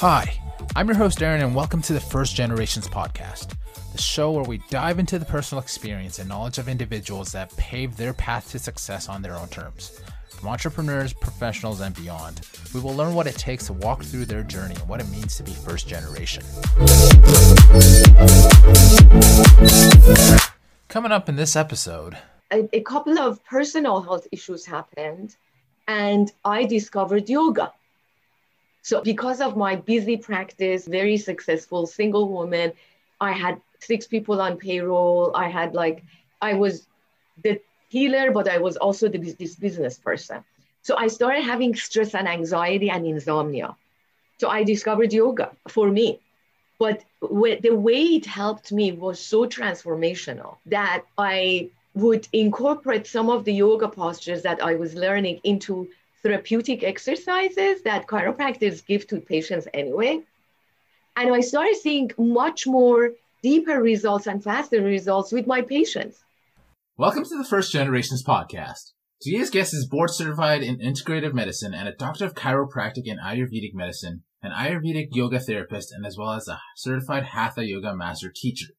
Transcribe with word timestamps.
Hi, 0.00 0.38
I'm 0.76 0.88
your 0.88 0.96
host, 0.98 1.22
Aaron, 1.22 1.40
and 1.40 1.54
welcome 1.54 1.80
to 1.80 1.94
the 1.94 2.00
First 2.00 2.36
Generations 2.36 2.86
Podcast, 2.86 3.54
the 3.92 4.02
show 4.02 4.30
where 4.30 4.44
we 4.44 4.58
dive 4.68 4.98
into 4.98 5.18
the 5.18 5.24
personal 5.24 5.62
experience 5.62 6.18
and 6.18 6.28
knowledge 6.28 6.58
of 6.58 6.68
individuals 6.68 7.32
that 7.32 7.56
paved 7.56 7.96
their 7.96 8.12
path 8.12 8.50
to 8.50 8.58
success 8.58 9.08
on 9.08 9.22
their 9.22 9.34
own 9.36 9.48
terms. 9.48 9.98
From 10.28 10.50
entrepreneurs, 10.50 11.14
professionals, 11.14 11.80
and 11.80 11.94
beyond, 11.94 12.42
we 12.74 12.80
will 12.80 12.94
learn 12.94 13.14
what 13.14 13.26
it 13.26 13.36
takes 13.36 13.68
to 13.68 13.72
walk 13.72 14.04
through 14.04 14.26
their 14.26 14.42
journey 14.42 14.74
and 14.74 14.86
what 14.86 15.00
it 15.00 15.08
means 15.08 15.34
to 15.38 15.42
be 15.42 15.52
first 15.52 15.88
generation. 15.88 16.42
Coming 20.88 21.10
up 21.10 21.30
in 21.30 21.36
this 21.36 21.56
episode, 21.56 22.18
a, 22.50 22.68
a 22.74 22.82
couple 22.82 23.18
of 23.18 23.42
personal 23.46 24.02
health 24.02 24.28
issues 24.30 24.66
happened, 24.66 25.36
and 25.88 26.30
I 26.44 26.66
discovered 26.66 27.30
yoga. 27.30 27.72
So, 28.86 29.00
because 29.02 29.40
of 29.40 29.56
my 29.56 29.74
busy 29.74 30.16
practice, 30.16 30.86
very 30.86 31.16
successful 31.16 31.88
single 31.88 32.28
woman, 32.28 32.72
I 33.20 33.32
had 33.32 33.60
six 33.80 34.06
people 34.06 34.40
on 34.40 34.58
payroll. 34.58 35.34
I 35.34 35.48
had 35.48 35.74
like, 35.74 36.04
I 36.40 36.54
was 36.54 36.86
the 37.42 37.60
healer, 37.88 38.30
but 38.30 38.48
I 38.48 38.58
was 38.58 38.76
also 38.76 39.08
the, 39.08 39.18
this 39.18 39.56
business 39.56 39.98
person. 39.98 40.44
So, 40.82 40.96
I 40.96 41.08
started 41.08 41.42
having 41.42 41.74
stress 41.74 42.14
and 42.14 42.28
anxiety 42.28 42.88
and 42.88 43.04
insomnia. 43.04 43.74
So, 44.38 44.50
I 44.50 44.62
discovered 44.62 45.12
yoga 45.12 45.50
for 45.66 45.90
me. 45.90 46.20
But 46.78 47.02
the 47.20 47.74
way 47.88 48.02
it 48.18 48.26
helped 48.26 48.70
me 48.70 48.92
was 48.92 49.18
so 49.18 49.46
transformational 49.46 50.58
that 50.66 51.02
I 51.18 51.70
would 51.94 52.28
incorporate 52.32 53.08
some 53.08 53.30
of 53.30 53.44
the 53.46 53.54
yoga 53.54 53.88
postures 53.88 54.42
that 54.42 54.62
I 54.62 54.76
was 54.76 54.94
learning 54.94 55.40
into 55.42 55.88
therapeutic 56.26 56.82
exercises 56.82 57.82
that 57.82 58.08
chiropractors 58.08 58.84
give 58.84 59.06
to 59.06 59.20
patients 59.20 59.68
anyway. 59.72 60.20
And 61.14 61.32
I 61.32 61.40
started 61.40 61.76
seeing 61.76 62.10
much 62.18 62.66
more 62.66 63.12
deeper 63.44 63.80
results 63.80 64.26
and 64.26 64.42
faster 64.42 64.82
results 64.82 65.30
with 65.30 65.46
my 65.46 65.62
patients. 65.62 66.18
Welcome 66.98 67.22
to 67.22 67.38
the 67.38 67.46
First 67.48 67.70
Generations 67.70 68.24
podcast. 68.26 68.90
Today's 69.22 69.50
guest 69.50 69.72
is 69.72 69.86
board 69.88 70.10
certified 70.10 70.64
in 70.64 70.78
integrative 70.78 71.32
medicine 71.32 71.72
and 71.72 71.86
a 71.86 71.94
doctor 71.94 72.24
of 72.24 72.34
chiropractic 72.34 73.04
and 73.06 73.20
Ayurvedic 73.20 73.74
medicine, 73.74 74.24
an 74.42 74.50
Ayurvedic 74.50 75.10
yoga 75.12 75.38
therapist, 75.38 75.92
and 75.92 76.04
as 76.04 76.16
well 76.18 76.32
as 76.32 76.48
a 76.48 76.60
certified 76.74 77.22
Hatha 77.22 77.64
yoga 77.64 77.94
master 77.94 78.32
teacher. 78.34 78.72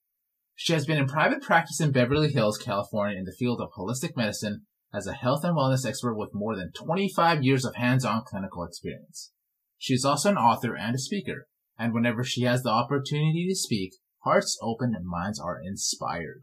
She 0.53 0.73
has 0.73 0.85
been 0.85 0.97
in 0.97 1.07
private 1.07 1.41
practice 1.41 1.79
in 1.79 1.93
Beverly 1.93 2.29
Hills, 2.29 2.57
California 2.57 3.17
in 3.17 3.23
the 3.23 3.31
field 3.31 3.61
of 3.61 3.69
holistic 3.77 4.17
medicine 4.17 4.65
as 4.97 5.05
a 5.05 5.13
health 5.13 5.43
and 5.43 5.55
wellness 5.55 5.85
expert 5.87 6.15
with 6.15 6.33
more 6.33 6.55
than 6.55 6.71
25 6.73 7.43
years 7.43 7.63
of 7.63 7.75
hands-on 7.75 8.23
clinical 8.25 8.63
experience. 8.63 9.31
She 9.77 9.93
is 9.93 10.03
also 10.03 10.31
an 10.31 10.37
author 10.37 10.75
and 10.75 10.95
a 10.95 10.99
speaker, 10.99 11.47
and 11.77 11.93
whenever 11.93 12.23
she 12.23 12.41
has 12.43 12.63
the 12.63 12.69
opportunity 12.69 13.45
to 13.47 13.55
speak, 13.55 13.93
hearts 14.23 14.57
open 14.61 14.95
and 14.95 15.05
minds 15.05 15.39
are 15.39 15.61
inspired. 15.63 16.41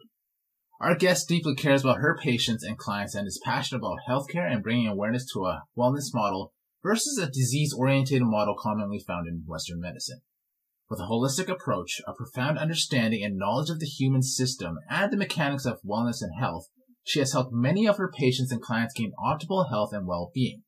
Our 0.80 0.94
guest 0.94 1.28
deeply 1.28 1.56
cares 1.56 1.82
about 1.82 1.98
her 1.98 2.16
patients 2.16 2.62
and 2.62 2.78
clients 2.78 3.16
and 3.16 3.26
is 3.26 3.40
passionate 3.44 3.80
about 3.80 3.98
healthcare 4.08 4.50
and 4.50 4.62
bringing 4.62 4.86
awareness 4.86 5.26
to 5.32 5.46
a 5.46 5.64
wellness 5.76 6.14
model 6.14 6.52
versus 6.82 7.18
a 7.18 7.26
disease-oriented 7.26 8.22
model 8.22 8.54
commonly 8.56 9.00
found 9.00 9.26
in 9.26 9.44
Western 9.46 9.80
medicine. 9.80 10.20
With 10.88 11.00
a 11.00 11.08
holistic 11.10 11.48
approach, 11.48 12.00
a 12.06 12.12
profound 12.12 12.58
understanding 12.58 13.24
and 13.24 13.36
knowledge 13.36 13.70
of 13.70 13.80
the 13.80 13.86
human 13.86 14.22
system 14.22 14.76
and 14.88 15.12
the 15.12 15.16
mechanics 15.16 15.64
of 15.64 15.80
wellness 15.82 16.20
and 16.20 16.38
health, 16.38 16.68
she 17.04 17.18
has 17.18 17.32
helped 17.32 17.52
many 17.52 17.86
of 17.86 17.98
her 17.98 18.10
patients 18.10 18.50
and 18.50 18.62
clients 18.62 18.94
gain 18.94 19.12
optimal 19.22 19.68
health 19.68 19.92
and 19.92 20.06
well-being. 20.06 20.62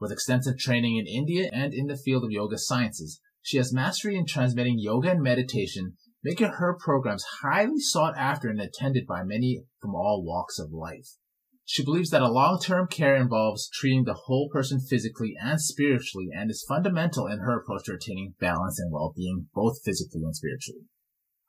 With 0.00 0.10
extensive 0.10 0.58
training 0.58 0.96
in 0.96 1.06
India 1.06 1.50
and 1.52 1.72
in 1.72 1.86
the 1.86 1.96
field 1.96 2.24
of 2.24 2.30
yoga 2.30 2.58
sciences, 2.58 3.20
she 3.42 3.58
has 3.58 3.72
mastery 3.72 4.16
in 4.16 4.26
transmitting 4.26 4.78
yoga 4.78 5.10
and 5.10 5.22
meditation, 5.22 5.96
making 6.22 6.48
her 6.58 6.74
programs 6.74 7.24
highly 7.42 7.78
sought 7.78 8.16
after 8.16 8.48
and 8.48 8.60
attended 8.60 9.06
by 9.06 9.22
many 9.22 9.64
from 9.80 9.94
all 9.94 10.24
walks 10.24 10.58
of 10.58 10.72
life. 10.72 11.16
She 11.66 11.84
believes 11.84 12.10
that 12.10 12.22
a 12.22 12.30
long-term 12.30 12.88
care 12.88 13.16
involves 13.16 13.70
treating 13.70 14.04
the 14.04 14.20
whole 14.24 14.48
person 14.50 14.80
physically 14.80 15.34
and 15.40 15.60
spiritually 15.60 16.28
and 16.34 16.50
is 16.50 16.64
fundamental 16.66 17.26
in 17.26 17.40
her 17.40 17.60
approach 17.60 17.84
to 17.84 17.94
attaining 17.94 18.34
balance 18.40 18.78
and 18.78 18.92
well-being, 18.92 19.48
both 19.54 19.82
physically 19.84 20.22
and 20.22 20.34
spiritually. 20.34 20.82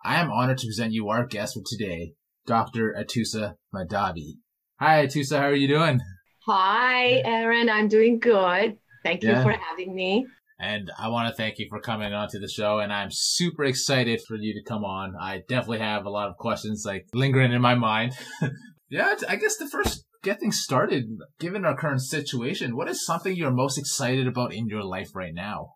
I 0.03 0.21
am 0.21 0.31
honored 0.31 0.59
to 0.59 0.67
present 0.67 0.93
you 0.93 1.09
our 1.09 1.25
guest 1.25 1.55
for 1.55 1.63
today, 1.65 2.13
Dr. 2.45 2.95
Atousa 2.97 3.55
Mahdavi. 3.73 4.35
Hi, 4.79 5.05
Atousa. 5.05 5.39
How 5.39 5.47
are 5.47 5.55
you 5.55 5.67
doing? 5.67 5.99
Hi, 6.45 7.21
Aaron. 7.25 7.69
I'm 7.69 7.87
doing 7.87 8.19
good. 8.19 8.77
Thank 9.03 9.23
you 9.23 9.29
yeah. 9.29 9.43
for 9.43 9.51
having 9.51 9.95
me. 9.95 10.27
And 10.59 10.91
I 10.97 11.09
want 11.09 11.27
to 11.27 11.35
thank 11.35 11.59
you 11.59 11.67
for 11.69 11.79
coming 11.79 12.13
onto 12.13 12.39
the 12.39 12.47
show. 12.47 12.79
And 12.79 12.93
I'm 12.93 13.09
super 13.11 13.63
excited 13.63 14.21
for 14.27 14.35
you 14.35 14.53
to 14.53 14.63
come 14.63 14.85
on. 14.85 15.15
I 15.19 15.41
definitely 15.49 15.79
have 15.79 16.05
a 16.05 16.09
lot 16.09 16.29
of 16.29 16.37
questions 16.37 16.83
like 16.85 17.07
lingering 17.13 17.51
in 17.51 17.61
my 17.61 17.75
mind. 17.75 18.13
yeah, 18.89 19.15
I 19.27 19.35
guess 19.35 19.57
the 19.57 19.67
first 19.67 20.05
get 20.25 20.39
things 20.39 20.59
started, 20.59 21.05
given 21.39 21.65
our 21.65 21.77
current 21.77 22.01
situation, 22.01 22.75
what 22.75 22.89
is 22.89 23.05
something 23.05 23.35
you're 23.35 23.51
most 23.51 23.77
excited 23.77 24.27
about 24.27 24.53
in 24.53 24.67
your 24.67 24.83
life 24.83 25.09
right 25.13 25.33
now? 25.33 25.74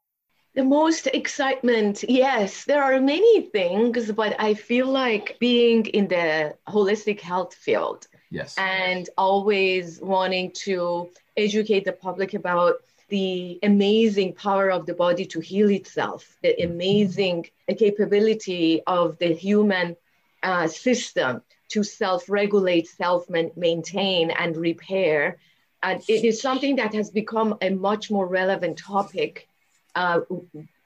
The 0.59 0.65
most 0.65 1.07
excitement, 1.07 2.03
yes, 2.09 2.65
there 2.65 2.83
are 2.83 2.99
many 2.99 3.43
things, 3.43 4.11
but 4.11 4.35
I 4.37 4.55
feel 4.55 4.87
like 4.87 5.37
being 5.39 5.85
in 5.85 6.09
the 6.09 6.53
holistic 6.67 7.21
health 7.21 7.53
field. 7.55 8.07
Yes. 8.29 8.57
And 8.57 9.09
always 9.17 10.01
wanting 10.01 10.51
to 10.65 11.11
educate 11.37 11.85
the 11.85 11.93
public 11.93 12.33
about 12.33 12.73
the 13.07 13.57
amazing 13.63 14.33
power 14.33 14.69
of 14.69 14.85
the 14.85 14.93
body 14.93 15.25
to 15.27 15.39
heal 15.39 15.69
itself, 15.69 16.35
the 16.41 16.49
mm-hmm. 16.49 16.71
amazing 16.73 17.45
capability 17.77 18.83
of 18.85 19.17
the 19.19 19.33
human 19.33 19.95
uh, 20.43 20.67
system 20.67 21.41
to 21.69 21.83
self 21.83 22.29
regulate, 22.29 22.85
self 22.89 23.29
maintain, 23.29 24.29
and 24.31 24.57
repair. 24.57 25.37
And 25.81 26.03
it 26.09 26.25
is 26.25 26.41
something 26.41 26.75
that 26.75 26.93
has 26.95 27.09
become 27.11 27.57
a 27.61 27.69
much 27.69 28.11
more 28.11 28.27
relevant 28.27 28.77
topic 28.77 29.47
uh, 29.95 30.21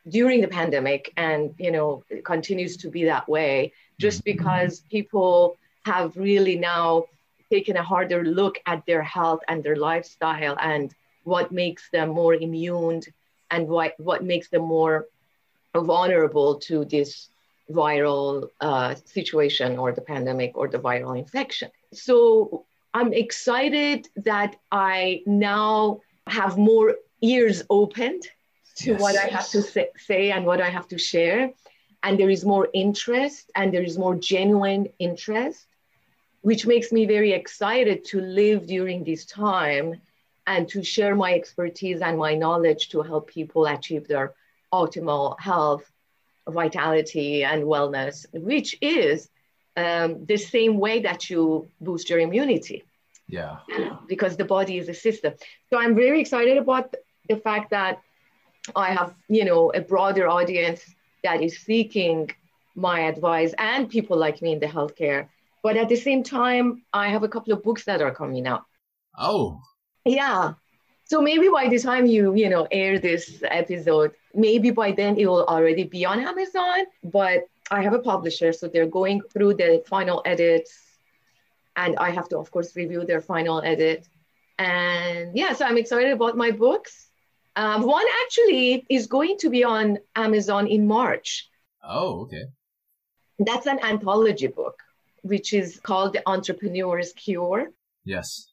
during 0.10 0.42
the 0.42 0.48
pandemic 0.48 1.14
and 1.18 1.54
you 1.58 1.72
know 1.72 2.04
it 2.10 2.26
continues 2.26 2.76
to 2.78 2.90
be 2.90 3.06
that 3.06 3.28
way 3.28 3.72
just 4.00 4.20
mm-hmm. 4.20 4.38
because 4.38 4.82
people 4.92 5.58
have 5.86 6.16
really 6.16 6.58
now 6.58 7.06
taken 7.50 7.78
a 7.78 7.84
harder 7.84 8.24
look 8.24 8.60
at 8.66 8.86
their 8.86 9.04
health 9.04 9.42
and 9.48 9.64
their 9.64 9.76
lifestyle 9.76 10.58
and 10.60 10.96
what 11.24 11.52
makes 11.52 11.90
them 11.92 12.10
more 12.10 12.34
immune 12.34 13.02
and 13.52 13.68
what, 13.68 13.94
what 14.00 14.24
makes 14.24 14.50
them 14.50 14.64
more 14.64 15.08
vulnerable 15.76 16.56
to 16.56 16.86
this 16.86 17.30
viral 17.72 18.50
uh, 18.60 18.96
situation 19.06 19.78
or 19.78 19.92
the 19.92 20.02
pandemic 20.02 20.52
or 20.56 20.68
the 20.68 20.80
viral 20.80 21.18
infection. 21.18 21.70
So 21.94 22.66
I'm 22.94 23.14
excited 23.14 24.08
that 24.18 24.56
I 24.72 25.22
now 25.26 26.02
have 26.28 26.58
more 26.58 26.96
ears 27.22 27.64
opened 27.70 28.24
to 28.76 28.92
yes. 28.92 29.02
what 29.02 29.18
I 29.18 29.28
have 29.28 29.48
to 29.50 29.62
say 29.98 30.32
and 30.32 30.46
what 30.46 30.62
I 30.62 30.70
have 30.70 30.88
to 30.90 30.98
share. 30.98 31.52
And 32.02 32.20
there 32.20 32.30
is 32.30 32.44
more 32.44 32.68
interest 32.74 33.52
and 33.56 33.74
there 33.74 33.84
is 33.84 33.98
more 33.98 34.16
genuine 34.16 34.90
interest, 35.00 35.66
which 36.42 36.66
makes 36.66 36.92
me 36.92 37.06
very 37.06 37.32
excited 37.32 38.04
to 38.06 38.20
live 38.20 38.68
during 38.68 39.04
this 39.04 39.26
time 39.26 40.02
and 40.46 40.68
to 40.70 40.84
share 40.84 41.16
my 41.16 41.34
expertise 41.34 42.02
and 42.02 42.18
my 42.18 42.36
knowledge 42.36 42.90
to 42.90 43.02
help 43.02 43.28
people 43.28 43.66
achieve 43.66 44.08
their 44.08 44.34
optimal 44.74 45.40
health, 45.40 45.90
vitality, 46.48 47.44
and 47.44 47.64
wellness, 47.64 48.26
which 48.34 48.76
is 48.82 49.30
um, 49.78 50.26
the 50.26 50.38
same 50.38 50.78
way 50.78 51.00
that 51.02 51.30
you 51.30 51.70
boost 51.80 52.10
your 52.10 52.20
immunity. 52.20 52.84
Yeah. 53.28 53.58
Because 54.08 54.36
the 54.36 54.46
body 54.46 54.78
is 54.78 54.90
a 54.90 54.94
system. 54.94 55.34
So 55.70 55.80
I'm 55.80 55.96
very 55.96 56.20
excited 56.20 56.58
about 56.58 56.94
the 57.30 57.38
fact 57.38 57.70
that 57.70 58.02
I 58.76 58.94
have, 58.94 59.14
you 59.28 59.46
know, 59.46 59.72
a 59.72 59.82
broader 59.82 60.28
audience 60.28 60.84
that 61.24 61.42
is 61.42 61.58
seeking 61.60 62.32
my 62.76 63.02
advice 63.02 63.54
and 63.58 63.90
people 63.90 64.18
like 64.18 64.42
me 64.42 64.54
in 64.54 64.60
the 64.60 64.68
healthcare. 64.68 65.28
But 65.62 65.78
at 65.78 65.90
the 65.90 65.96
same 65.96 66.24
time, 66.24 66.84
I 66.94 67.10
have 67.10 67.24
a 67.24 67.28
couple 67.30 67.54
of 67.54 67.64
books 67.64 67.86
that 67.86 68.02
are 68.02 68.14
coming 68.14 68.48
out. 68.48 68.64
Oh. 69.18 69.62
Yeah. 70.06 70.54
So 71.06 71.22
maybe 71.22 71.50
by 71.50 71.68
the 71.68 71.80
time 71.80 72.06
you, 72.06 72.34
you 72.36 72.50
know, 72.50 72.68
air 72.72 73.00
this 73.00 73.44
episode, 73.44 74.12
maybe 74.34 74.72
by 74.72 74.92
then 74.92 75.18
it 75.18 75.28
will 75.28 75.46
already 75.46 75.84
be 75.84 76.06
on 76.06 76.20
Amazon. 76.20 76.86
But 77.04 77.48
I 77.72 77.82
have 77.82 77.94
a 77.94 78.00
publisher, 78.00 78.52
so 78.52 78.68
they're 78.68 78.88
going 78.88 79.22
through 79.22 79.56
the 79.56 79.84
final 79.88 80.22
edits. 80.26 80.78
And 81.76 81.98
I 81.98 82.12
have 82.12 82.30
to, 82.30 82.38
of 82.38 82.52
course, 82.52 82.76
review 82.76 83.06
their 83.06 83.22
final 83.22 83.62
edit. 83.64 84.08
And 84.60 85.36
yeah, 85.36 85.54
so 85.54 85.66
I'm 85.66 85.78
excited 85.78 86.12
about 86.12 86.38
my 86.38 86.52
books. 86.52 87.03
Um, 87.56 87.84
one 87.84 88.06
actually 88.26 88.86
is 88.90 89.08
going 89.08 89.38
to 89.40 89.50
be 89.50 89.64
on 89.64 90.00
Amazon 90.16 90.68
in 90.68 90.88
March. 90.88 91.50
Oh, 91.84 92.22
okay. 92.22 92.46
That's 93.40 93.68
an 93.68 93.80
anthology 93.84 94.48
book, 94.48 94.80
which 95.22 95.54
is 95.54 95.80
called 95.80 96.14
The 96.14 96.24
Entrepreneur's 96.26 97.14
Cure. 97.14 97.72
Yes. 98.06 98.48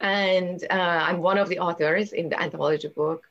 And 0.00 0.62
uh, 0.70 1.00
I'm 1.08 1.18
one 1.18 1.38
of 1.38 1.48
the 1.48 1.58
authors 1.60 2.12
in 2.12 2.28
the 2.28 2.40
anthology 2.40 2.88
book. 2.88 3.24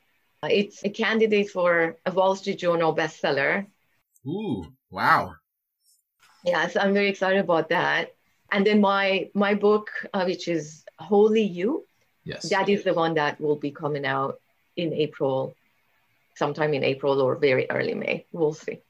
It's 0.44 0.82
a 0.84 0.90
candidate 0.90 1.50
for 1.50 1.96
a 2.04 2.10
Wall 2.10 2.34
Street 2.34 2.58
Journal 2.58 2.94
bestseller. 2.94 3.66
Ooh, 4.26 4.64
wow. 4.90 5.34
Yeah, 6.44 6.66
so 6.68 6.80
I'm 6.80 6.94
very 6.94 7.08
excited 7.08 7.38
about 7.38 7.68
that. 7.68 8.14
And 8.50 8.66
then 8.66 8.80
my 8.80 9.30
my 9.34 9.54
book, 9.54 9.90
uh, 10.12 10.24
which 10.24 10.48
is 10.48 10.84
Holy 10.98 11.42
You, 11.42 11.86
Yes. 12.24 12.48
that 12.50 12.68
is 12.68 12.84
the 12.84 12.94
one 12.94 13.14
that 13.14 13.40
will 13.40 13.56
be 13.56 13.70
coming 13.70 14.04
out 14.04 14.40
in 14.76 14.92
April, 14.92 15.54
sometime 16.36 16.74
in 16.74 16.84
April 16.84 17.20
or 17.20 17.36
very 17.36 17.70
early 17.70 17.94
May. 17.94 18.26
We'll 18.32 18.54
see. 18.54 18.80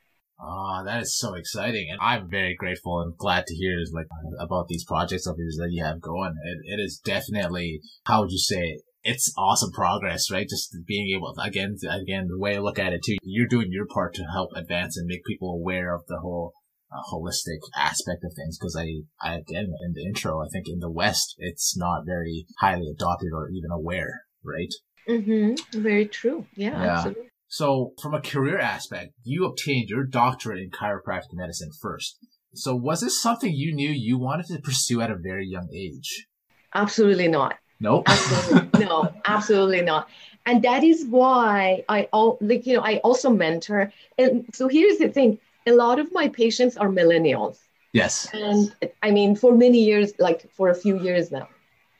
Oh, 0.44 0.82
that 0.84 1.02
is 1.02 1.16
so 1.16 1.34
exciting. 1.34 1.88
And 1.90 2.00
I'm 2.00 2.28
very 2.28 2.56
grateful 2.56 3.00
and 3.00 3.16
glad 3.16 3.46
to 3.46 3.54
hear 3.54 3.76
like 3.92 4.06
about 4.40 4.66
these 4.66 4.84
projects 4.84 5.26
of 5.26 5.36
yours 5.38 5.56
that 5.60 5.70
you 5.70 5.84
have 5.84 6.00
going. 6.00 6.34
It, 6.44 6.74
it 6.74 6.82
is 6.82 7.00
definitely, 7.04 7.80
how 8.06 8.22
would 8.22 8.32
you 8.32 8.38
say, 8.38 8.80
it's 9.04 9.32
awesome 9.38 9.70
progress, 9.72 10.30
right? 10.30 10.48
Just 10.48 10.76
being 10.86 11.14
able, 11.16 11.34
again, 11.40 11.76
again, 11.88 12.26
the 12.28 12.38
way 12.38 12.56
I 12.56 12.60
look 12.60 12.78
at 12.78 12.92
it 12.92 13.02
too, 13.04 13.16
you're 13.22 13.48
doing 13.48 13.68
your 13.70 13.86
part 13.86 14.14
to 14.14 14.24
help 14.32 14.50
advance 14.56 14.96
and 14.96 15.06
make 15.06 15.24
people 15.24 15.50
aware 15.52 15.94
of 15.94 16.02
the 16.08 16.18
whole 16.18 16.54
uh, 16.90 17.02
holistic 17.12 17.58
aspect 17.76 18.24
of 18.24 18.32
things. 18.34 18.58
Cause 18.60 18.76
I, 18.76 19.02
I, 19.20 19.36
again, 19.36 19.72
in 19.84 19.92
the 19.94 20.04
intro, 20.04 20.40
I 20.40 20.48
think 20.52 20.66
in 20.68 20.80
the 20.80 20.90
West, 20.90 21.34
it's 21.38 21.76
not 21.76 22.02
very 22.04 22.46
highly 22.58 22.88
adopted 22.92 23.30
or 23.32 23.48
even 23.48 23.70
aware, 23.70 24.22
right? 24.44 24.72
Mm-hmm. 25.08 25.80
Very 25.80 26.06
true. 26.06 26.46
Yeah, 26.54 26.70
Yeah. 26.70 26.92
absolutely. 26.92 27.28
So, 27.48 27.92
from 28.00 28.14
a 28.14 28.20
career 28.20 28.58
aspect, 28.58 29.12
you 29.24 29.44
obtained 29.44 29.90
your 29.90 30.04
doctorate 30.04 30.58
in 30.58 30.70
chiropractic 30.70 31.34
medicine 31.34 31.70
first. 31.82 32.16
So, 32.54 32.74
was 32.74 33.00
this 33.00 33.20
something 33.20 33.52
you 33.52 33.74
knew 33.74 33.90
you 33.90 34.18
wanted 34.18 34.46
to 34.46 34.58
pursue 34.58 35.00
at 35.02 35.10
a 35.10 35.16
very 35.16 35.46
young 35.46 35.68
age? 35.74 36.26
Absolutely 36.74 37.28
not. 37.28 37.56
Nope. 37.78 38.04
Absolutely. 38.08 38.84
no, 38.86 39.12
absolutely 39.26 39.82
not. 39.82 40.08
And 40.46 40.62
that 40.62 40.82
is 40.82 41.04
why 41.06 41.84
I 41.88 42.08
all 42.12 42.38
like 42.40 42.66
you 42.66 42.76
know 42.76 42.82
I 42.82 42.96
also 42.98 43.30
mentor. 43.30 43.92
And 44.18 44.46
so 44.54 44.68
here's 44.68 44.98
the 44.98 45.08
thing: 45.08 45.38
a 45.66 45.72
lot 45.72 45.98
of 45.98 46.12
my 46.12 46.28
patients 46.28 46.76
are 46.76 46.88
millennials, 46.88 47.58
yes. 47.92 48.28
and 48.32 48.74
I 49.02 49.10
mean 49.10 49.36
for 49.36 49.54
many 49.54 49.84
years, 49.84 50.12
like 50.18 50.50
for 50.52 50.70
a 50.70 50.74
few 50.74 50.98
years 50.98 51.30
now. 51.30 51.48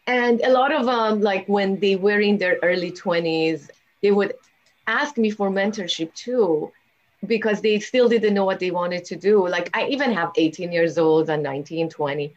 And 0.07 0.41
a 0.41 0.51
lot 0.51 0.73
of 0.73 0.87
them, 0.87 1.21
like 1.21 1.47
when 1.47 1.79
they 1.79 1.97
were 1.97 2.21
in 2.21 2.39
their 2.39 2.59
early 2.63 2.91
20s, 2.91 3.71
they 4.03 4.11
would 4.11 4.35
ask 4.87 5.17
me 5.17 5.31
for 5.31 5.51
mentorship 5.51 6.13
too, 6.15 6.73
because 7.27 7.61
they 7.61 7.79
still 7.79 8.09
didn't 8.09 8.35
know 8.35 8.45
what 8.45 8.59
they 8.59 8.71
wanted 8.71 9.05
to 9.07 9.17
do. 9.17 9.47
Like 9.49 9.71
I 9.75 9.87
even 9.87 10.13
have 10.13 10.33
18 10.37 10.73
years 10.73 10.99
old 10.99 11.31
and 11.31 11.43
19, 11.43 11.89
20. 11.89 12.35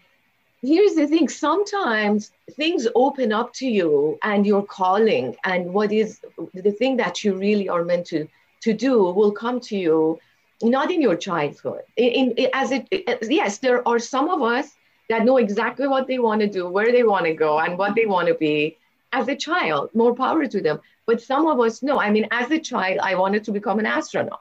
Here's 0.61 0.95
the 0.95 1.07
thing 1.07 1.27
sometimes 1.27 2.31
things 2.51 2.87
open 2.95 3.31
up 3.31 3.53
to 3.53 3.67
you 3.67 4.17
and 4.23 4.45
your 4.45 4.63
calling 4.63 5.35
and 5.43 5.73
what 5.73 5.91
is 5.91 6.19
the 6.53 6.71
thing 6.71 6.97
that 6.97 7.23
you 7.23 7.35
really 7.35 7.69
are 7.69 7.83
meant 7.83 8.07
to, 8.07 8.27
to 8.61 8.73
do 8.73 9.03
will 9.03 9.31
come 9.31 9.59
to 9.61 9.77
you 9.77 10.19
not 10.61 10.91
in 10.91 11.01
your 11.01 11.15
childhood. 11.15 11.81
In, 11.97 12.31
in 12.31 12.49
as 12.53 12.71
it 12.71 12.87
yes, 13.21 13.57
there 13.59 13.87
are 13.87 13.99
some 13.99 14.29
of 14.29 14.41
us 14.41 14.71
that 15.09 15.25
know 15.25 15.37
exactly 15.37 15.87
what 15.87 16.07
they 16.07 16.19
want 16.19 16.41
to 16.41 16.47
do, 16.47 16.67
where 16.67 16.91
they 16.91 17.03
want 17.03 17.25
to 17.25 17.33
go, 17.33 17.59
and 17.59 17.77
what 17.77 17.95
they 17.95 18.05
want 18.05 18.27
to 18.27 18.33
be 18.35 18.77
as 19.11 19.27
a 19.27 19.35
child. 19.35 19.89
More 19.93 20.15
power 20.15 20.45
to 20.47 20.61
them. 20.61 20.79
But 21.05 21.21
some 21.21 21.47
of 21.47 21.59
us 21.59 21.83
know. 21.83 21.99
I 21.99 22.09
mean, 22.09 22.27
as 22.31 22.49
a 22.51 22.59
child, 22.59 22.99
I 23.01 23.15
wanted 23.15 23.43
to 23.45 23.51
become 23.51 23.79
an 23.79 23.85
astronaut. 23.85 24.39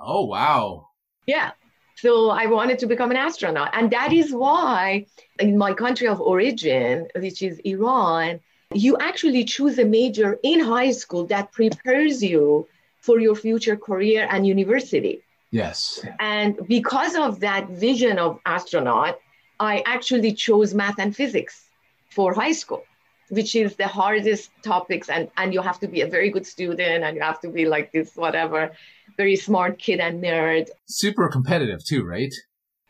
Oh, 0.00 0.24
wow. 0.24 0.88
Yeah. 1.26 1.50
So 1.96 2.30
I 2.30 2.46
wanted 2.46 2.78
to 2.78 2.86
become 2.86 3.10
an 3.10 3.18
astronaut. 3.18 3.70
And 3.74 3.90
that 3.90 4.12
is 4.12 4.32
why 4.32 5.06
in 5.38 5.58
my 5.58 5.74
country 5.74 6.08
of 6.08 6.18
origin, 6.20 7.08
which 7.14 7.42
is 7.42 7.58
Iran, 7.58 8.40
you 8.72 8.96
actually 8.98 9.44
choose 9.44 9.78
a 9.78 9.84
major 9.84 10.38
in 10.42 10.60
high 10.60 10.92
school 10.92 11.26
that 11.26 11.52
prepares 11.52 12.22
you 12.22 12.66
for 13.00 13.20
your 13.20 13.34
future 13.34 13.76
career 13.76 14.26
and 14.30 14.46
university. 14.46 15.22
Yes. 15.50 16.04
And 16.18 16.58
because 16.66 17.16
of 17.16 17.40
that 17.40 17.68
vision 17.68 18.18
of 18.18 18.38
astronaut, 18.46 19.18
I 19.60 19.82
actually 19.84 20.32
chose 20.32 20.74
math 20.74 20.98
and 20.98 21.14
physics 21.14 21.68
for 22.08 22.32
high 22.34 22.52
school, 22.52 22.82
which 23.28 23.54
is 23.54 23.76
the 23.76 23.86
hardest 23.86 24.50
topics. 24.64 25.08
And, 25.10 25.30
and 25.36 25.52
you 25.54 25.60
have 25.60 25.78
to 25.80 25.86
be 25.88 26.00
a 26.00 26.06
very 26.06 26.30
good 26.30 26.46
student 26.46 27.04
and 27.04 27.14
you 27.14 27.22
have 27.22 27.40
to 27.42 27.48
be 27.50 27.66
like 27.66 27.92
this, 27.92 28.16
whatever, 28.16 28.72
very 29.18 29.36
smart 29.36 29.78
kid 29.78 30.00
and 30.00 30.22
nerd. 30.24 30.68
Super 30.88 31.28
competitive, 31.28 31.84
too, 31.84 32.04
right? 32.04 32.32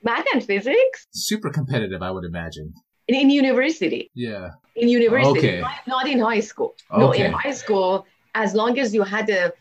Math 0.02 0.24
and 0.32 0.42
physics 0.42 1.06
Super 1.12 1.50
competitive, 1.50 2.00
I 2.02 2.10
would 2.10 2.24
imagine. 2.24 2.72
in, 3.08 3.14
in 3.16 3.30
university, 3.30 4.10
Yeah. 4.14 4.50
in 4.76 4.88
university, 4.88 5.38
Okay. 5.40 5.60
not, 5.60 5.86
not 5.88 6.08
in 6.08 6.20
high 6.20 6.40
school. 6.40 6.76
No, 6.96 7.10
in 7.12 7.32
high 7.32 7.52
school, 7.52 8.06
as 8.34 8.54
long 8.54 8.78
as 8.78 8.94
you 8.94 9.02
had 9.02 9.28
a 9.28 9.52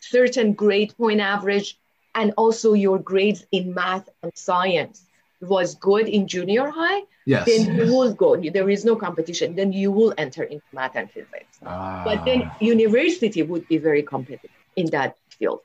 certain 0.00 0.52
grade 0.52 0.92
point 0.98 1.20
average 1.20 1.78
and 2.16 2.34
also 2.36 2.72
your 2.74 2.98
grades 2.98 3.46
in 3.52 3.72
math 3.72 4.08
and 4.22 4.32
science 4.34 5.05
was 5.40 5.74
good 5.74 6.08
in 6.08 6.26
junior 6.26 6.70
high, 6.70 7.02
Yes. 7.26 7.46
then 7.46 7.76
you 7.76 7.92
will 7.94 8.14
go. 8.14 8.36
There 8.36 8.70
is 8.70 8.84
no 8.84 8.96
competition. 8.96 9.54
Then 9.56 9.72
you 9.72 9.90
will 9.92 10.14
enter 10.16 10.42
into 10.44 10.64
math 10.72 10.96
and 10.96 11.10
physics. 11.10 11.58
Ah. 11.64 12.02
But 12.04 12.24
then 12.24 12.50
university 12.60 13.42
would 13.42 13.66
be 13.68 13.78
very 13.78 14.02
competitive 14.02 14.50
in 14.76 14.90
that 14.90 15.16
field. 15.28 15.60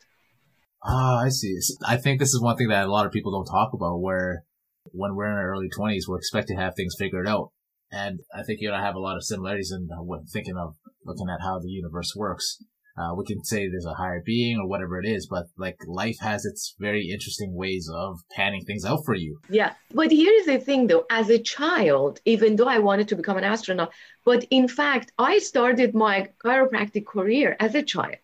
Ah, 0.83 1.19
I 1.19 1.29
see. 1.29 1.55
I 1.85 1.97
think 1.97 2.19
this 2.19 2.33
is 2.33 2.41
one 2.41 2.57
thing 2.57 2.69
that 2.69 2.85
a 2.85 2.91
lot 2.91 3.05
of 3.05 3.11
people 3.11 3.31
don't 3.31 3.45
talk 3.45 3.73
about 3.73 4.01
where 4.01 4.43
when 4.91 5.15
we're 5.15 5.27
in 5.27 5.33
our 5.37 5.51
early 5.51 5.69
20s, 5.69 6.07
we're 6.07 6.17
expected 6.17 6.55
to 6.55 6.61
have 6.61 6.75
things 6.75 6.95
figured 6.97 7.27
out. 7.27 7.51
And 7.91 8.21
I 8.33 8.43
think 8.43 8.61
you 8.61 8.69
and 8.69 8.75
I 8.77 8.83
have 8.85 8.95
a 8.95 8.99
lot 8.99 9.17
of 9.17 9.23
similarities 9.23 9.71
in 9.71 9.89
thinking 10.31 10.57
of 10.57 10.75
looking 11.05 11.27
at 11.29 11.41
how 11.41 11.59
the 11.59 11.69
universe 11.69 12.13
works. 12.15 12.63
Uh, 12.97 13.13
we 13.15 13.23
can 13.25 13.43
say 13.43 13.67
there's 13.67 13.85
a 13.85 13.93
higher 13.93 14.21
being 14.25 14.57
or 14.59 14.67
whatever 14.67 14.99
it 14.99 15.07
is, 15.07 15.27
but 15.29 15.45
like 15.57 15.77
life 15.87 16.17
has 16.19 16.45
its 16.45 16.75
very 16.79 17.09
interesting 17.09 17.53
ways 17.55 17.89
of 17.93 18.19
panning 18.35 18.63
things 18.65 18.83
out 18.85 18.99
for 19.05 19.15
you. 19.15 19.39
Yeah. 19.49 19.73
But 19.93 20.11
here's 20.11 20.45
the 20.45 20.57
thing 20.59 20.87
though, 20.87 21.05
as 21.09 21.29
a 21.29 21.39
child, 21.39 22.19
even 22.25 22.55
though 22.57 22.67
I 22.67 22.79
wanted 22.79 23.07
to 23.09 23.15
become 23.15 23.37
an 23.37 23.43
astronaut, 23.45 23.91
but 24.25 24.43
in 24.49 24.67
fact, 24.67 25.11
I 25.17 25.39
started 25.39 25.95
my 25.95 26.29
chiropractic 26.43 27.05
career 27.05 27.55
as 27.59 27.75
a 27.75 27.83
child. 27.83 28.17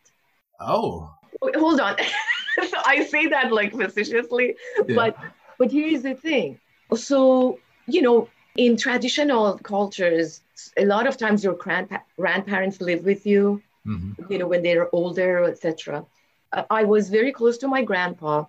Oh, 0.60 1.10
Hold 1.56 1.80
on. 1.80 1.96
I 2.86 3.06
say 3.06 3.28
that 3.28 3.52
like 3.54 3.72
facetiously, 3.74 4.56
Yeah. 4.88 4.96
but 4.96 5.18
but 5.60 5.72
here's 5.72 6.02
the 6.04 6.16
thing. 6.16 6.60
So, 6.96 7.60
you 7.88 8.02
know, 8.02 8.28
in 8.56 8.76
traditional 8.78 9.58
cultures, 9.60 10.42
a 10.78 10.86
lot 10.86 11.06
of 11.08 11.16
times 11.18 11.44
your 11.44 11.54
grandpa- 11.54 12.00
grandparents 12.18 12.82
live 12.82 13.06
with 13.06 13.26
you, 13.26 13.62
hmm 13.88 14.12
you 14.30 14.38
know, 14.40 14.48
when 14.48 14.62
they're 14.64 14.90
older, 15.00 15.32
etc. 15.52 16.06
Uh, 16.52 16.64
I 16.80 16.84
was 16.94 17.10
very 17.18 17.32
close 17.40 17.58
to 17.60 17.68
my 17.76 17.82
grandpa, 17.90 18.46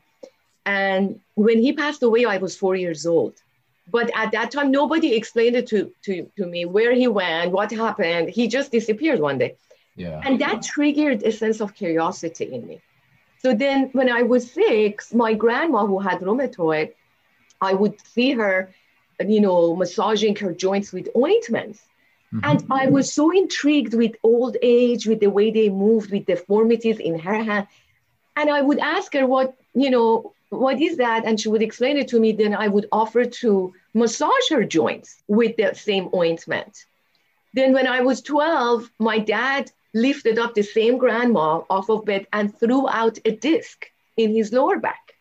and 0.67 1.21
when 1.35 1.59
he 1.65 1.73
passed 1.73 2.03
away, 2.03 2.23
I 2.25 2.39
was 2.39 2.57
four 2.57 2.75
years 2.85 3.07
old. 3.07 3.35
But 3.91 4.11
at 4.15 4.33
that 4.33 4.51
time, 4.51 4.71
nobody 4.71 5.15
explained 5.15 5.57
it 5.57 5.67
to, 5.69 5.91
to, 6.07 6.31
to 6.37 6.45
me 6.55 6.67
where 6.67 6.93
he 6.93 7.09
went, 7.09 7.53
what 7.53 7.71
happened. 7.73 8.29
He 8.29 8.47
just 8.49 8.71
disappeared 8.71 9.21
one 9.21 9.39
day. 9.39 9.57
yeah. 9.97 10.21
And 10.25 10.39
that 10.41 10.63
triggered 10.63 11.23
a 11.23 11.33
sense 11.33 11.61
of 11.61 11.75
curiosity 11.75 12.53
in 12.53 12.67
me. 12.67 12.81
So 13.39 13.55
then, 13.55 13.91
when 13.93 14.11
I 14.11 14.23
was 14.23 14.51
six, 14.53 15.15
my 15.15 15.33
grandma, 15.33 15.87
who 15.87 15.99
had 16.01 16.21
rheumatoid, 16.21 16.93
I 17.61 17.73
would 17.73 17.97
see 18.07 18.33
her, 18.33 18.75
you 19.27 19.41
know, 19.41 19.75
massaging 19.75 20.37
her 20.37 20.53
joints 20.53 20.93
with 20.93 21.09
ointments. 21.17 21.81
Mhm. 22.33 22.41
And 22.45 22.65
I 22.71 22.87
was 22.89 23.13
so 23.13 23.31
intrigued 23.31 23.95
with 23.95 24.17
old 24.23 24.57
age, 24.63 25.07
with 25.07 25.21
the 25.21 25.31
way 25.31 25.51
they 25.51 25.69
moved, 25.69 26.11
with 26.13 26.27
deformities 26.27 26.99
in 26.99 27.19
her 27.19 27.43
hand. 27.43 27.67
And 28.37 28.51
I 28.51 28.61
would 28.61 28.79
ask 28.79 29.13
her, 29.15 29.27
what, 29.27 29.55
you 29.75 29.91
know, 29.91 30.33
what 30.51 30.81
is 30.81 30.97
that? 30.99 31.25
And 31.25 31.41
she 31.41 31.49
would 31.49 31.63
explain 31.63 31.97
it 31.97 32.09
to 32.09 32.21
me. 32.21 32.33
Then 32.33 32.55
I 32.55 32.69
would 32.69 32.87
offer 32.93 33.25
to 33.25 33.73
massage 33.95 34.49
her 34.51 34.65
joints 34.65 35.23
with 35.27 35.57
the 35.57 35.75
same 35.75 36.09
ointment. 36.15 36.87
Then 37.55 37.73
when 37.73 37.87
I 37.87 38.01
was 38.03 38.21
12, 38.23 38.91
my 38.99 39.19
dad 39.19 39.71
lifted 39.95 40.39
up 40.39 40.55
the 40.55 40.63
same 40.63 40.99
grandma 40.99 41.63
off 41.71 41.89
of 41.89 42.05
bed 42.05 42.27
and 42.33 42.57
threw 42.59 42.89
out 42.89 43.19
a 43.25 43.31
disc 43.33 43.87
in 44.17 44.35
his 44.35 44.53
lower 44.53 44.79
back. 44.79 45.15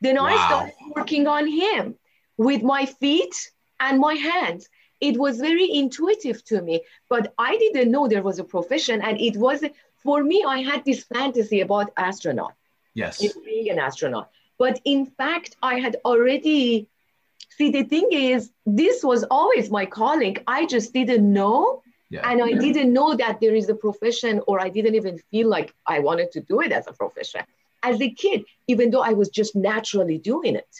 Then 0.00 0.16
I 0.18 0.34
started 0.46 0.74
working 0.94 1.26
on 1.26 1.46
him 1.48 1.96
with 2.36 2.62
my 2.62 2.86
feet 2.86 3.50
and 3.80 3.98
my 3.98 4.14
hands. 4.14 4.68
It 5.00 5.18
was 5.18 5.38
very 5.38 5.70
intuitive 5.72 6.44
to 6.46 6.60
me, 6.60 6.82
but 7.08 7.32
I 7.38 7.56
didn't 7.56 7.90
know 7.90 8.08
there 8.08 8.22
was 8.22 8.38
a 8.38 8.44
profession. 8.44 9.00
And 9.00 9.20
it 9.20 9.36
was, 9.36 9.64
for 10.02 10.22
me, 10.24 10.44
I 10.46 10.58
had 10.62 10.84
this 10.84 11.04
fantasy 11.04 11.60
about 11.60 11.92
astronaut, 11.96 12.54
Yes. 12.94 13.20
being 13.44 13.70
an 13.70 13.78
astronaut. 13.78 14.30
But 14.58 14.80
in 14.84 15.06
fact, 15.06 15.56
I 15.62 15.78
had 15.78 15.96
already, 16.04 16.88
see, 17.50 17.70
the 17.70 17.84
thing 17.84 18.08
is, 18.10 18.50
this 18.66 19.04
was 19.04 19.24
always 19.30 19.70
my 19.70 19.86
calling. 19.86 20.36
I 20.46 20.66
just 20.66 20.92
didn't 20.92 21.32
know. 21.32 21.82
Yeah. 22.10 22.28
And 22.28 22.42
I 22.42 22.52
didn't 22.54 22.92
know 22.92 23.14
that 23.14 23.38
there 23.40 23.54
is 23.54 23.68
a 23.68 23.74
profession, 23.74 24.40
or 24.46 24.60
I 24.60 24.70
didn't 24.70 24.94
even 24.94 25.18
feel 25.30 25.48
like 25.48 25.74
I 25.86 25.98
wanted 25.98 26.32
to 26.32 26.40
do 26.40 26.60
it 26.62 26.72
as 26.72 26.86
a 26.86 26.92
profession. 26.92 27.42
As 27.82 28.00
a 28.00 28.10
kid, 28.10 28.44
even 28.66 28.90
though 28.90 29.02
I 29.02 29.12
was 29.12 29.28
just 29.28 29.54
naturally 29.54 30.18
doing 30.18 30.56
it. 30.56 30.72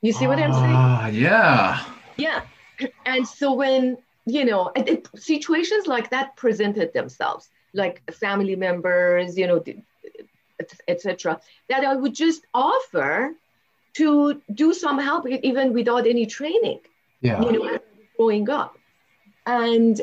You 0.00 0.12
see 0.12 0.26
what 0.26 0.38
I'm 0.38 0.52
saying? 0.52 0.76
Ah, 0.76 1.06
yeah. 1.08 1.84
Yeah. 2.16 2.40
And 3.06 3.26
so 3.26 3.52
when, 3.52 3.98
you 4.26 4.44
know, 4.44 4.70
and 4.76 4.88
it- 4.88 5.08
situations 5.16 5.86
like 5.86 6.10
that 6.10 6.36
presented 6.36 6.92
themselves, 6.92 7.48
like 7.72 8.02
family 8.12 8.56
members, 8.56 9.36
you 9.36 9.46
know, 9.46 9.62
etc., 10.88 11.40
that 11.68 11.84
I 11.84 11.94
would 11.94 12.14
just 12.14 12.46
offer 12.54 13.34
to 13.94 14.40
do 14.52 14.74
some 14.74 14.98
help 14.98 15.26
even 15.28 15.72
without 15.72 16.06
any 16.06 16.26
training. 16.26 16.80
Yeah. 17.20 17.42
You 17.42 17.52
know, 17.52 17.78
growing 18.16 18.48
up. 18.50 18.78
And 19.46 20.00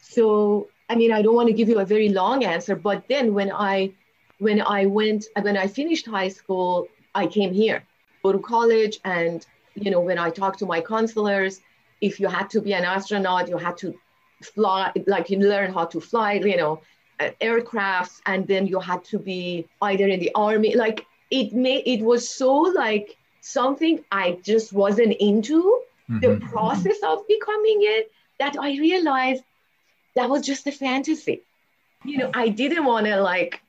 so, 0.00 0.68
I 0.88 0.94
mean, 0.96 1.12
I 1.12 1.22
don't 1.22 1.34
want 1.34 1.48
to 1.48 1.54
give 1.54 1.68
you 1.68 1.78
a 1.80 1.84
very 1.84 2.08
long 2.08 2.44
answer, 2.44 2.76
but 2.76 3.04
then 3.08 3.34
when 3.34 3.50
I 3.52 3.92
when 4.38 4.60
I 4.60 4.86
went 4.86 5.26
when 5.40 5.56
I 5.56 5.66
finished 5.66 6.06
high 6.06 6.28
school, 6.28 6.88
I 7.14 7.26
came 7.26 7.52
here, 7.52 7.84
go 8.22 8.32
to 8.32 8.38
college, 8.38 9.00
and 9.04 9.46
you 9.74 9.90
know, 9.90 10.00
when 10.00 10.18
I 10.18 10.30
talked 10.30 10.58
to 10.60 10.66
my 10.66 10.80
counselors, 10.80 11.60
if 12.02 12.20
you 12.20 12.28
had 12.28 12.50
to 12.50 12.60
be 12.60 12.74
an 12.74 12.84
astronaut, 12.84 13.48
you 13.48 13.56
had 13.56 13.76
to 13.78 13.94
fly, 14.42 14.92
like 15.06 15.30
you 15.30 15.38
learn 15.38 15.72
how 15.72 15.86
to 15.86 16.00
fly, 16.00 16.32
you 16.34 16.56
know, 16.56 16.82
uh, 17.20 17.30
aircrafts, 17.40 18.20
and 18.26 18.46
then 18.46 18.66
you 18.66 18.80
had 18.80 19.04
to 19.04 19.18
be 19.18 19.66
either 19.80 20.06
in 20.08 20.20
the 20.20 20.32
army. 20.34 20.74
Like 20.74 21.06
it 21.30 21.52
made 21.52 21.84
it 21.86 22.02
was 22.02 22.28
so 22.28 22.52
like 22.52 23.16
something 23.40 24.04
I 24.10 24.38
just 24.42 24.72
wasn't 24.72 25.14
into 25.20 25.80
mm-hmm. 26.10 26.20
the 26.20 26.46
process 26.46 26.98
of 27.06 27.26
becoming 27.28 27.78
it 27.82 28.10
that 28.38 28.56
I 28.58 28.70
realized 28.78 29.44
that 30.16 30.28
was 30.28 30.44
just 30.44 30.66
a 30.66 30.72
fantasy. 30.72 31.42
You 32.04 32.18
know, 32.18 32.30
I 32.34 32.48
didn't 32.48 32.84
want 32.84 33.06
to 33.06 33.20
like, 33.20 33.62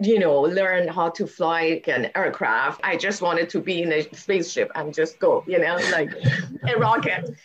you 0.00 0.18
know, 0.18 0.40
learn 0.40 0.88
how 0.88 1.10
to 1.10 1.26
fly 1.26 1.82
an 1.86 2.10
aircraft. 2.14 2.80
I 2.82 2.96
just 2.96 3.20
wanted 3.20 3.50
to 3.50 3.60
be 3.60 3.82
in 3.82 3.92
a 3.92 4.02
spaceship 4.14 4.70
and 4.74 4.94
just 4.94 5.18
go, 5.18 5.44
you 5.46 5.58
know, 5.58 5.76
like 5.92 6.12
a 6.66 6.78
rocket. 6.78 7.36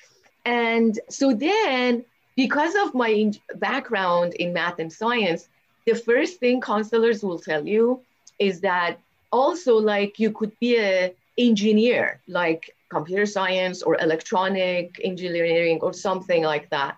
And 0.45 0.99
so 1.09 1.33
then, 1.33 2.05
because 2.35 2.75
of 2.75 2.93
my 2.93 3.31
background 3.55 4.33
in 4.35 4.53
math 4.53 4.79
and 4.79 4.91
science, 4.91 5.47
the 5.85 5.95
first 5.95 6.39
thing 6.39 6.61
counselors 6.61 7.23
will 7.23 7.39
tell 7.39 7.67
you 7.67 8.01
is 8.39 8.61
that 8.61 8.99
also 9.31 9.75
like 9.75 10.19
you 10.19 10.31
could 10.31 10.57
be 10.59 10.77
an 10.77 11.11
engineer, 11.37 12.21
like 12.27 12.75
computer 12.89 13.25
science 13.25 13.81
or 13.81 13.99
electronic 13.99 14.99
engineering 15.03 15.79
or 15.81 15.93
something 15.93 16.43
like 16.43 16.69
that. 16.69 16.97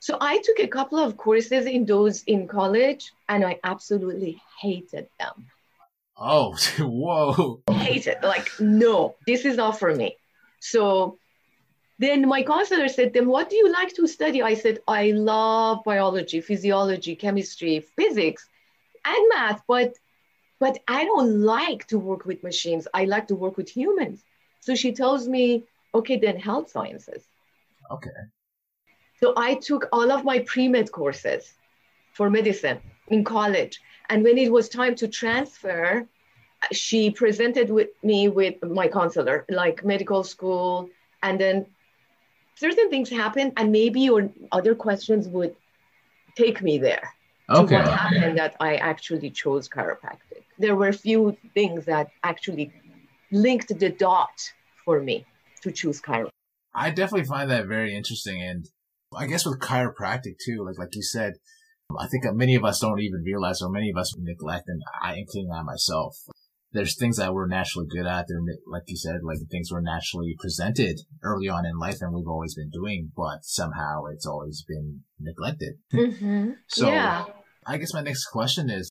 So 0.00 0.16
I 0.20 0.38
took 0.38 0.60
a 0.60 0.68
couple 0.68 0.98
of 0.98 1.16
courses 1.16 1.66
in 1.66 1.84
those 1.84 2.22
in 2.24 2.46
college 2.46 3.12
and 3.28 3.44
I 3.44 3.58
absolutely 3.64 4.40
hated 4.60 5.08
them. 5.18 5.46
Oh, 6.16 6.56
whoa. 6.78 7.60
Hated. 7.70 8.18
Like, 8.22 8.48
no, 8.60 9.16
this 9.26 9.44
is 9.44 9.56
not 9.56 9.78
for 9.78 9.94
me. 9.94 10.16
So 10.60 11.18
then 11.98 12.28
my 12.28 12.42
counselor 12.42 12.88
said, 12.88 13.12
then 13.12 13.28
what 13.28 13.50
do 13.50 13.56
you 13.56 13.72
like 13.72 13.92
to 13.94 14.06
study? 14.06 14.42
I 14.42 14.54
said, 14.54 14.80
I 14.86 15.10
love 15.10 15.82
biology, 15.84 16.40
physiology, 16.40 17.16
chemistry, 17.16 17.80
physics, 17.80 18.48
and 19.04 19.28
math, 19.34 19.62
but 19.66 19.94
but 20.60 20.78
I 20.88 21.04
don't 21.04 21.42
like 21.42 21.86
to 21.86 21.98
work 21.98 22.24
with 22.24 22.42
machines. 22.42 22.88
I 22.92 23.04
like 23.04 23.28
to 23.28 23.36
work 23.36 23.56
with 23.56 23.68
humans. 23.68 24.24
So 24.60 24.74
she 24.74 24.92
tells 24.92 25.28
me, 25.28 25.64
okay, 25.94 26.18
then 26.18 26.36
health 26.36 26.70
sciences. 26.70 27.22
Okay. 27.90 28.10
So 29.20 29.34
I 29.36 29.54
took 29.54 29.88
all 29.92 30.10
of 30.10 30.24
my 30.24 30.40
pre-med 30.40 30.90
courses 30.90 31.54
for 32.12 32.28
medicine 32.28 32.80
in 33.06 33.22
college. 33.22 33.80
And 34.10 34.24
when 34.24 34.36
it 34.36 34.50
was 34.50 34.68
time 34.68 34.96
to 34.96 35.06
transfer, 35.06 36.06
she 36.72 37.10
presented 37.10 37.70
with 37.70 37.90
me 38.02 38.28
with 38.28 38.60
my 38.64 38.88
counselor, 38.88 39.44
like 39.48 39.84
medical 39.84 40.24
school, 40.24 40.90
and 41.22 41.40
then 41.40 41.66
certain 42.58 42.90
things 42.90 43.08
happen, 43.08 43.52
and 43.56 43.70
maybe 43.72 44.00
your 44.00 44.30
other 44.52 44.74
questions 44.74 45.28
would 45.28 45.54
take 46.36 46.62
me 46.62 46.78
there. 46.78 47.12
Okay. 47.50 47.76
what 47.76 47.88
happened 47.88 48.36
that 48.38 48.56
I 48.60 48.76
actually 48.76 49.30
chose 49.30 49.68
chiropractic. 49.68 50.42
There 50.58 50.76
were 50.76 50.88
a 50.88 50.92
few 50.92 51.36
things 51.54 51.86
that 51.86 52.08
actually 52.22 52.72
linked 53.32 53.78
the 53.78 53.88
dot 53.88 54.36
for 54.84 55.00
me 55.00 55.24
to 55.62 55.72
choose 55.72 56.00
chiropractic. 56.00 56.30
I 56.74 56.90
definitely 56.90 57.26
find 57.26 57.50
that 57.50 57.66
very 57.66 57.94
interesting, 57.96 58.42
and 58.42 58.68
I 59.16 59.26
guess 59.26 59.46
with 59.46 59.60
chiropractic 59.60 60.36
too, 60.44 60.64
like 60.66 60.78
like 60.78 60.94
you 60.94 61.02
said, 61.02 61.34
I 61.98 62.06
think 62.08 62.24
many 62.34 62.54
of 62.54 62.64
us 62.64 62.80
don't 62.80 63.00
even 63.00 63.22
realize, 63.22 63.62
or 63.62 63.70
many 63.70 63.90
of 63.90 63.96
us 63.96 64.14
neglect, 64.18 64.68
and 64.68 64.82
I 65.02 65.14
including 65.14 65.50
that 65.50 65.64
myself. 65.64 66.16
There's 66.72 66.98
things 66.98 67.16
that 67.16 67.32
we're 67.32 67.46
naturally 67.46 67.86
good 67.90 68.06
at. 68.06 68.26
There, 68.28 68.40
like 68.66 68.82
you 68.86 68.96
said, 68.96 69.20
like 69.22 69.38
things 69.50 69.72
were 69.72 69.80
naturally 69.80 70.34
presented 70.38 71.00
early 71.22 71.48
on 71.48 71.64
in 71.64 71.78
life, 71.78 71.98
and 72.00 72.14
we've 72.14 72.28
always 72.28 72.54
been 72.54 72.70
doing, 72.70 73.10
but 73.16 73.42
somehow 73.42 74.04
it's 74.12 74.26
always 74.26 74.64
been 74.66 75.00
neglected. 75.18 75.74
Mm-hmm. 75.98 76.50
so, 76.68 76.88
yeah. 76.88 77.24
I 77.66 77.76
guess 77.76 77.92
my 77.92 78.00
next 78.00 78.26
question 78.26 78.70
is, 78.70 78.90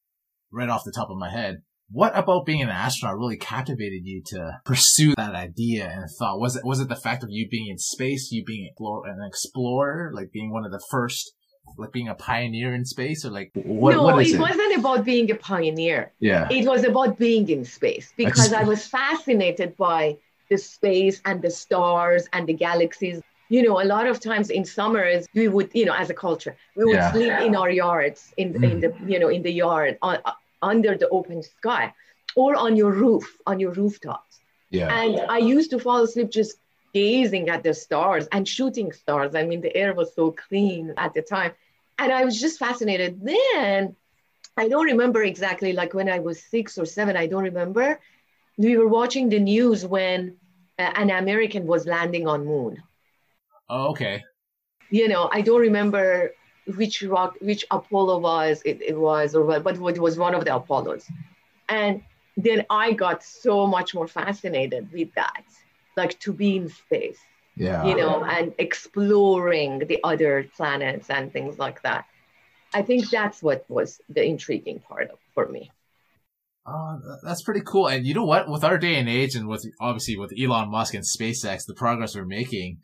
right 0.52 0.70
off 0.70 0.84
the 0.84 0.92
top 0.92 1.10
of 1.10 1.18
my 1.18 1.32
head, 1.32 1.62
what 1.90 2.18
about 2.18 2.46
being 2.46 2.62
an 2.62 2.70
astronaut 2.70 3.18
really 3.18 3.38
captivated 3.38 4.02
you 4.04 4.22
to 4.28 4.60
pursue 4.66 5.14
that 5.16 5.36
idea 5.36 5.90
and 5.90 6.10
thought? 6.20 6.40
Was 6.40 6.56
it 6.56 6.66
was 6.66 6.80
it 6.82 6.90
the 6.90 6.96
fact 6.96 7.24
of 7.24 7.30
you 7.32 7.48
being 7.50 7.70
in 7.70 7.78
space, 7.78 8.30
you 8.32 8.44
being 8.44 8.70
an 8.78 9.26
explorer, 9.26 10.12
like 10.14 10.32
being 10.32 10.52
one 10.52 10.66
of 10.66 10.72
the 10.72 10.84
first, 10.92 11.34
like 11.78 11.92
being 11.92 12.10
a 12.10 12.16
pioneer 12.16 12.74
in 12.74 12.86
space, 12.86 13.26
or 13.26 13.30
like 13.30 13.52
what? 13.54 13.96
No, 13.96 14.04
what 14.04 14.22
is 14.22 14.34
it, 14.34 14.38
it, 14.38 14.40
wasn't 14.42 14.78
about 14.78 15.06
being 15.06 15.30
a 15.32 15.36
pioneer. 15.36 16.12
Yeah, 16.20 16.48
it 16.50 16.68
was 16.68 16.84
about 16.84 17.18
being 17.18 17.50
in 17.50 17.66
space 17.66 18.14
because 18.18 18.54
I 18.54 18.64
was 18.64 18.88
fascinated 18.88 19.76
by 19.78 20.18
the 20.50 20.58
space 20.58 21.22
and 21.26 21.42
the 21.42 21.52
stars 21.52 22.28
and 22.34 22.48
the 22.48 22.54
galaxies. 22.54 23.22
You 23.50 23.64
know, 23.64 23.82
a 23.82 23.86
lot 23.86 24.08
of 24.08 24.20
times 24.20 24.50
in 24.50 24.66
summers 24.66 25.26
we 25.34 25.48
would, 25.48 25.72
you 25.74 25.86
know, 25.86 25.94
as 25.94 26.10
a 26.10 26.14
culture, 26.14 26.58
we 26.76 26.84
would 26.86 26.96
Yeah. 26.96 27.12
sleep 27.14 27.34
in 27.48 27.56
our 27.56 27.70
yards, 27.70 28.34
in 28.38 28.48
in 28.64 28.80
mm. 28.80 28.82
the 28.82 29.12
you 29.12 29.20
know 29.20 29.30
in 29.30 29.42
the 29.42 29.52
yard 29.52 29.98
on, 30.02 30.18
uh, 30.26 30.34
under 30.62 30.98
the 30.98 31.08
open 31.10 31.42
sky, 31.44 31.94
or 32.36 32.56
on 32.56 32.76
your 32.76 32.92
roof, 32.92 33.26
on 33.46 33.60
your 33.60 33.72
rooftops. 33.72 34.40
yeah, 34.70 34.94
And 35.00 35.14
I 35.30 35.38
used 35.38 35.70
to 35.72 35.80
fall 35.80 36.04
asleep 36.04 36.30
just 36.30 36.58
gazing 36.94 37.50
at 37.50 37.64
the 37.64 37.74
stars 37.74 38.28
and 38.32 38.48
shooting 38.48 38.92
stars. 38.92 39.36
I 39.36 39.44
mean, 39.46 39.62
the 39.62 39.76
air 39.76 39.94
was 39.94 40.14
so 40.16 40.32
clean 40.32 40.94
at 40.98 41.14
the 41.14 41.22
time. 41.22 41.54
And 42.00 42.12
I 42.12 42.26
was 42.26 42.40
just 42.40 42.60
fascinated. 42.60 43.20
Then 43.22 43.96
I 44.58 44.68
don't 44.68 44.86
remember 44.86 45.24
exactly, 45.24 45.74
like 45.74 45.94
when 45.94 46.10
I 46.10 46.20
was 46.20 46.42
six 46.44 46.78
or 46.78 46.86
seven, 46.86 47.16
I 47.18 47.28
don't 47.28 47.44
remember. 47.44 48.00
We 48.58 48.78
were 48.78 48.88
watching 48.88 49.30
the 49.30 49.40
news 49.40 49.86
when 49.86 50.38
uh, 50.80 50.92
an 50.96 51.10
American 51.10 51.66
was 51.68 51.86
landing 51.86 52.28
on 52.28 52.46
moon. 52.46 52.84
oh, 53.70 53.90
okay, 53.90 54.24
You 54.90 55.08
know, 55.08 55.30
I 55.32 55.42
don't 55.42 55.62
remember 55.62 56.32
which 56.76 57.02
rock, 57.04 57.36
which 57.42 57.66
Apollo 57.72 58.20
was 58.20 58.62
it, 58.66 58.82
it 58.82 58.98
was, 58.98 59.36
or 59.36 59.46
what, 59.46 59.64
but 59.64 59.76
it 59.76 60.00
was 60.00 60.18
one 60.18 60.36
of 60.36 60.46
the 60.46 60.56
Apollos. 60.56 61.06
And 61.70 62.04
then 62.38 62.66
I 62.70 62.94
got 62.94 63.24
so 63.24 63.68
much 63.68 63.94
more 63.94 64.08
fascinated 64.08 64.92
with 64.92 65.14
that, 65.16 65.44
like 65.98 66.20
to 66.22 66.34
be 66.34 66.58
in 66.58 66.70
space, 66.70 67.20
yeah, 67.56 67.86
you 67.86 67.96
know, 67.96 68.24
and 68.24 68.54
exploring 68.58 69.80
the 69.80 70.00
other 70.04 70.50
planets 70.56 71.10
and 71.10 71.34
things 71.34 71.60
like 71.60 71.82
that. 71.82 72.06
I 72.74 72.82
think 72.82 73.10
that's 73.10 73.42
what 73.42 73.66
was 73.70 74.00
the 74.10 74.24
intriguing 74.24 74.80
part 74.80 75.10
of, 75.10 75.20
for 75.34 75.48
me. 75.48 75.72
Th- 76.68 77.20
that's 77.24 77.44
pretty 77.44 77.62
cool. 77.66 77.88
And 77.88 78.06
you 78.06 78.14
know 78.14 78.26
what? 78.26 78.50
With 78.50 78.64
our 78.64 78.78
day 78.78 78.96
and 78.96 79.08
age, 79.08 79.36
and 79.36 79.48
with 79.48 79.66
obviously 79.80 80.18
with 80.18 80.34
Elon 80.40 80.70
Musk 80.70 80.94
and 80.94 81.04
SpaceX, 81.04 81.66
the 81.66 81.74
progress 81.74 82.16
we're 82.16 82.26
making, 82.26 82.80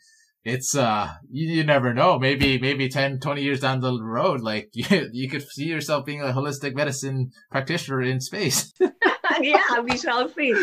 it's 0.46 0.76
uh, 0.76 1.10
you, 1.30 1.48
you 1.56 1.64
never 1.64 1.94
know. 1.94 2.20
Maybe 2.20 2.60
maybe 2.60 2.90
10, 2.90 3.20
20 3.20 3.42
years 3.42 3.60
down 3.60 3.82
the 3.82 4.02
road, 4.02 4.42
like 4.42 4.70
you, 4.74 5.10
you 5.12 5.30
could 5.30 5.44
see 5.44 5.66
yourself 5.66 6.06
being 6.06 6.22
a 6.22 6.34
holistic 6.34 6.76
medicine 6.76 7.32
practitioner 7.52 8.02
in 8.02 8.20
space. 8.20 8.74
yeah, 9.42 9.80
we 9.80 9.98
shall 9.98 10.30
see. 10.30 10.54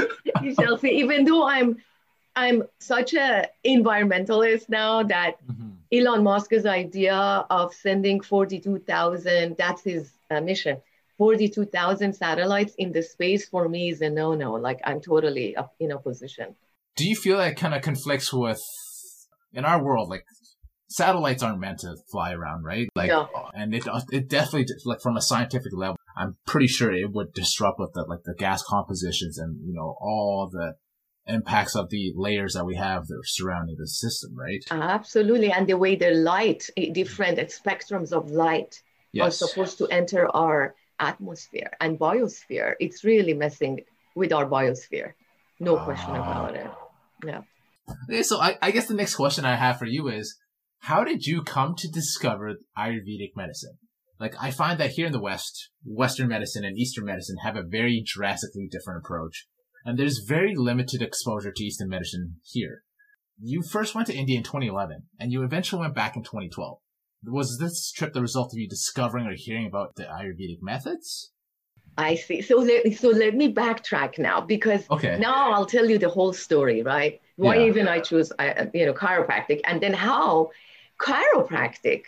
We 0.43 0.55
shall 0.55 0.79
see. 0.79 0.99
Even 1.01 1.25
though 1.25 1.47
I'm, 1.47 1.77
I'm 2.41 2.63
such 2.79 3.13
a 3.15 3.49
environmentalist 3.67 4.69
now 4.69 5.03
that 5.15 5.33
Elon 5.93 6.23
Musk's 6.23 6.65
idea 6.65 7.15
of 7.51 7.75
sending 7.75 8.21
42,000, 8.21 9.57
that's 9.59 9.83
his 9.83 10.11
uh, 10.31 10.41
mission, 10.41 10.79
42,000 11.19 12.15
satellites 12.15 12.75
in 12.79 12.93
the 12.93 13.03
space 13.03 13.47
for 13.49 13.69
me 13.69 13.91
is 13.91 14.01
a 14.01 14.09
no 14.09 14.35
no. 14.35 14.53
Like 14.53 14.81
I'm 14.85 15.01
totally 15.01 15.55
up 15.55 15.75
in 15.79 15.93
opposition. 15.93 16.55
Do 16.97 17.07
you 17.07 17.15
feel 17.15 17.37
that 17.39 17.57
kind 17.57 17.75
of 17.75 17.83
conflicts 17.83 18.33
with 18.33 18.61
in 19.53 19.65
our 19.65 19.83
world, 19.85 20.09
like 20.09 20.25
satellites 20.89 21.43
aren't 21.43 21.61
meant 21.61 21.81
to 21.81 21.95
fly 22.11 22.33
around, 22.33 22.65
right? 22.65 22.89
Like, 22.95 23.09
No. 23.09 23.29
and 23.55 23.75
it 23.75 23.85
it 24.11 24.29
definitely 24.29 24.67
like 24.87 25.01
from 25.03 25.17
a 25.17 25.23
scientific 25.23 25.73
level, 25.75 25.97
I'm 26.17 26.37
pretty 26.47 26.69
sure 26.69 26.91
it 26.93 27.13
would 27.13 27.33
disrupt 27.35 27.79
with 27.79 27.93
the 27.95 28.05
like 28.09 28.25
the 28.25 28.35
gas 28.39 28.63
compositions 28.63 29.37
and 29.39 29.61
you 29.67 29.75
know 29.75 29.97
all 30.01 30.49
the 30.51 30.75
impacts 31.27 31.77
of 31.77 31.91
the 31.91 32.13
layers 32.17 32.55
that 32.55 32.65
we 32.65 32.77
have 32.77 33.07
that 33.07 33.15
are 33.15 33.25
surrounding 33.25 33.77
the 33.79 33.87
system, 33.87 34.35
right? 34.37 34.65
Absolutely. 34.71 35.53
And 35.53 35.67
the 35.69 35.77
way 35.77 35.97
the 35.97 36.11
light, 36.11 36.69
eh, 36.77 36.91
different 36.93 37.39
spectrums 37.39 38.13
of 38.13 38.31
light 38.31 38.83
Yes. 39.13 39.27
are 39.43 39.47
supposed 39.49 39.79
to 39.79 39.87
enter 39.89 40.29
our 40.35 40.75
atmosphere 40.99 41.71
and 41.81 41.99
biosphere, 41.99 42.75
it's 42.81 43.03
really 43.05 43.35
messing 43.35 43.81
with 44.15 44.33
our 44.33 44.47
biosphere. 44.47 45.13
No 45.59 45.77
question 45.85 46.15
Ah. 46.15 46.23
about 46.47 46.57
it. 46.57 46.71
Yeah. 47.25 47.43
Okay, 48.09 48.23
so 48.23 48.41
I, 48.41 48.57
I 48.63 48.71
guess 48.71 48.87
the 48.87 48.95
next 48.95 49.17
question 49.17 49.45
I 49.45 49.57
have 49.57 49.79
for 49.79 49.87
you 49.87 50.09
is, 50.09 50.39
how 50.81 51.05
did 51.05 51.27
you 51.27 51.43
come 51.43 51.75
to 51.77 51.89
discover 51.89 52.55
Ayurvedic 52.79 53.33
medicine? 53.37 53.79
Like 54.19 54.35
I 54.41 54.51
find 54.51 54.79
that 54.81 54.91
here 54.93 55.07
in 55.07 55.13
the 55.13 55.21
West, 55.21 55.71
Western 55.85 56.29
medicine 56.29 56.65
and 56.65 56.79
Eastern 56.79 57.05
medicine 57.05 57.37
have 57.43 57.57
a 57.57 57.63
very 57.63 58.03
drastically 58.05 58.69
different 58.71 59.03
approach. 59.05 59.47
And 59.85 59.99
there's 59.99 60.19
very 60.19 60.55
limited 60.55 61.03
exposure 61.03 61.53
to 61.53 61.65
Eastern 61.65 61.89
medicine 61.89 62.37
here. 62.45 62.83
You 63.43 63.63
first 63.63 63.95
went 63.95 64.07
to 64.09 64.15
India 64.15 64.37
in 64.37 64.43
2011 64.43 65.05
and 65.19 65.33
you 65.33 65.43
eventually 65.43 65.81
went 65.81 65.95
back 65.95 66.17
in 66.17 66.23
2012. 66.23 66.79
Was 67.25 67.59
this 67.59 67.91
trip 67.91 68.13
the 68.13 68.21
result 68.21 68.53
of 68.53 68.59
you 68.59 68.69
discovering 68.69 69.27
or 69.27 69.35
hearing 69.35 69.67
about 69.67 69.97
the 69.97 70.05
Ayurvedic 70.05 70.59
methods? 70.61 71.33
I 71.97 72.15
see. 72.15 72.41
So 72.41 72.59
let, 72.59 72.95
so 72.95 73.09
let 73.09 73.35
me 73.35 73.53
backtrack 73.53 74.19
now 74.19 74.41
because 74.41 74.89
okay. 74.91 75.19
now 75.19 75.53
I'll 75.53 75.67
tell 75.67 75.89
you 75.89 75.99
the 75.99 76.09
whole 76.09 76.33
story, 76.33 76.83
right? 76.83 77.21
Why 77.37 77.57
yeah. 77.57 77.67
even 77.67 77.89
I 77.89 78.01
chose, 78.01 78.33
uh, 78.39 78.67
you 78.73 78.87
know, 78.87 78.95
chiropractic 78.95 79.61
and 79.65 79.81
then 79.81 79.93
how 79.93 80.51
chiropractic 80.99 82.05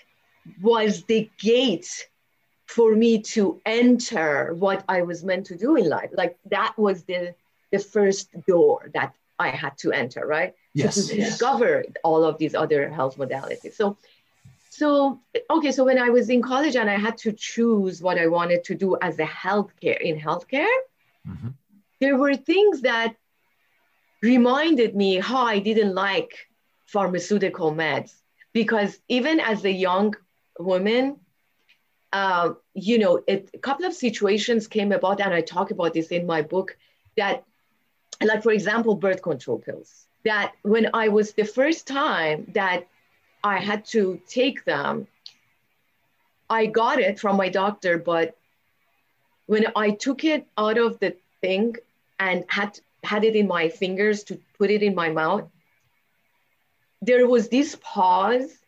was 0.60 1.04
the 1.04 1.30
gate 1.38 2.08
for 2.66 2.94
me 2.94 3.20
to 3.20 3.60
enter 3.66 4.54
what 4.54 4.84
I 4.88 5.02
was 5.02 5.24
meant 5.24 5.46
to 5.46 5.56
do 5.56 5.76
in 5.76 5.88
life. 5.88 6.10
Like 6.14 6.38
that 6.50 6.74
was 6.78 7.04
the 7.04 7.34
the 7.72 7.78
first 7.78 8.28
door 8.46 8.90
that 8.94 9.14
I 9.38 9.48
had 9.48 9.76
to 9.78 9.92
enter, 9.92 10.26
right? 10.26 10.54
Yes. 10.74 11.08
To 11.08 11.16
discover 11.16 11.84
all 12.04 12.22
of 12.24 12.38
these 12.38 12.54
other 12.54 12.88
health 12.88 13.16
modalities. 13.16 13.74
So 13.74 13.96
so 14.70 15.20
okay, 15.50 15.72
so 15.72 15.84
when 15.84 15.98
I 15.98 16.10
was 16.10 16.30
in 16.30 16.40
college 16.40 16.76
and 16.76 16.88
I 16.88 16.96
had 16.96 17.18
to 17.18 17.32
choose 17.32 18.00
what 18.00 18.18
I 18.18 18.26
wanted 18.26 18.64
to 18.64 18.74
do 18.74 18.96
as 19.02 19.18
a 19.18 19.26
healthcare 19.26 20.00
in 20.00 20.18
healthcare, 20.18 20.76
mm-hmm. 21.28 21.48
there 22.00 22.16
were 22.16 22.34
things 22.34 22.80
that 22.82 23.16
reminded 24.22 24.96
me 24.96 25.16
how 25.16 25.44
I 25.44 25.58
didn't 25.58 25.94
like 25.94 26.32
pharmaceutical 26.86 27.72
meds 27.72 28.12
because 28.52 28.98
even 29.08 29.40
as 29.40 29.64
a 29.64 29.70
young 29.70 30.14
woman, 30.58 31.18
uh, 32.12 32.52
you 32.74 32.98
know, 32.98 33.22
it, 33.26 33.50
a 33.54 33.58
couple 33.58 33.86
of 33.86 33.94
situations 33.94 34.68
came 34.68 34.92
about, 34.92 35.20
and 35.20 35.32
I 35.32 35.40
talk 35.40 35.70
about 35.70 35.94
this 35.94 36.08
in 36.08 36.26
my 36.26 36.42
book. 36.42 36.76
That, 37.16 37.44
like 38.24 38.42
for 38.42 38.52
example, 38.52 38.94
birth 38.94 39.22
control 39.22 39.58
pills. 39.58 40.06
That 40.24 40.52
when 40.62 40.90
I 40.94 41.08
was 41.08 41.32
the 41.32 41.44
first 41.44 41.86
time 41.86 42.46
that 42.54 42.86
I 43.42 43.58
had 43.58 43.84
to 43.86 44.20
take 44.28 44.64
them, 44.64 45.08
I 46.48 46.66
got 46.66 47.00
it 47.00 47.18
from 47.18 47.36
my 47.36 47.48
doctor, 47.48 47.98
but 47.98 48.36
when 49.46 49.66
I 49.74 49.90
took 49.90 50.24
it 50.24 50.46
out 50.56 50.78
of 50.78 51.00
the 51.00 51.16
thing 51.40 51.76
and 52.20 52.44
had 52.48 52.78
had 53.02 53.24
it 53.24 53.34
in 53.34 53.48
my 53.48 53.68
fingers 53.68 54.22
to 54.24 54.38
put 54.58 54.70
it 54.70 54.82
in 54.82 54.94
my 54.94 55.10
mouth, 55.10 55.48
there 57.00 57.26
was 57.26 57.48
this 57.48 57.76
pause 57.82 58.62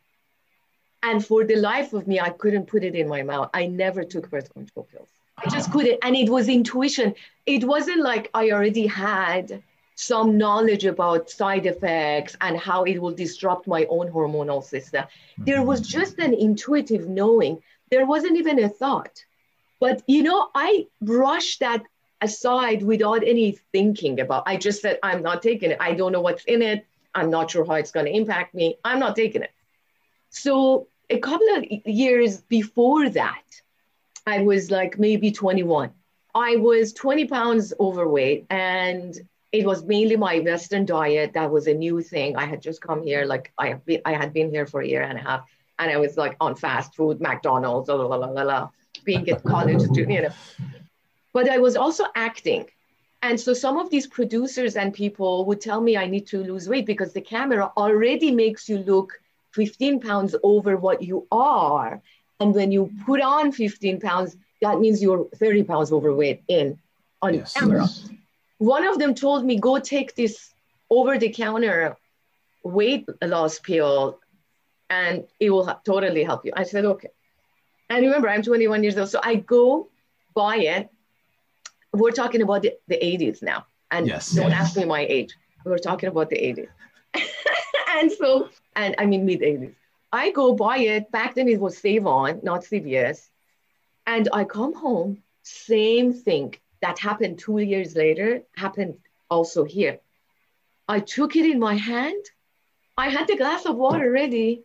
and 1.04 1.24
for 1.24 1.44
the 1.44 1.56
life 1.56 1.92
of 1.92 2.06
me, 2.06 2.18
I 2.18 2.30
couldn't 2.30 2.66
put 2.66 2.82
it 2.82 2.94
in 2.94 3.08
my 3.08 3.22
mouth. 3.22 3.50
I 3.52 3.66
never 3.66 4.04
took 4.04 4.30
birth 4.30 4.50
control 4.52 4.88
pills. 4.90 5.08
I 5.38 5.48
just 5.50 5.72
couldn't. 5.72 5.98
And 6.02 6.16
it 6.16 6.30
was 6.30 6.48
intuition. 6.48 7.14
It 7.46 7.64
wasn't 7.64 8.00
like 8.00 8.30
I 8.34 8.50
already 8.50 8.86
had 8.86 9.62
some 9.96 10.36
knowledge 10.36 10.84
about 10.84 11.30
side 11.30 11.66
effects 11.66 12.36
and 12.40 12.58
how 12.58 12.84
it 12.84 13.00
will 13.00 13.12
disrupt 13.14 13.66
my 13.66 13.86
own 13.88 14.10
hormonal 14.10 14.62
system. 14.62 15.04
There 15.38 15.62
was 15.62 15.80
mm-hmm. 15.80 15.98
just 15.98 16.18
an 16.18 16.34
intuitive 16.34 17.08
knowing. 17.08 17.62
There 17.90 18.06
wasn't 18.06 18.36
even 18.36 18.62
a 18.62 18.68
thought. 18.68 19.24
But 19.80 20.02
you 20.06 20.22
know, 20.22 20.48
I 20.54 20.86
brushed 21.00 21.60
that 21.60 21.82
aside 22.20 22.82
without 22.82 23.22
any 23.22 23.58
thinking 23.72 24.20
about. 24.20 24.44
I 24.46 24.56
just 24.56 24.80
said, 24.80 24.98
I'm 25.02 25.22
not 25.22 25.42
taking 25.42 25.70
it. 25.70 25.78
I 25.80 25.94
don't 25.94 26.12
know 26.12 26.22
what's 26.22 26.44
in 26.44 26.62
it. 26.62 26.86
I'm 27.14 27.30
not 27.30 27.50
sure 27.50 27.64
how 27.64 27.74
it's 27.74 27.92
going 27.92 28.06
to 28.06 28.12
impact 28.12 28.54
me. 28.54 28.78
I'm 28.84 28.98
not 28.98 29.14
taking 29.14 29.42
it. 29.42 29.52
So 30.30 30.88
a 31.10 31.18
couple 31.18 31.46
of 31.56 31.64
years 31.86 32.40
before 32.40 33.08
that, 33.10 33.42
I 34.26 34.42
was 34.42 34.70
like 34.70 34.98
maybe 34.98 35.30
21. 35.30 35.90
I 36.34 36.56
was 36.56 36.92
20 36.92 37.26
pounds 37.26 37.72
overweight 37.78 38.46
and 38.50 39.16
it 39.52 39.64
was 39.64 39.84
mainly 39.84 40.16
my 40.16 40.40
Western 40.40 40.84
diet 40.84 41.32
that 41.34 41.50
was 41.50 41.68
a 41.68 41.74
new 41.74 42.00
thing. 42.00 42.36
I 42.36 42.44
had 42.44 42.60
just 42.60 42.80
come 42.80 43.02
here, 43.04 43.24
like 43.24 43.52
I 43.56 43.76
I 44.04 44.12
had 44.12 44.32
been 44.32 44.50
here 44.50 44.66
for 44.66 44.80
a 44.80 44.86
year 44.86 45.02
and 45.02 45.16
a 45.16 45.22
half, 45.22 45.44
and 45.78 45.92
I 45.92 45.96
was 45.96 46.16
like 46.16 46.36
on 46.40 46.56
fast 46.56 46.96
food, 46.96 47.20
McDonald's, 47.20 47.86
blah, 47.86 47.96
blah, 47.96 48.18
blah, 48.18 48.32
blah, 48.32 48.68
being 49.04 49.28
at 49.30 49.44
college, 49.44 49.82
student, 49.82 50.10
you 50.10 50.22
know. 50.22 50.34
But 51.32 51.48
I 51.48 51.58
was 51.58 51.76
also 51.76 52.04
acting. 52.16 52.66
And 53.22 53.38
so 53.38 53.54
some 53.54 53.78
of 53.78 53.90
these 53.90 54.08
producers 54.08 54.74
and 54.76 54.92
people 54.92 55.44
would 55.46 55.60
tell 55.60 55.80
me 55.80 55.96
I 55.96 56.06
need 56.06 56.26
to 56.28 56.42
lose 56.42 56.68
weight 56.68 56.84
because 56.84 57.12
the 57.12 57.20
camera 57.20 57.72
already 57.76 58.30
makes 58.32 58.68
you 58.68 58.78
look 58.78 59.12
15 59.52 60.00
pounds 60.00 60.34
over 60.42 60.76
what 60.76 61.00
you 61.00 61.26
are. 61.30 62.02
And 62.44 62.54
when 62.54 62.70
you 62.70 62.90
put 63.06 63.22
on 63.22 63.52
15 63.52 64.00
pounds, 64.00 64.36
that 64.60 64.78
means 64.78 65.02
you're 65.02 65.24
30 65.36 65.62
pounds 65.62 65.90
overweight 65.90 66.42
in 66.46 66.78
on 67.22 67.32
yes. 67.32 67.54
camera. 67.54 67.88
One 68.58 68.86
of 68.86 68.98
them 68.98 69.14
told 69.14 69.46
me, 69.46 69.58
go 69.58 69.78
take 69.78 70.14
this 70.14 70.52
over 70.90 71.16
the 71.16 71.30
counter 71.30 71.96
weight 72.62 73.08
loss 73.22 73.58
pill 73.60 74.18
and 74.90 75.24
it 75.40 75.48
will 75.48 75.80
totally 75.86 76.22
help 76.22 76.44
you. 76.44 76.52
I 76.54 76.64
said, 76.64 76.84
okay. 76.84 77.08
And 77.88 78.04
remember, 78.04 78.28
I'm 78.28 78.42
21 78.42 78.82
years 78.82 78.98
old. 78.98 79.08
So 79.08 79.20
I 79.22 79.36
go 79.36 79.88
buy 80.34 80.56
it. 80.56 80.90
We're 81.94 82.10
talking 82.10 82.42
about 82.42 82.60
the, 82.60 82.74
the 82.88 82.96
80s 82.96 83.42
now. 83.42 83.64
And 83.90 84.06
yes, 84.06 84.32
don't 84.32 84.50
yes. 84.50 84.60
ask 84.60 84.76
me 84.76 84.84
my 84.84 85.00
age. 85.00 85.34
We're 85.64 85.78
talking 85.78 86.10
about 86.10 86.28
the 86.28 86.36
80s. 86.36 86.68
and 87.96 88.12
so 88.12 88.50
and 88.76 88.94
I 88.98 89.06
mean 89.06 89.24
mid 89.24 89.40
80s. 89.40 89.72
I 90.14 90.30
go 90.30 90.54
buy 90.54 90.78
it. 90.78 91.10
Back 91.10 91.34
then 91.34 91.48
it 91.48 91.58
was 91.58 91.76
Sav-On, 91.76 92.38
not 92.44 92.62
CVS. 92.62 93.28
And 94.06 94.28
I 94.32 94.44
come 94.44 94.72
home, 94.72 95.24
same 95.42 96.12
thing 96.12 96.54
that 96.80 97.00
happened 97.00 97.40
two 97.40 97.58
years 97.58 97.96
later 97.96 98.44
happened 98.56 98.98
also 99.28 99.64
here. 99.64 99.98
I 100.86 101.00
took 101.00 101.34
it 101.34 101.50
in 101.50 101.58
my 101.58 101.74
hand. 101.74 102.24
I 102.96 103.08
had 103.08 103.26
the 103.26 103.36
glass 103.36 103.66
of 103.66 103.74
water 103.74 104.08
ready. 104.08 104.62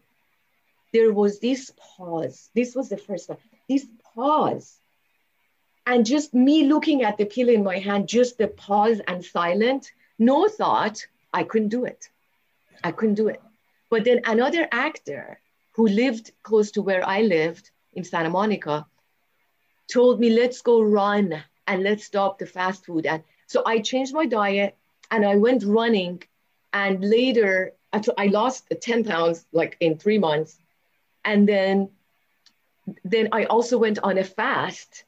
There 0.94 1.12
was 1.12 1.40
this 1.40 1.74
pause. 1.78 2.52
This 2.54 2.76
was 2.76 2.90
the 2.90 2.98
first 2.98 3.28
time. 3.28 3.38
This 3.68 3.88
pause. 4.14 4.78
And 5.88 6.06
just 6.06 6.32
me 6.32 6.66
looking 6.66 7.02
at 7.02 7.18
the 7.18 7.26
pill 7.26 7.50
in 7.50 7.64
my 7.64 7.80
hand, 7.80 8.08
just 8.08 8.38
the 8.38 8.50
pause 8.50 9.02
and 9.08 9.26
silent, 9.26 9.92
no 10.20 10.48
thought, 10.48 11.08
I 11.34 11.42
couldn't 11.44 11.70
do 11.70 11.86
it. 11.86 12.08
I 12.84 12.92
couldn't 12.92 13.16
do 13.16 13.30
it. 13.30 13.42
But 13.90 14.04
then 14.04 14.22
another 14.26 14.68
actor 14.72 15.40
who 15.72 15.88
lived 15.88 16.32
close 16.44 16.72
to 16.72 16.82
where 16.82 17.08
I 17.08 17.22
lived 17.22 17.72
in 17.94 18.04
Santa 18.04 18.30
Monica 18.30 18.86
told 19.92 20.20
me, 20.20 20.30
let's 20.30 20.62
go 20.62 20.82
run 20.82 21.44
and 21.68 21.84
let's 21.84 22.06
stop 22.06 22.38
the 22.38 22.46
fast 22.46 22.86
food. 22.86 23.06
And 23.06 23.24
so 23.48 23.64
I 23.66 23.80
changed 23.80 24.14
my 24.14 24.26
diet 24.26 24.78
and 25.10 25.26
I 25.26 25.36
went 25.36 25.64
running. 25.64 26.22
And 26.72 27.04
later, 27.04 27.74
I 28.18 28.28
lost 28.28 28.72
10 28.80 29.04
pounds 29.04 29.46
like 29.52 29.76
in 29.80 29.98
three 29.98 30.20
months. 30.20 30.60
And 31.26 31.48
then, 31.48 31.90
then 33.04 33.30
I 33.32 33.46
also 33.46 33.78
went 33.80 34.00
on 34.00 34.20
a 34.20 34.24
fast, 34.24 35.04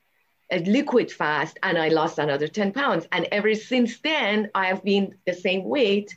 a 0.49 0.59
liquid 0.59 1.11
fast, 1.11 1.59
and 1.61 1.77
I 1.77 1.89
lost 1.89 2.17
another 2.17 2.47
10 2.47 2.71
pounds. 2.71 3.07
And 3.11 3.27
ever 3.31 3.53
since 3.53 3.99
then, 3.99 4.49
I 4.55 4.65
have 4.67 4.83
been 4.83 5.15
the 5.25 5.33
same 5.33 5.65
weight 5.65 6.15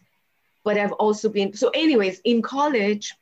but 0.64 0.78
I've 0.78 0.92
also 0.92 1.28
been, 1.28 1.52
so, 1.54 1.68
anyways, 1.68 2.20
in 2.24 2.42
college, 2.42 3.14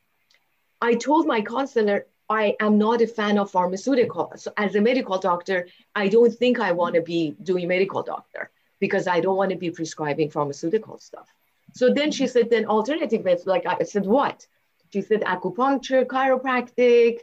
I 0.81 0.95
told 0.95 1.27
my 1.27 1.41
counselor, 1.41 2.07
I 2.29 2.55
am 2.59 2.77
not 2.77 3.01
a 3.01 3.07
fan 3.07 3.37
of 3.37 3.51
pharmaceuticals. 3.51 4.39
So 4.39 4.53
as 4.57 4.75
a 4.75 4.81
medical 4.81 5.19
doctor, 5.19 5.67
I 5.93 6.07
don't 6.07 6.33
think 6.33 6.59
I 6.59 6.71
want 6.71 6.95
to 6.95 7.01
be 7.01 7.35
doing 7.43 7.67
medical 7.67 8.01
doctor 8.01 8.49
because 8.79 9.07
I 9.07 9.19
don't 9.19 9.35
want 9.35 9.51
to 9.51 9.57
be 9.57 9.71
prescribing 9.71 10.29
pharmaceutical 10.29 10.97
stuff. 10.97 11.29
So 11.73 11.93
then 11.93 12.11
she 12.11 12.27
said, 12.27 12.49
then 12.49 12.65
alternative 12.65 13.23
methods, 13.23 13.45
like 13.45 13.65
I 13.65 13.83
said, 13.83 14.05
what? 14.05 14.47
She 14.91 15.01
said 15.01 15.21
acupuncture, 15.21 16.05
chiropractic, 16.05 17.19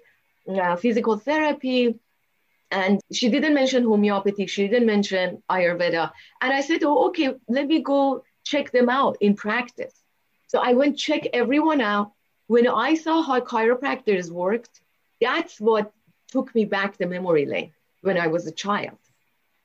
uh, 0.48 0.76
physical 0.76 1.16
therapy. 1.16 1.98
And 2.70 3.00
she 3.12 3.28
didn't 3.30 3.54
mention 3.54 3.84
homeopathy. 3.84 4.46
She 4.46 4.68
didn't 4.68 4.86
mention 4.86 5.42
Ayurveda. 5.50 6.12
And 6.40 6.52
I 6.52 6.60
said, 6.60 6.82
oh, 6.84 7.08
okay, 7.08 7.34
let 7.48 7.66
me 7.66 7.80
go 7.80 8.24
check 8.44 8.70
them 8.70 8.88
out 8.88 9.16
in 9.20 9.34
practice. 9.34 9.99
So 10.50 10.58
I 10.58 10.72
went 10.72 10.98
check 10.98 11.28
everyone 11.32 11.80
out. 11.80 12.10
When 12.48 12.66
I 12.66 12.96
saw 12.96 13.22
how 13.22 13.38
chiropractors 13.38 14.32
worked, 14.32 14.80
that's 15.20 15.60
what 15.60 15.92
took 16.26 16.52
me 16.56 16.64
back 16.64 16.96
the 16.96 17.06
memory 17.06 17.46
lane 17.46 17.72
when 18.00 18.18
I 18.18 18.26
was 18.26 18.48
a 18.48 18.50
child, 18.64 18.98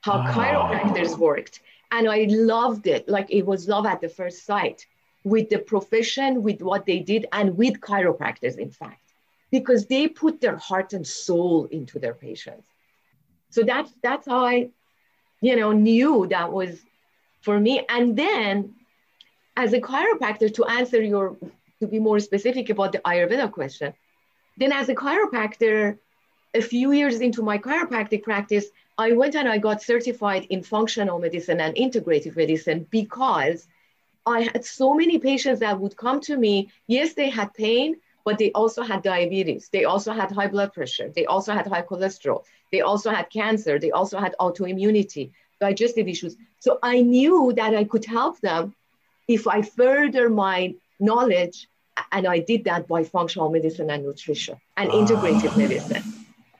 how 0.02 0.18
wow. 0.20 0.32
chiropractors 0.32 1.18
worked. 1.18 1.62
And 1.90 2.08
I 2.08 2.28
loved 2.30 2.86
it. 2.86 3.10
Like 3.10 3.26
it 3.32 3.48
was 3.48 3.68
love 3.68 3.88
at 3.88 4.00
the 4.00 4.10
first 4.10 4.46
sight 4.46 4.86
with 5.24 5.50
the 5.50 5.58
profession, 5.58 6.44
with 6.44 6.62
what 6.62 6.86
they 6.86 7.00
did, 7.00 7.26
and 7.32 7.58
with 7.58 7.82
chiropractors, 7.82 8.60
in 8.60 8.70
fact, 8.70 9.08
because 9.50 9.88
they 9.88 10.08
put 10.08 10.40
their 10.40 10.58
heart 10.58 10.94
and 10.94 11.08
soul 11.08 11.66
into 11.72 11.98
their 11.98 12.14
patients. 12.14 12.68
So 13.50 13.64
that's 13.64 13.92
that's 14.04 14.28
how 14.28 14.46
I, 14.46 14.70
you 15.42 15.56
know, 15.56 15.72
knew 15.72 16.28
that 16.28 16.52
was 16.52 16.80
for 17.42 17.60
me. 17.60 17.84
And 17.90 18.16
then 18.16 18.76
as 19.56 19.74
a 19.74 19.82
chiropractor, 19.82 20.54
to 20.54 20.66
answer 20.66 21.02
your, 21.02 21.38
to 21.80 21.88
be 21.88 22.00
more 22.00 22.20
specific 22.20 22.70
about 22.70 22.92
the 22.92 23.00
Ayurveda 23.00 23.52
question, 23.52 23.94
then 24.58 24.72
as 24.72 24.90
a 24.90 24.96
chiropractor, 24.96 25.98
a 26.54 26.62
few 26.62 26.92
years 26.92 27.20
into 27.20 27.42
my 27.42 27.58
chiropractic 27.58 28.24
practice, 28.24 28.66
I 28.98 29.12
went 29.12 29.36
and 29.36 29.48
I 29.48 29.58
got 29.58 29.82
certified 29.82 30.48
in 30.50 30.64
functional 30.64 31.20
medicine 31.20 31.60
and 31.60 31.76
integrative 31.76 32.38
medicine 32.38 32.88
because 32.90 33.68
I 34.26 34.42
had 34.42 34.64
so 34.64 34.94
many 34.94 35.20
patients 35.20 35.60
that 35.60 35.80
would 35.80 35.98
come 35.98 36.22
to 36.22 36.38
me. 36.38 36.72
Yes, 36.88 37.14
they 37.14 37.30
had 37.30 37.54
pain, 37.54 37.98
but 38.24 38.38
they 38.38 38.52
also 38.54 38.84
had 38.84 39.04
diabetes. 39.04 39.70
They 39.70 39.84
also 39.84 40.14
had 40.14 40.32
high 40.32 40.48
blood 40.48 40.74
pressure. 40.74 41.12
They 41.14 41.26
also 41.26 41.54
had 41.54 41.68
high 41.68 41.82
cholesterol. 41.82 42.44
They 42.72 42.82
also 42.82 43.12
had 43.12 43.30
cancer. 43.30 43.78
They 43.78 43.92
also 43.92 44.18
had 44.18 44.34
autoimmunity, 44.40 45.32
digestive 45.60 46.08
issues. 46.08 46.38
So 46.60 46.80
I 46.82 47.02
knew 47.02 47.54
that 47.56 47.76
I 47.76 47.84
could 47.84 48.06
help 48.06 48.40
them 48.40 48.74
if 49.28 49.48
I 49.48 49.62
further 49.62 50.30
my 50.30 50.76
knowledge. 51.00 51.68
And 52.12 52.28
I 52.28 52.40
did 52.40 52.66
that 52.66 52.88
by 52.90 53.06
functional 53.06 53.50
medicine 53.50 53.90
and 53.90 54.04
nutrition 54.04 54.58
and 54.76 54.90
ah. 54.90 54.94
integrative 54.94 55.56
medicine. 55.58 56.04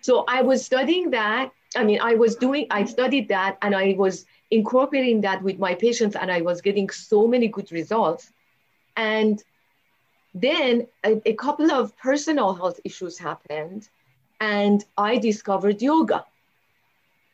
So 0.02 0.24
I 0.28 0.42
was 0.44 0.64
studying 0.64 1.10
that. 1.12 1.52
I 1.76 1.84
mean, 1.84 2.00
I 2.02 2.16
was 2.16 2.36
doing, 2.36 2.68
I 2.72 2.86
studied 2.86 3.28
that 3.30 3.58
and 3.62 3.76
I 3.76 3.96
was 3.98 4.26
incorporating 4.50 5.22
that 5.22 5.42
with 5.44 5.60
my 5.60 5.76
patients 5.76 6.16
and 6.16 6.32
I 6.32 6.42
was 6.42 6.62
getting 6.62 6.90
so 6.90 7.28
many 7.28 7.50
good 7.50 7.72
results. 7.72 8.32
And 8.96 9.44
then 10.34 10.88
a, 11.04 11.22
a 11.26 11.34
couple 11.34 11.72
of 11.72 11.98
personal 11.98 12.54
health 12.54 12.80
issues 12.86 13.18
happened 13.18 13.90
and 14.40 14.86
I 14.98 15.18
discovered 15.18 15.82
yoga. 15.82 16.24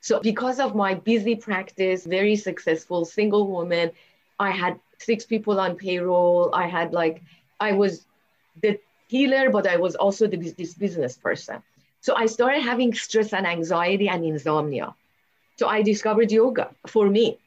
So 0.01 0.19
because 0.19 0.59
of 0.59 0.73
my 0.73 0.95
busy 0.95 1.35
practice, 1.35 2.05
very 2.05 2.35
successful 2.35 3.05
single 3.05 3.47
woman, 3.47 3.91
I 4.39 4.51
had 4.51 4.79
six 5.01 5.25
people 5.25 5.59
on 5.59 5.75
payroll. 5.75 6.53
I 6.53 6.67
had 6.67 6.93
like, 6.93 7.21
I 7.59 7.73
was 7.73 8.05
the 8.61 8.79
healer, 9.07 9.49
but 9.49 9.67
I 9.67 9.77
was 9.77 9.95
also 9.95 10.27
the, 10.27 10.37
this 10.37 10.73
business 10.73 11.17
person. 11.17 11.61
So 12.01 12.15
I 12.15 12.25
started 12.25 12.61
having 12.61 12.93
stress 12.93 13.33
and 13.33 13.45
anxiety 13.45 14.09
and 14.09 14.25
insomnia. 14.25 14.95
So 15.57 15.67
I 15.67 15.81
discovered 15.81 16.31
yoga 16.31 16.73
for 16.87 17.09
me. 17.09 17.37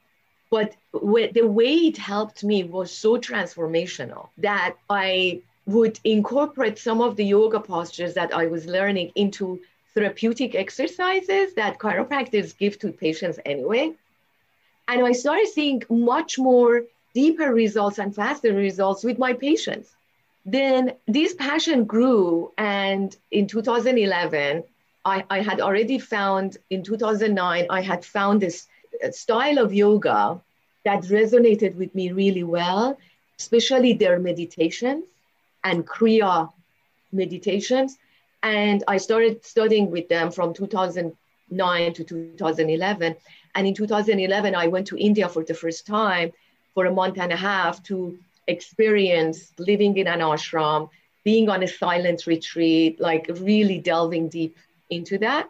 But 0.51 0.77
the 0.93 1.49
way 1.49 1.75
it 1.91 1.97
helped 1.97 2.45
me 2.45 2.63
was 2.63 2.93
so 2.93 3.17
transformational 3.17 4.29
that 4.39 4.77
I 4.89 5.43
would 5.67 5.99
incorporate 6.05 6.79
some 6.79 7.01
of 7.01 7.17
the 7.17 7.25
yoga 7.25 7.59
postures 7.59 8.15
that 8.15 8.33
I 8.33 8.47
was 8.47 8.67
learning 8.67 9.11
into 9.17 9.61
therapeutic 9.95 10.55
exercises 10.55 11.55
that 11.55 11.79
chiropractors 11.79 12.57
give 12.57 12.79
to 12.81 12.93
patients 12.93 13.41
anyway. 13.45 13.93
And 14.87 15.05
I 15.05 15.13
started 15.13 15.49
seeing 15.49 15.83
much 15.89 16.39
more 16.39 16.83
deeper 17.15 17.55
results 17.55 17.99
and 17.99 18.15
faster 18.15 18.53
results 18.53 19.05
with 19.05 19.19
my 19.19 19.33
patients. 19.33 19.95
Then 20.45 20.93
this 21.07 21.35
passion 21.35 21.85
grew 21.85 22.53
and 22.59 23.17
in 23.31 23.47
2011 23.47 24.65
I, 25.07 25.25
I, 25.31 25.41
had 25.41 25.61
already 25.61 25.99
found 25.99 26.59
in 26.71 26.83
2009 26.83 27.67
i 27.71 27.81
had 27.81 28.05
found 28.05 28.41
this 28.41 28.67
uh, 29.03 29.11
style 29.11 29.59
of 29.59 29.73
yoga 29.73 30.41
that 30.85 31.03
resonated 31.05 31.77
with 31.77 31.95
me 31.95 32.13
really 32.13 32.43
well 32.43 32.99
especially 33.39 33.95
their 33.95 34.19
meditations 34.19 35.05
and 35.63 35.87
kriya 35.87 36.53
meditations. 37.13 37.97
And 38.43 38.85
i 38.87 38.99
started 38.99 39.45
studying 39.45 39.91
with 39.91 40.09
them 40.09 40.31
from 40.31 40.53
2009 40.53 41.95
to 41.95 42.05
2011 42.05 43.17
and 43.55 43.67
in 43.67 43.75
2011 43.75 44.55
i 44.55 44.67
went 44.67 44.87
to 44.89 44.99
india 44.99 45.29
for 45.29 45.43
the 45.43 45.55
first 45.55 45.87
time 45.87 46.33
for 46.75 46.87
a 46.87 46.93
month 46.93 47.19
and 47.19 47.33
a 47.33 47.37
half 47.37 47.83
to 47.85 48.19
experience 48.47 49.53
living 49.59 49.97
in 49.97 50.07
an 50.07 50.21
ashram, 50.21 50.91
being 51.25 51.49
on 51.49 51.63
a 51.63 51.69
silent 51.69 52.27
retreat, 52.27 53.01
like 53.01 53.31
really 53.41 53.79
delving 53.79 54.29
deep 54.29 54.57
into 54.91 55.19
that. 55.19 55.49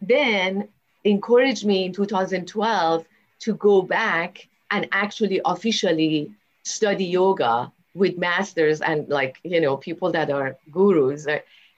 Then 0.00 0.68
encouraged 1.04 1.64
me 1.64 1.86
in 1.86 1.92
2012 1.92 3.04
to 3.40 3.54
go 3.54 3.82
back 3.82 4.48
and 4.70 4.88
actually 4.92 5.40
officially 5.44 6.32
study 6.64 7.04
yoga 7.04 7.70
with 7.94 8.18
masters 8.18 8.80
and 8.80 9.08
like 9.08 9.38
you 9.44 9.60
know 9.60 9.76
people 9.76 10.10
that 10.12 10.30
are 10.30 10.56
gurus 10.70 11.26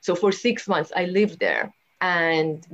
so 0.00 0.14
for 0.14 0.32
six 0.32 0.66
months 0.66 0.90
i 0.96 1.04
lived 1.04 1.38
there 1.38 1.72
and 2.00 2.66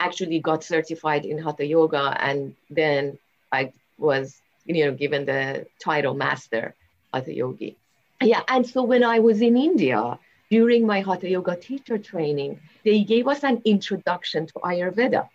actually 0.00 0.38
got 0.38 0.62
certified 0.62 1.24
in 1.24 1.36
hatha 1.38 1.66
yoga 1.66 2.16
and 2.20 2.54
then 2.70 3.18
i 3.52 3.70
was 3.98 4.40
you 4.66 4.84
know 4.84 4.92
given 4.92 5.24
the 5.24 5.66
title 5.80 6.14
master 6.14 6.74
Hatha 7.12 7.34
Yogi. 7.34 7.76
Yeah, 8.22 8.42
and 8.48 8.66
so 8.66 8.82
when 8.82 9.04
I 9.04 9.18
was 9.18 9.40
in 9.40 9.56
India 9.56 10.18
during 10.50 10.86
my 10.86 11.00
Hatha 11.00 11.28
Yoga 11.28 11.56
teacher 11.56 11.98
training, 11.98 12.60
they 12.84 13.04
gave 13.04 13.26
us 13.28 13.42
an 13.44 13.62
introduction 13.64 14.46
to 14.46 14.54
Ayurveda. 14.54 15.28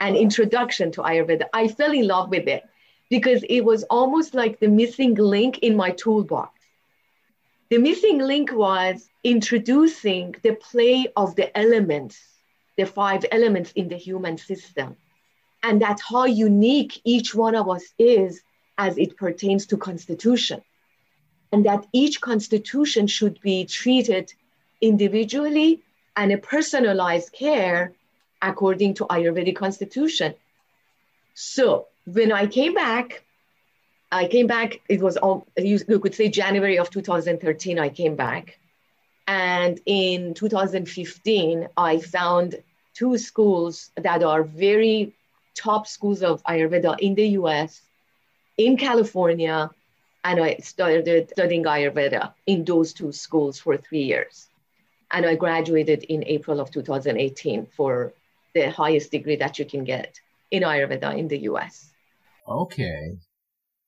An 0.00 0.14
introduction 0.16 0.92
to 0.92 1.02
Ayurveda. 1.02 1.46
I 1.52 1.68
fell 1.68 1.92
in 1.92 2.06
love 2.06 2.30
with 2.30 2.46
it 2.48 2.64
because 3.10 3.44
it 3.48 3.62
was 3.62 3.82
almost 3.84 4.34
like 4.34 4.60
the 4.60 4.68
missing 4.68 5.14
link 5.14 5.58
in 5.58 5.76
my 5.76 5.90
toolbox. 5.90 6.52
The 7.70 7.78
missing 7.78 8.18
link 8.18 8.52
was 8.52 9.08
introducing 9.22 10.34
the 10.42 10.54
play 10.54 11.06
of 11.16 11.34
the 11.34 11.56
elements, 11.56 12.20
the 12.76 12.84
five 12.84 13.24
elements 13.32 13.72
in 13.72 13.88
the 13.88 13.96
human 13.96 14.36
system, 14.38 14.96
and 15.64 15.80
that's 15.80 16.02
how 16.02 16.26
unique 16.26 17.00
each 17.04 17.34
one 17.34 17.54
of 17.54 17.68
us 17.70 17.84
is 17.98 18.42
as 18.76 18.98
it 18.98 19.16
pertains 19.16 19.66
to 19.66 19.78
constitution. 19.78 20.60
And 21.52 21.64
that 21.64 21.86
each 21.92 22.20
constitution 22.20 23.06
should 23.06 23.40
be 23.40 23.64
treated 23.64 24.32
individually 24.80 25.80
and 26.16 26.30
a 26.32 26.38
personalized 26.38 27.32
care 27.32 27.94
according 28.42 28.94
to 28.94 29.06
ayurvedic 29.06 29.56
constitution. 29.56 30.34
So 31.32 31.86
when 32.04 32.30
i 32.32 32.46
came 32.46 32.74
back 32.74 33.24
i 34.12 34.28
came 34.28 34.46
back 34.46 34.80
it 34.90 35.00
was 35.00 35.16
all 35.16 35.46
you 35.56 35.98
could 35.98 36.14
say 36.14 36.28
january 36.28 36.78
of 36.78 36.90
2013 36.90 37.78
i 37.78 37.88
came 37.88 38.14
back. 38.14 38.58
And 39.26 39.80
in 39.86 40.34
2015 40.34 41.68
i 41.78 41.98
found 41.98 42.56
two 42.92 43.16
schools 43.16 43.90
that 43.96 44.22
are 44.22 44.42
very 44.42 45.14
top 45.54 45.86
schools 45.86 46.22
of 46.22 46.42
ayurveda 46.44 46.98
in 47.00 47.14
the 47.14 47.26
us 47.26 47.82
in 48.56 48.76
California, 48.76 49.70
and 50.24 50.40
I 50.40 50.56
started 50.56 51.30
studying 51.30 51.64
Ayurveda 51.64 52.32
in 52.46 52.64
those 52.64 52.92
two 52.92 53.12
schools 53.12 53.58
for 53.58 53.76
three 53.76 54.02
years. 54.04 54.48
And 55.10 55.26
I 55.26 55.34
graduated 55.34 56.04
in 56.04 56.24
April 56.26 56.60
of 56.60 56.70
2018 56.70 57.66
for 57.76 58.12
the 58.54 58.70
highest 58.70 59.10
degree 59.10 59.36
that 59.36 59.58
you 59.58 59.64
can 59.64 59.84
get 59.84 60.20
in 60.50 60.62
Ayurveda 60.62 61.16
in 61.16 61.28
the 61.28 61.38
US. 61.50 61.90
Okay. 62.48 63.16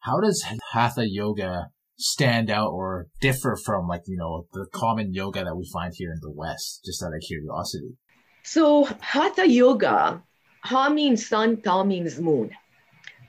How 0.00 0.20
does 0.20 0.44
Hatha 0.72 1.04
Yoga 1.08 1.68
stand 1.98 2.50
out 2.50 2.70
or 2.70 3.06
differ 3.20 3.56
from 3.64 3.88
like, 3.88 4.02
you 4.06 4.16
know, 4.16 4.46
the 4.52 4.66
common 4.72 5.14
yoga 5.14 5.44
that 5.44 5.56
we 5.56 5.68
find 5.72 5.92
here 5.96 6.12
in 6.12 6.18
the 6.20 6.30
West, 6.30 6.82
just 6.84 7.02
out 7.02 7.14
of 7.14 7.20
curiosity? 7.26 7.96
So 8.42 8.84
Hatha 9.00 9.48
Yoga, 9.48 10.22
Ha 10.66 10.88
means 10.88 11.26
sun, 11.26 11.58
Ta 11.58 11.84
means 11.84 12.20
moon. 12.20 12.50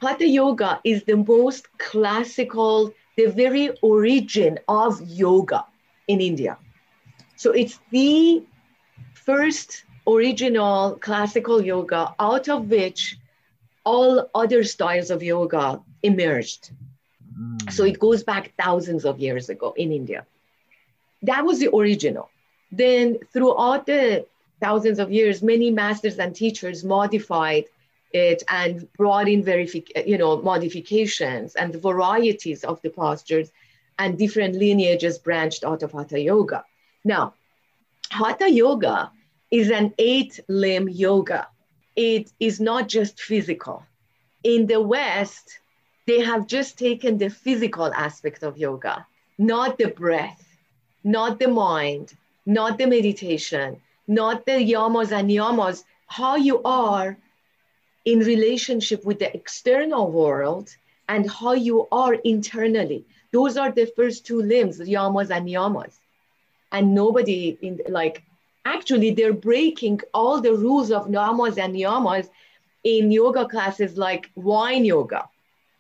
Hatha 0.02 0.28
Yoga 0.28 0.80
is 0.84 1.04
the 1.04 1.18
most 1.18 1.66
classical, 1.78 2.94
the 3.16 3.28
very 3.28 3.70
origin 3.82 4.58
of 4.68 5.02
yoga 5.02 5.66
in 6.08 6.20
India. 6.20 6.58
So 7.36 7.52
it's 7.52 7.80
the 7.92 8.44
first 9.14 9.84
original 10.08 10.98
classical 11.00 11.62
yoga 11.62 12.16
out 12.20 12.50
of 12.50 12.70
which 12.70 13.18
all 13.84 14.30
other 14.34 14.64
styles 14.64 15.12
of 15.12 15.22
yoga 15.22 15.82
emerged. 16.02 16.72
Mm. 17.40 17.72
So 17.72 17.84
it 17.84 18.00
goes 18.00 18.24
back 18.24 18.54
thousands 18.58 19.06
of 19.06 19.20
years 19.20 19.50
ago 19.50 19.74
in 19.78 19.92
India. 19.92 20.26
That 21.22 21.46
was 21.46 21.60
the 21.60 21.70
original. 21.76 22.30
Then 22.72 23.20
throughout 23.32 23.86
the 23.86 24.26
thousands 24.60 25.00
of 25.00 25.12
years, 25.12 25.42
many 25.42 25.72
masters 25.72 26.18
and 26.20 26.36
teachers 26.36 26.84
modified 26.84 27.66
it 28.12 28.44
and 28.50 28.88
brought 28.94 29.28
in 29.28 29.44
verific- 29.44 30.08
you 30.08 30.18
know, 30.18 30.42
modifications 30.42 31.56
and 31.56 31.76
varieties 31.76 32.64
of 32.64 32.82
the 32.82 32.90
postures 32.90 33.52
and 34.00 34.18
different 34.18 34.56
lineages 34.56 35.18
branched 35.18 35.64
out 35.64 35.84
of 35.84 35.92
Hatha 35.92 36.20
Yoga. 36.20 36.64
Now, 37.04 37.34
Hatha 38.10 38.50
Yoga 38.50 39.12
is 39.52 39.70
an 39.70 39.94
eight 39.98 40.40
limb 40.48 40.88
yoga. 40.90 41.48
It 41.96 42.32
is 42.40 42.60
not 42.60 42.88
just 42.88 43.20
physical. 43.20 43.84
In 44.44 44.68
the 44.68 44.82
West, 44.82 45.60
they 46.06 46.22
have 46.22 46.48
just 46.48 46.78
taken 46.78 47.18
the 47.18 47.30
physical 47.30 47.92
aspect 47.94 48.44
of 48.44 48.58
yoga, 48.58 49.06
not 49.38 49.78
the 49.78 49.88
breath, 49.88 50.44
not 51.04 51.40
the 51.40 51.48
mind, 51.48 52.14
not 52.46 52.78
the 52.78 52.88
meditation, 52.88 53.82
not 54.08 54.46
the 54.46 54.54
yamas 54.74 55.12
and 55.12 55.30
niyamas, 55.30 55.84
how 56.08 56.36
you 56.36 56.62
are 56.64 57.18
in 58.06 58.20
relationship 58.20 59.04
with 59.06 59.20
the 59.20 59.34
external 59.36 60.12
world 60.12 60.70
and 61.08 61.30
how 61.30 61.54
you 61.54 61.88
are 61.92 62.14
internally. 62.14 63.06
Those 63.32 63.58
are 63.58 63.72
the 63.72 63.86
first 63.86 64.26
two 64.26 64.42
limbs, 64.42 64.80
yamas 64.80 65.30
and 65.30 65.48
niyamas. 65.48 65.94
And 66.72 66.94
nobody 66.96 67.58
in 67.62 67.80
like 67.90 68.24
actually 68.66 69.12
they're 69.12 69.34
breaking 69.34 70.02
all 70.14 70.42
the 70.42 70.54
rules 70.54 70.92
of 70.92 71.08
yamas 71.08 71.58
and 71.58 71.76
niyamas 71.76 72.30
in 72.84 73.12
yoga 73.12 73.46
classes 73.48 73.98
like 73.98 74.30
wine 74.36 74.86
yoga 74.86 75.30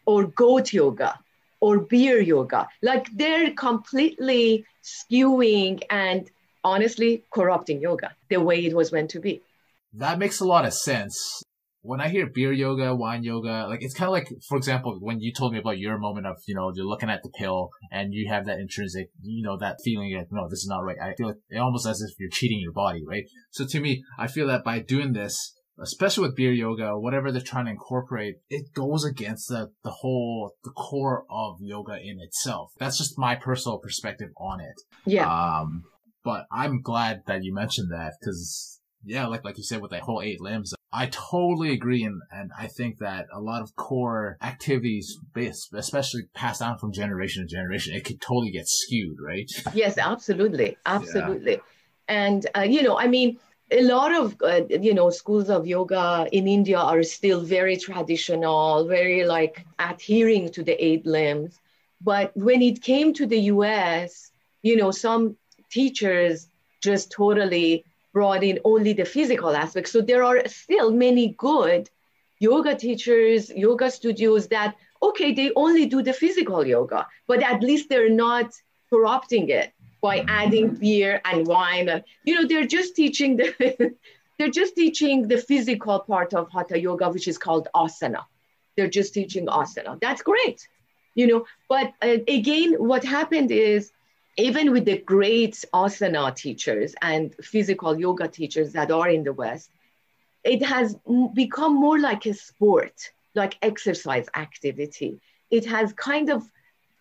or 0.05 0.25
goat 0.25 0.73
yoga 0.73 1.19
or 1.59 1.79
beer 1.79 2.19
yoga. 2.19 2.67
Like 2.81 3.07
they're 3.15 3.51
completely 3.51 4.65
skewing 4.83 5.81
and 5.89 6.29
honestly 6.73 7.23
corrupting 7.37 7.79
yoga 7.81 8.09
the 8.29 8.39
way 8.47 8.57
it 8.65 8.75
was 8.75 8.91
meant 8.91 9.09
to 9.11 9.19
be. 9.19 9.41
That 9.93 10.19
makes 10.19 10.39
a 10.39 10.45
lot 10.45 10.65
of 10.65 10.73
sense. 10.73 11.17
When 11.81 12.01
I 12.01 12.09
hear 12.09 12.27
beer 12.27 12.51
yoga, 12.51 12.93
wine 12.93 13.23
yoga, 13.23 13.65
like 13.69 13.81
it's 13.81 13.93
kind 13.93 14.09
of 14.09 14.13
like, 14.13 14.27
for 14.49 14.57
example, 14.57 14.97
when 14.99 15.21
you 15.21 15.31
told 15.31 15.53
me 15.53 15.59
about 15.59 15.77
your 15.77 15.97
moment 15.97 16.27
of, 16.27 16.35
you 16.45 16.55
know, 16.55 16.71
you're 16.75 16.85
looking 16.85 17.09
at 17.09 17.23
the 17.23 17.29
pill 17.39 17.69
and 17.91 18.13
you 18.13 18.29
have 18.29 18.45
that 18.45 18.59
intrinsic, 18.59 19.07
you 19.21 19.43
know, 19.43 19.57
that 19.57 19.77
feeling 19.85 20.13
like, 20.13 20.27
no, 20.29 20.49
this 20.49 20.59
is 20.59 20.67
not 20.67 20.83
right. 20.83 20.97
I 21.01 21.13
feel 21.15 21.27
like 21.27 21.37
it 21.49 21.59
almost 21.59 21.87
as 21.87 22.01
if 22.01 22.19
you're 22.19 22.29
cheating 22.29 22.59
your 22.59 22.73
body, 22.73 23.03
right? 23.07 23.23
So 23.51 23.65
to 23.65 23.79
me, 23.79 24.03
I 24.19 24.27
feel 24.27 24.47
that 24.47 24.65
by 24.65 24.79
doing 24.79 25.13
this, 25.13 25.53
especially 25.79 26.27
with 26.27 26.35
beer 26.35 26.51
yoga, 26.51 26.97
whatever 26.99 27.31
they're 27.31 27.41
trying 27.41 27.65
to 27.65 27.71
incorporate, 27.71 28.35
it 28.49 28.73
goes 28.73 29.05
against 29.05 29.47
the, 29.47 29.69
the 29.83 29.91
whole, 30.01 30.51
the 30.65 30.71
core 30.71 31.23
of 31.29 31.57
yoga 31.61 31.93
in 31.93 32.17
itself. 32.19 32.71
That's 32.79 32.97
just 32.97 33.17
my 33.17 33.35
personal 33.35 33.77
perspective 33.77 34.29
on 34.37 34.59
it. 34.59 34.81
Yeah. 35.05 35.27
Um, 35.29 35.83
but 36.27 36.45
I'm 36.51 36.81
glad 36.81 37.23
that 37.27 37.45
you 37.45 37.53
mentioned 37.53 37.89
that 37.93 38.15
because 38.19 38.81
yeah, 39.05 39.27
like, 39.27 39.45
like 39.45 39.57
you 39.57 39.63
said 39.63 39.81
with 39.81 39.91
the 39.91 39.99
whole 39.99 40.21
eight 40.21 40.41
limbs, 40.41 40.73
I 40.91 41.05
totally 41.05 41.71
agree. 41.71 42.03
And, 42.03 42.21
and 42.31 42.51
I 42.59 42.67
think 42.67 42.97
that 42.99 43.27
a 43.33 43.39
lot 43.39 43.61
of 43.61 43.77
core 43.77 44.35
activities, 44.41 45.17
especially 45.73 46.23
passed 46.33 46.59
down 46.59 46.79
from 46.79 46.91
generation 46.91 47.43
to 47.43 47.47
generation, 47.47 47.95
it 47.95 48.03
could 48.03 48.19
totally 48.19 48.51
get 48.51 48.67
skewed, 48.67 49.15
right? 49.25 49.49
Yes, 49.73 49.97
absolutely. 49.97 50.77
Absolutely. 50.85 51.53
Yeah. 51.53 51.57
And, 52.09 52.45
uh, 52.57 52.63
you 52.63 52.83
know, 52.83 52.99
I 52.99 53.07
mean, 53.07 53.39
a 53.71 53.83
lot 53.83 54.13
of 54.13 54.35
uh, 54.41 54.63
you 54.69 54.93
know 54.93 55.09
schools 55.09 55.49
of 55.49 55.67
yoga 55.67 56.25
in 56.31 56.47
india 56.47 56.77
are 56.77 57.03
still 57.03 57.41
very 57.41 57.75
traditional 57.75 58.87
very 58.87 59.25
like 59.25 59.65
adhering 59.77 60.49
to 60.49 60.63
the 60.63 60.75
eight 60.81 61.05
limbs 61.05 61.59
but 61.99 62.31
when 62.37 62.61
it 62.61 62.81
came 62.81 63.11
to 63.13 63.25
the 63.25 63.39
us 63.39 64.31
you 64.61 64.77
know 64.77 64.89
some 64.89 65.35
teachers 65.69 66.47
just 66.81 67.11
totally 67.11 67.83
brought 68.13 68.43
in 68.43 68.59
only 68.63 68.93
the 68.93 69.05
physical 69.05 69.55
aspect 69.55 69.87
so 69.89 70.01
there 70.01 70.23
are 70.23 70.47
still 70.47 70.91
many 70.91 71.35
good 71.37 71.89
yoga 72.39 72.75
teachers 72.75 73.49
yoga 73.49 73.89
studios 73.91 74.47
that 74.47 74.75
okay 75.01 75.33
they 75.33 75.51
only 75.55 75.85
do 75.85 76.01
the 76.01 76.13
physical 76.13 76.65
yoga 76.65 77.05
but 77.27 77.43
at 77.43 77.61
least 77.61 77.89
they're 77.89 78.09
not 78.09 78.51
corrupting 78.89 79.49
it 79.49 79.73
by 80.01 80.23
adding 80.27 80.69
beer 80.75 81.21
and 81.25 81.47
wine. 81.47 81.89
And, 81.89 82.03
you 82.23 82.35
know, 82.35 82.47
they're 82.47 82.67
just 82.67 82.95
teaching 82.95 83.37
the 83.37 83.95
they're 84.37 84.51
just 84.51 84.75
teaching 84.75 85.27
the 85.27 85.37
physical 85.37 85.99
part 85.99 86.33
of 86.33 86.49
hatha 86.51 86.79
yoga, 86.79 87.09
which 87.09 87.27
is 87.27 87.37
called 87.37 87.67
asana. 87.75 88.23
They're 88.75 88.89
just 88.89 89.13
teaching 89.13 89.47
asana. 89.47 89.99
That's 89.99 90.21
great, 90.21 90.67
you 91.15 91.27
know. 91.27 91.45
But 91.67 91.93
uh, 92.01 92.17
again, 92.27 92.75
what 92.75 93.03
happened 93.03 93.51
is 93.51 93.91
even 94.37 94.71
with 94.71 94.85
the 94.85 94.97
great 94.99 95.63
asana 95.73 96.35
teachers 96.35 96.95
and 97.01 97.35
physical 97.41 97.99
yoga 97.99 98.27
teachers 98.27 98.73
that 98.73 98.91
are 98.91 99.09
in 99.09 99.23
the 99.23 99.33
West, 99.33 99.71
it 100.43 100.63
has 100.63 100.95
become 101.33 101.75
more 101.75 101.99
like 101.99 102.25
a 102.25 102.33
sport, 102.33 103.11
like 103.35 103.57
exercise 103.61 104.27
activity. 104.35 105.19
It 105.51 105.65
has 105.65 105.93
kind 105.93 106.29
of 106.29 106.43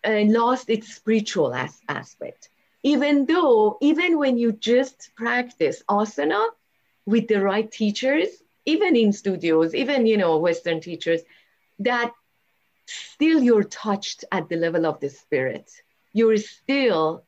uh, 0.05 0.23
lost 0.25 0.69
its 0.69 0.93
spiritual 0.95 1.53
as- 1.53 1.81
aspect 1.87 2.49
even 2.83 3.25
though, 3.25 3.77
even 3.81 4.17
when 4.17 4.37
you 4.37 4.51
just 4.51 5.11
practice 5.15 5.83
asana 5.89 6.45
with 7.05 7.27
the 7.27 7.41
right 7.41 7.69
teachers, 7.71 8.27
even 8.65 8.95
in 8.95 9.11
studios, 9.13 9.73
even, 9.75 10.05
you 10.05 10.17
know, 10.17 10.37
Western 10.37 10.79
teachers, 10.79 11.21
that 11.79 12.11
still 12.85 13.41
you're 13.41 13.63
touched 13.63 14.23
at 14.31 14.49
the 14.49 14.55
level 14.55 14.85
of 14.85 14.99
the 14.99 15.09
spirit. 15.09 15.69
You're 16.17 16.37
still 16.37 17.23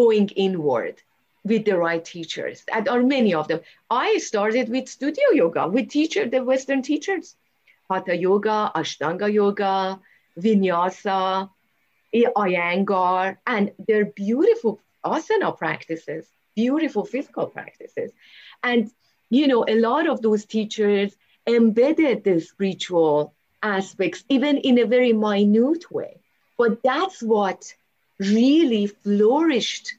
going 0.00 0.28
inward 0.46 0.96
with 1.44 1.64
the 1.64 1.76
right 1.76 2.04
teachers. 2.04 2.64
And 2.72 2.88
are 2.88 3.02
many 3.02 3.34
of 3.34 3.48
them. 3.48 3.60
I 3.88 4.18
started 4.18 4.68
with 4.68 4.88
studio 4.88 5.28
yoga 5.32 5.68
with 5.68 5.88
teacher, 5.88 6.28
the 6.28 6.42
Western 6.42 6.82
teachers, 6.82 7.36
Hatha 7.88 8.16
yoga, 8.16 8.72
Ashtanga 8.74 9.32
yoga, 9.32 10.00
Vinyasa, 10.38 11.50
Iyengar, 12.14 13.38
and 13.46 13.72
they're 13.86 14.06
beautiful 14.26 14.80
asana 15.04 15.56
practices, 15.56 16.26
beautiful 16.56 17.04
physical 17.04 17.46
practices. 17.46 18.10
And, 18.62 18.90
you 19.30 19.46
know, 19.46 19.64
a 19.68 19.76
lot 19.78 20.08
of 20.08 20.20
those 20.20 20.44
teachers 20.44 21.16
embedded 21.46 22.24
the 22.24 22.40
spiritual 22.40 23.34
aspects, 23.62 24.24
even 24.28 24.58
in 24.58 24.78
a 24.78 24.86
very 24.86 25.12
minute 25.12 25.90
way. 25.90 26.20
But 26.58 26.82
that's 26.82 27.22
what 27.22 27.72
really 28.20 28.86
flourished 28.86 29.94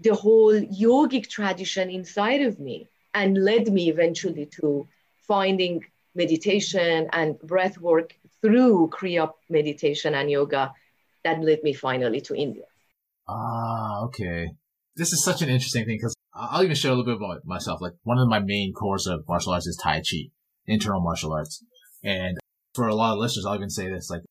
the 0.00 0.14
whole 0.14 0.52
yogic 0.52 1.28
tradition 1.28 1.90
inside 1.90 2.42
of 2.42 2.60
me 2.60 2.88
and 3.14 3.42
led 3.42 3.72
me 3.72 3.88
eventually 3.88 4.46
to 4.46 4.86
finding 5.26 5.84
meditation 6.14 7.08
and 7.12 7.38
breath 7.40 7.78
work 7.78 8.14
through 8.42 8.90
Kriya 8.92 9.32
meditation 9.48 10.14
and 10.14 10.30
yoga 10.30 10.72
that 11.24 11.40
led 11.40 11.62
me 11.62 11.72
finally 11.72 12.20
to 12.20 12.34
India. 12.34 12.64
Ah, 13.26 14.02
okay. 14.02 14.50
This 14.96 15.12
is 15.12 15.24
such 15.24 15.40
an 15.40 15.48
interesting 15.48 15.86
thing 15.86 15.96
because 15.96 16.14
I'll 16.34 16.62
even 16.62 16.76
share 16.76 16.92
a 16.92 16.94
little 16.94 17.16
bit 17.16 17.16
about 17.16 17.44
myself. 17.46 17.80
Like 17.80 17.94
one 18.02 18.18
of 18.18 18.28
my 18.28 18.40
main 18.40 18.74
cores 18.74 19.06
of 19.06 19.26
martial 19.26 19.52
arts 19.52 19.66
is 19.66 19.78
Tai 19.82 20.02
Chi, 20.08 20.28
internal 20.66 21.00
martial 21.00 21.32
arts. 21.32 21.64
And 22.02 22.36
for 22.74 22.86
a 22.86 22.94
lot 22.94 23.14
of 23.14 23.18
listeners, 23.20 23.46
I'll 23.46 23.54
even 23.54 23.70
say 23.70 23.88
this, 23.88 24.10
like 24.10 24.22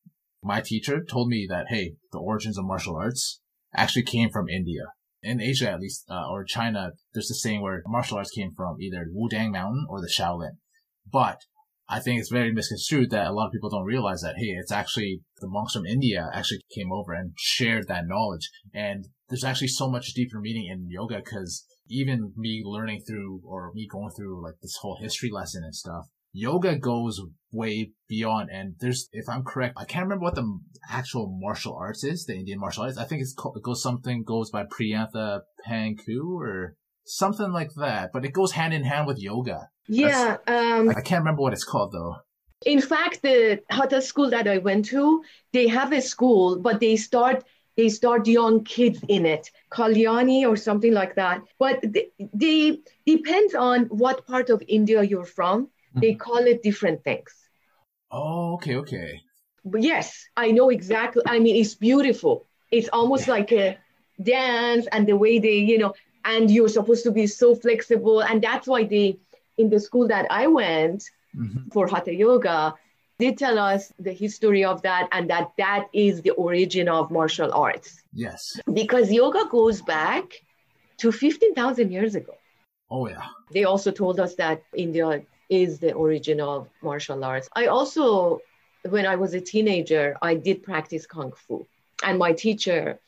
my 0.44 0.60
teacher 0.60 1.02
told 1.02 1.28
me 1.28 1.46
that, 1.48 1.66
hey, 1.70 1.94
the 2.12 2.18
origins 2.18 2.58
of 2.58 2.66
martial 2.66 2.96
arts 2.96 3.40
actually 3.74 4.04
came 4.04 4.30
from 4.30 4.48
India. 4.48 4.82
In 5.22 5.40
Asia, 5.40 5.70
at 5.70 5.80
least, 5.80 6.04
uh, 6.10 6.28
or 6.30 6.44
China, 6.44 6.92
there's 7.14 7.28
the 7.28 7.34
saying 7.34 7.62
where 7.62 7.82
martial 7.86 8.18
arts 8.18 8.30
came 8.30 8.50
from 8.54 8.76
either 8.80 9.06
Wudang 9.16 9.52
Mountain 9.52 9.86
or 9.88 10.02
the 10.02 10.12
Shaolin. 10.14 10.58
But 11.10 11.38
I 11.88 11.98
think 11.98 12.20
it's 12.20 12.30
very 12.30 12.52
misconstrued 12.52 13.10
that 13.10 13.26
a 13.26 13.32
lot 13.32 13.46
of 13.46 13.52
people 13.52 13.70
don't 13.70 13.84
realize 13.84 14.20
that, 14.20 14.36
hey, 14.36 14.52
it's 14.58 14.72
actually 14.72 15.22
the 15.40 15.48
monks 15.48 15.72
from 15.72 15.86
India 15.86 16.28
actually 16.32 16.60
came 16.74 16.92
over 16.92 17.14
and 17.14 17.32
shared 17.38 17.88
that 17.88 18.06
knowledge. 18.06 18.50
And 18.74 19.08
there's 19.28 19.44
actually 19.44 19.68
so 19.68 19.90
much 19.90 20.12
deeper 20.14 20.40
meaning 20.40 20.68
in 20.70 20.88
yoga 20.90 21.22
because 21.24 21.64
even 21.88 22.32
me 22.36 22.62
learning 22.64 23.02
through 23.06 23.40
or 23.44 23.72
me 23.74 23.86
going 23.90 24.10
through 24.10 24.42
like 24.42 24.54
this 24.60 24.76
whole 24.80 24.98
history 25.00 25.30
lesson 25.30 25.62
and 25.64 25.74
stuff, 25.74 26.06
yoga 26.34 26.76
goes 26.76 27.22
way 27.52 27.92
beyond. 28.08 28.50
And 28.52 28.74
there's, 28.80 29.08
if 29.12 29.28
I'm 29.28 29.44
correct, 29.44 29.74
I 29.78 29.84
can't 29.84 30.04
remember 30.04 30.24
what 30.24 30.34
the 30.34 30.58
actual 30.90 31.34
martial 31.40 31.74
arts 31.74 32.04
is, 32.04 32.26
the 32.26 32.34
Indian 32.34 32.58
martial 32.58 32.82
arts. 32.82 32.98
I 32.98 33.04
think 33.04 33.22
it's 33.22 33.32
called, 33.32 33.56
it 33.56 33.62
goes 33.62 33.82
something 33.82 34.24
goes 34.24 34.50
by 34.50 34.64
Priyantha 34.64 35.40
Panku 35.66 36.36
or 36.38 36.76
something 37.06 37.50
like 37.50 37.70
that, 37.76 38.10
but 38.12 38.24
it 38.24 38.32
goes 38.32 38.52
hand 38.52 38.74
in 38.74 38.84
hand 38.84 39.06
with 39.06 39.18
yoga. 39.18 39.68
Yeah. 39.88 40.36
Um, 40.46 40.90
I 40.90 41.00
can't 41.00 41.20
remember 41.20 41.42
what 41.42 41.52
it's 41.52 41.64
called 41.64 41.92
though. 41.92 42.16
In 42.66 42.80
fact, 42.80 43.22
the 43.22 43.62
Hatha 43.70 44.00
school 44.00 44.30
that 44.30 44.48
I 44.48 44.58
went 44.58 44.86
to, 44.86 45.22
they 45.52 45.68
have 45.68 45.92
a 45.92 46.00
school, 46.00 46.58
but 46.58 46.80
they 46.80 46.96
start 46.96 47.44
they 47.76 47.88
start 47.88 48.28
young 48.28 48.62
kids 48.62 49.00
in 49.08 49.26
it, 49.26 49.50
Kalyani 49.72 50.48
or 50.48 50.56
something 50.56 50.92
like 50.92 51.16
that. 51.16 51.42
But 51.58 51.80
they, 51.82 52.10
they 52.32 52.78
depends 53.04 53.54
on 53.54 53.86
what 53.86 54.26
part 54.26 54.48
of 54.48 54.62
India 54.68 55.02
you're 55.02 55.24
from. 55.24 55.68
Mm-hmm. 55.94 56.00
They 56.00 56.14
call 56.14 56.38
it 56.38 56.62
different 56.62 57.04
things. 57.04 57.32
Oh, 58.10 58.54
okay, 58.54 58.76
okay. 58.76 59.22
But 59.64 59.82
yes, 59.82 60.26
I 60.36 60.50
know 60.50 60.70
exactly. 60.70 61.22
I 61.26 61.38
mean, 61.38 61.56
it's 61.56 61.74
beautiful. 61.74 62.46
It's 62.70 62.88
almost 62.92 63.28
like 63.28 63.52
a 63.52 63.78
dance 64.22 64.86
and 64.92 65.06
the 65.06 65.16
way 65.16 65.38
they, 65.38 65.58
you 65.58 65.78
know, 65.78 65.94
and 66.24 66.50
you're 66.50 66.68
supposed 66.68 67.04
to 67.04 67.10
be 67.10 67.26
so 67.26 67.54
flexible. 67.54 68.20
And 68.20 68.42
that's 68.42 68.66
why 68.66 68.84
they 68.84 69.18
in 69.56 69.70
the 69.70 69.80
school 69.80 70.08
that 70.08 70.26
I 70.30 70.46
went 70.46 71.04
mm-hmm. 71.34 71.68
for 71.70 71.86
Hatha 71.86 72.14
Yoga, 72.14 72.74
did 73.18 73.38
tell 73.38 73.58
us 73.58 73.92
the 73.98 74.12
history 74.12 74.64
of 74.64 74.82
that 74.82 75.08
and 75.12 75.30
that 75.30 75.52
that 75.58 75.86
is 75.92 76.22
the 76.22 76.30
origin 76.30 76.88
of 76.88 77.10
martial 77.10 77.52
arts. 77.52 78.02
Yes. 78.12 78.58
Because 78.72 79.12
yoga 79.12 79.44
goes 79.48 79.80
back 79.82 80.42
to 80.98 81.12
15,000 81.12 81.92
years 81.92 82.14
ago. 82.14 82.34
Oh, 82.90 83.08
yeah. 83.08 83.22
They 83.52 83.64
also 83.64 83.90
told 83.92 84.18
us 84.18 84.34
that 84.36 84.62
India 84.74 85.22
is 85.48 85.78
the 85.78 85.92
origin 85.92 86.40
of 86.40 86.68
martial 86.82 87.24
arts. 87.24 87.48
I 87.54 87.66
also, 87.66 88.40
when 88.88 89.06
I 89.06 89.16
was 89.16 89.34
a 89.34 89.40
teenager, 89.40 90.16
I 90.22 90.34
did 90.34 90.62
practice 90.62 91.06
Kung 91.06 91.32
Fu. 91.32 91.66
And 92.02 92.18
my 92.18 92.32
teacher 92.32 92.98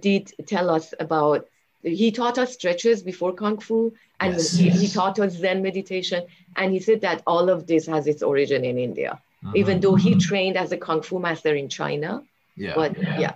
did 0.00 0.32
tell 0.46 0.70
us 0.70 0.94
about 1.00 1.46
he 1.82 2.10
taught 2.10 2.38
us 2.38 2.52
stretches 2.54 3.02
before 3.02 3.32
kung 3.32 3.58
fu 3.58 3.92
and 4.18 4.32
yes, 4.32 4.56
he, 4.56 4.66
yes. 4.66 4.80
he, 4.80 4.88
taught 4.88 5.20
us 5.20 5.34
zen 5.34 5.62
meditation 5.62 6.26
and 6.56 6.72
he 6.72 6.80
said 6.80 7.00
that 7.02 7.22
all 7.28 7.48
of 7.48 7.68
this 7.68 7.86
has 7.86 8.08
its 8.08 8.24
origin 8.24 8.64
in 8.64 8.76
india 8.76 9.12
uh-huh. 9.12 9.52
even 9.54 9.78
though 9.78 9.94
he 9.94 10.16
trained 10.16 10.56
as 10.56 10.72
a 10.72 10.76
kung 10.76 11.00
fu 11.00 11.20
master 11.20 11.54
in 11.54 11.68
china 11.68 12.20
yeah 12.56 12.72
but 12.74 13.00
yeah, 13.00 13.20
yeah. 13.20 13.32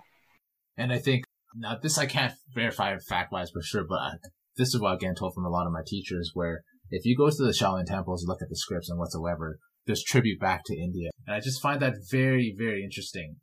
and 0.76 0.92
i 0.92 0.98
think 0.98 1.22
now 1.54 1.78
this 1.80 1.96
i 1.96 2.06
can't 2.06 2.34
verify 2.52 2.96
fact 2.98 3.30
wise 3.30 3.50
for 3.50 3.62
sure 3.62 3.84
but 3.84 4.18
this 4.60 4.74
is 4.74 4.80
what 4.80 4.92
I 4.92 4.96
get 4.96 5.16
told 5.16 5.34
from 5.34 5.46
a 5.46 5.48
lot 5.48 5.66
of 5.66 5.72
my 5.72 5.82
teachers 5.86 6.32
where 6.34 6.62
if 6.90 7.04
you 7.04 7.16
go 7.16 7.28
to 7.30 7.36
the 7.42 7.52
Shaolin 7.52 7.86
temples 7.86 8.22
and 8.22 8.28
look 8.28 8.42
at 8.42 8.48
the 8.48 8.56
scripts 8.56 8.88
and 8.90 8.98
whatsoever, 8.98 9.58
there's 9.86 10.02
tribute 10.02 10.40
back 10.40 10.62
to 10.66 10.76
India. 10.76 11.10
And 11.26 11.34
I 11.36 11.40
just 11.40 11.62
find 11.62 11.80
that 11.80 11.94
very, 12.10 12.54
very 12.56 12.82
interesting. 12.84 13.36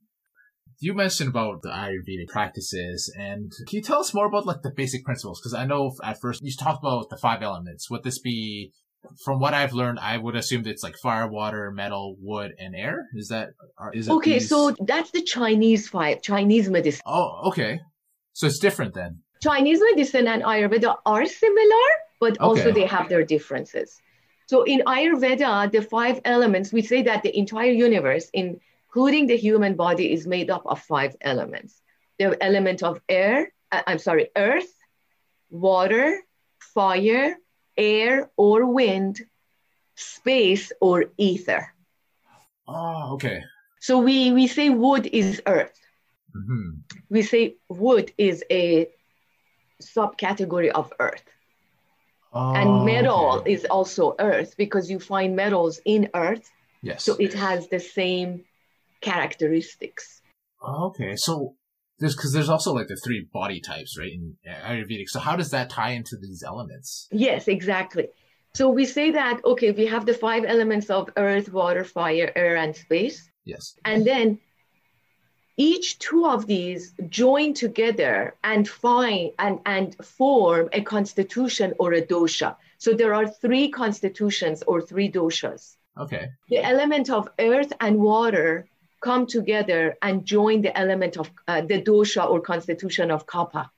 You 0.79 0.93
mentioned 0.93 1.29
about 1.29 1.63
the 1.63 1.69
Ayurvedic 1.69 2.27
practices, 2.27 3.11
and 3.17 3.51
can 3.67 3.77
you 3.77 3.81
tell 3.81 3.99
us 3.99 4.13
more 4.13 4.27
about 4.27 4.45
like 4.45 4.61
the 4.61 4.71
basic 4.75 5.03
principles? 5.03 5.39
Because 5.39 5.55
I 5.55 5.65
know 5.65 5.91
at 6.03 6.19
first 6.21 6.41
you 6.43 6.51
talked 6.55 6.83
about 6.83 7.09
the 7.09 7.17
five 7.17 7.41
elements. 7.41 7.89
Would 7.89 8.03
this 8.03 8.19
be, 8.19 8.71
from 9.25 9.39
what 9.39 9.55
I've 9.55 9.73
learned, 9.73 9.97
I 9.99 10.17
would 10.17 10.35
assume 10.35 10.61
that 10.63 10.69
it's 10.69 10.83
like 10.83 10.95
fire, 11.01 11.27
water, 11.27 11.71
metal, 11.71 12.15
wood, 12.19 12.51
and 12.59 12.75
air. 12.75 13.05
Is 13.15 13.29
that 13.29 13.49
is 13.93 14.07
it 14.07 14.11
okay? 14.11 14.33
these- 14.33 14.49
So 14.49 14.75
that's 14.79 15.09
the 15.11 15.23
Chinese 15.23 15.87
five, 15.89 16.21
Chinese 16.21 16.69
medicine. 16.69 17.01
oh, 17.07 17.47
okay. 17.47 17.79
So 18.33 18.45
it's 18.45 18.59
different 18.59 18.93
then. 18.93 19.21
Chinese 19.41 19.79
medicine 19.91 20.27
and 20.27 20.43
Ayurveda 20.43 20.95
are 21.07 21.25
similar, 21.25 21.87
but 22.19 22.37
also 22.41 22.71
they 22.71 22.85
have 22.85 23.09
their 23.09 23.23
differences. 23.23 24.01
So 24.47 24.63
in 24.63 24.81
Ayurveda, 24.85 25.71
the 25.71 25.81
five 25.81 26.19
elements, 26.25 26.71
we 26.73 26.81
say 26.81 27.01
that 27.03 27.23
the 27.23 27.37
entire 27.37 27.71
universe, 27.71 28.29
including 28.33 29.27
the 29.27 29.37
human 29.37 29.75
body, 29.75 30.11
is 30.13 30.27
made 30.27 30.49
up 30.49 30.63
of 30.65 30.79
five 30.79 31.15
elements. 31.21 31.81
The 32.19 32.37
element 32.41 32.83
of 32.83 33.01
air, 33.09 33.51
uh, 33.71 33.81
I'm 33.87 33.99
sorry, 33.99 34.29
earth, 34.35 34.71
water, 35.49 36.21
fire, 36.59 37.37
air 37.77 38.29
or 38.37 38.65
wind, 38.65 39.19
space 39.95 40.71
or 40.81 41.05
ether. 41.17 41.73
Oh, 42.67 43.13
okay. 43.15 43.41
So 43.79 43.99
we, 43.99 44.31
we 44.31 44.47
say 44.47 44.69
wood 44.69 45.07
is 45.07 45.37
earth. 45.45 45.79
hmm 46.33 46.69
We 47.09 47.21
say 47.21 47.55
wood 47.69 48.11
is 48.17 48.43
a 48.51 48.89
subcategory 49.81 50.69
of 50.69 50.91
earth. 50.99 51.23
Oh, 52.33 52.53
and 52.53 52.85
metal 52.85 53.37
okay. 53.39 53.53
is 53.53 53.65
also 53.65 54.15
earth 54.19 54.55
because 54.57 54.89
you 54.91 54.99
find 54.99 55.35
metals 55.35 55.79
in 55.85 56.09
earth 56.13 56.49
yes. 56.81 57.03
so 57.05 57.15
it 57.19 57.33
has 57.33 57.69
the 57.69 57.79
same 57.79 58.43
characteristics 59.01 60.21
oh, 60.61 60.87
Okay, 60.87 61.15
so 61.15 61.55
there's 61.99 62.15
because 62.15 62.33
there's 62.33 62.49
also 62.49 62.73
like 62.73 62.87
the 62.87 62.95
three 63.03 63.27
body 63.33 63.59
types, 63.59 63.97
right, 63.97 64.11
in 64.11 64.35
uh, 64.47 64.69
Ayurvedic. 64.69 65.07
So 65.07 65.19
how 65.19 65.35
does 65.35 65.49
that 65.51 65.69
tie 65.69 65.91
into 65.91 66.15
these 66.21 66.43
elements? 66.45 67.07
yes 67.11 67.47
exactly 67.47 68.07
so 68.53 68.69
we 68.69 68.85
say 68.85 69.11
that 69.11 69.41
okay 69.45 69.71
we 69.71 69.85
have 69.85 70.05
the 70.05 70.13
five 70.13 70.43
elements 70.45 70.89
of 70.89 71.09
earth 71.17 71.51
water 71.51 71.83
fire 71.83 72.31
air 72.35 72.55
and 72.57 72.75
space 72.75 73.29
Yes. 73.45 73.75
and 73.85 74.05
then 74.05 74.39
each 75.57 75.97
two 75.97 76.25
of 76.27 76.45
these 76.45 76.93
join 77.09 77.53
together 77.53 78.35
and 78.43 78.69
find 78.69 79.31
and, 79.39 79.59
and 79.65 79.95
form 80.05 80.69
a 80.71 80.81
constitution 80.81 81.73
or 81.79 81.93
a 81.93 82.01
dosha 82.01 82.55
so 82.77 82.93
there 82.93 83.13
are 83.13 83.27
three 83.27 83.69
constitutions 83.69 84.63
or 84.67 84.81
three 84.81 85.11
doshas 85.11 85.75
Okay. 85.97 86.29
the 86.49 86.63
element 86.63 87.09
of 87.09 87.27
earth 87.39 87.73
and 87.79 87.99
water 87.99 88.67
come 89.01 89.25
together 89.25 89.97
and 90.01 90.25
join 90.25 90.61
the 90.61 90.77
element 90.77 91.17
of 91.17 91.29
uh, 91.47 91.61
the 91.61 91.81
dosha 91.81 92.27
or 92.29 92.41
constitution 92.41 93.11
of 93.11 93.25
kapha. 93.25 93.69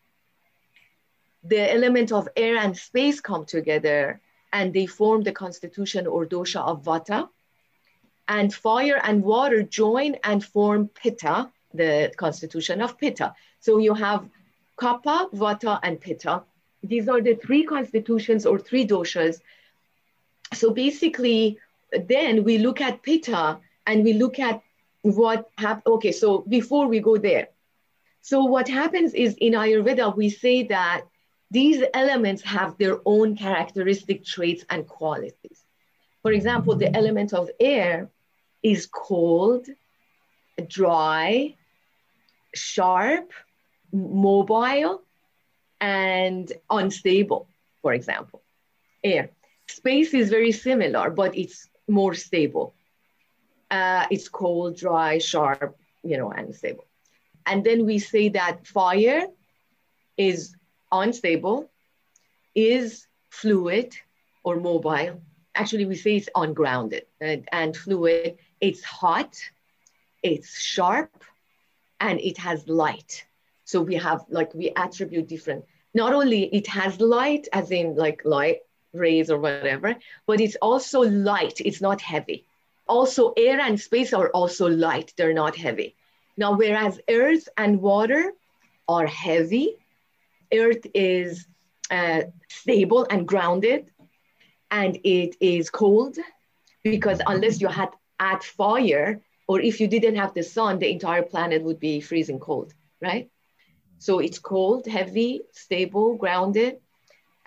The 1.43 1.71
element 1.71 2.11
of 2.11 2.27
air 2.35 2.57
and 2.57 2.77
space 2.77 3.21
come 3.21 3.45
together 3.45 4.19
and 4.51 4.73
they 4.73 4.85
form 4.85 5.23
the 5.23 5.31
constitution 5.31 6.07
or 6.07 6.25
dosha 6.25 6.61
of 6.61 6.83
vata. 6.83 7.29
And 8.27 8.53
fire 8.53 8.99
and 9.03 9.23
water 9.23 9.63
join 9.63 10.15
and 10.23 10.43
form 10.43 10.89
pitta, 10.89 11.51
the 11.73 12.11
constitution 12.17 12.81
of 12.81 12.97
pitta. 12.97 13.33
So 13.59 13.77
you 13.77 13.93
have 13.93 14.27
kapha, 14.77 15.31
vata, 15.33 15.79
and 15.83 15.99
pitta. 15.99 16.43
These 16.83 17.09
are 17.09 17.21
the 17.21 17.35
three 17.35 17.63
constitutions 17.63 18.45
or 18.45 18.57
three 18.59 18.87
doshas. 18.87 19.41
So 20.53 20.71
basically, 20.71 21.57
then 21.91 22.43
we 22.43 22.57
look 22.57 22.81
at 22.81 23.03
pitta 23.03 23.59
and 23.85 24.03
we 24.03 24.13
look 24.13 24.39
at 24.39 24.61
what 25.01 25.49
happened. 25.57 25.93
Okay, 25.95 26.11
so 26.11 26.39
before 26.47 26.87
we 26.87 26.99
go 26.99 27.17
there, 27.17 27.49
so 28.21 28.43
what 28.43 28.67
happens 28.67 29.13
is 29.13 29.35
in 29.35 29.53
Ayurveda, 29.53 30.15
we 30.15 30.29
say 30.29 30.63
that 30.63 31.01
these 31.51 31.83
elements 31.93 32.41
have 32.43 32.77
their 32.77 32.99
own 33.05 33.35
characteristic 33.35 34.23
traits 34.23 34.63
and 34.69 34.87
qualities. 34.87 35.65
For 36.21 36.31
example, 36.31 36.75
the 36.75 36.95
element 36.95 37.33
of 37.33 37.49
air 37.59 38.09
is 38.61 38.85
cold, 38.85 39.67
dry, 40.67 41.55
sharp, 42.53 43.31
mobile, 43.91 45.01
and 45.79 46.51
unstable, 46.69 47.47
for 47.81 47.93
example. 47.93 48.41
Air. 49.03 49.29
Space 49.67 50.13
is 50.13 50.29
very 50.29 50.51
similar, 50.51 51.09
but 51.09 51.37
it's 51.37 51.69
more 51.87 52.13
stable. 52.13 52.73
Uh, 53.69 54.05
it's 54.09 54.27
cold, 54.27 54.77
dry, 54.77 55.19
sharp, 55.19 55.77
you 56.03 56.17
know, 56.17 56.31
and 56.31 56.55
stable. 56.55 56.85
And 57.45 57.63
then 57.63 57.85
we 57.85 57.99
say 57.99 58.29
that 58.29 58.67
fire 58.67 59.27
is 60.17 60.55
unstable, 60.91 61.69
is 62.55 63.07
fluid 63.29 63.95
or 64.43 64.57
mobile. 64.57 65.21
Actually, 65.55 65.85
we 65.85 65.95
say 65.95 66.17
it's 66.17 66.29
ungrounded 66.35 67.05
and, 67.21 67.47
and 67.51 67.75
fluid. 67.75 68.37
It's 68.59 68.83
hot, 68.83 69.35
it's 70.23 70.59
sharp, 70.59 71.23
and 71.99 72.19
it 72.19 72.37
has 72.37 72.67
light. 72.67 73.25
So 73.65 73.81
we 73.81 73.95
have 73.95 74.25
like 74.29 74.53
we 74.53 74.71
attribute 74.75 75.27
different. 75.27 75.65
Not 75.93 76.13
only 76.13 76.43
it 76.45 76.67
has 76.67 76.99
light, 76.99 77.47
as 77.53 77.71
in 77.71 77.95
like 77.95 78.21
light 78.25 78.59
rays 78.93 79.29
or 79.29 79.39
whatever, 79.39 79.95
but 80.25 80.39
it's 80.41 80.55
also 80.61 81.01
light. 81.01 81.59
It's 81.59 81.81
not 81.81 82.01
heavy. 82.01 82.45
Also, 82.87 83.33
air 83.37 83.59
and 83.59 83.79
space 83.79 84.13
are 84.13 84.29
also 84.29 84.67
light. 84.67 85.13
They're 85.15 85.33
not 85.33 85.55
heavy. 85.55 85.95
Now, 86.37 86.55
whereas 86.55 86.99
earth 87.09 87.47
and 87.57 87.81
water 87.81 88.31
are 88.87 89.05
heavy, 89.05 89.75
earth 90.51 90.85
is 90.95 91.45
uh, 91.91 92.21
stable 92.47 93.05
and 93.09 93.27
grounded, 93.27 93.91
and 94.71 94.97
it 95.03 95.35
is 95.39 95.69
cold 95.69 96.17
because 96.83 97.21
unless 97.27 97.61
you 97.61 97.67
had 97.67 97.89
add 98.19 98.43
fire, 98.43 99.21
or 99.49 99.59
if 99.59 99.79
you 99.81 99.87
didn't 99.87 100.15
have 100.15 100.35
the 100.35 100.43
sun, 100.43 100.77
the 100.77 100.91
entire 100.91 101.23
planet 101.23 101.63
would 101.63 101.79
be 101.79 102.01
freezing 102.01 102.39
cold, 102.39 102.71
right? 103.01 103.31
So 103.97 104.19
it's 104.19 104.37
cold, 104.37 104.85
heavy, 104.85 105.41
stable, 105.53 106.17
grounded. 106.17 106.77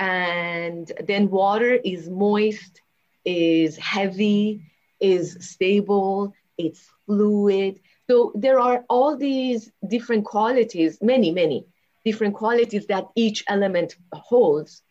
And 0.01 0.91
then 1.07 1.31
water 1.31 1.73
is 1.73 2.11
moist, 2.11 2.83
is 3.25 3.77
heavy, 3.77 4.65
is 4.99 5.38
stable, 5.53 6.35
it's 6.59 6.83
fluid. 7.07 7.79
So 8.11 8.33
there 8.35 8.59
are 8.59 8.85
all 8.88 9.17
these 9.17 9.71
different 9.87 10.25
qualities, 10.25 10.99
many, 11.01 11.31
many 11.31 11.67
different 12.05 12.35
qualities 12.35 12.87
that 12.88 13.05
each 13.15 13.45
element 13.47 13.95
holds. 14.12 14.83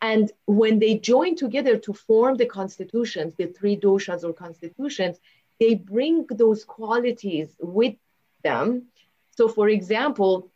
And 0.00 0.30
when 0.46 0.78
they 0.78 0.98
join 0.98 1.34
together 1.34 1.76
to 1.78 1.92
form 1.92 2.36
the 2.36 2.46
constitutions, 2.46 3.34
the 3.36 3.48
three 3.48 3.76
doshas 3.76 4.22
or 4.22 4.32
constitutions, 4.32 5.18
they 5.60 5.74
bring 5.74 6.26
those 6.30 6.64
qualities 6.64 7.54
with 7.60 7.94
them. 8.42 8.86
So, 9.36 9.46
for 9.46 9.68
example, 9.68 10.50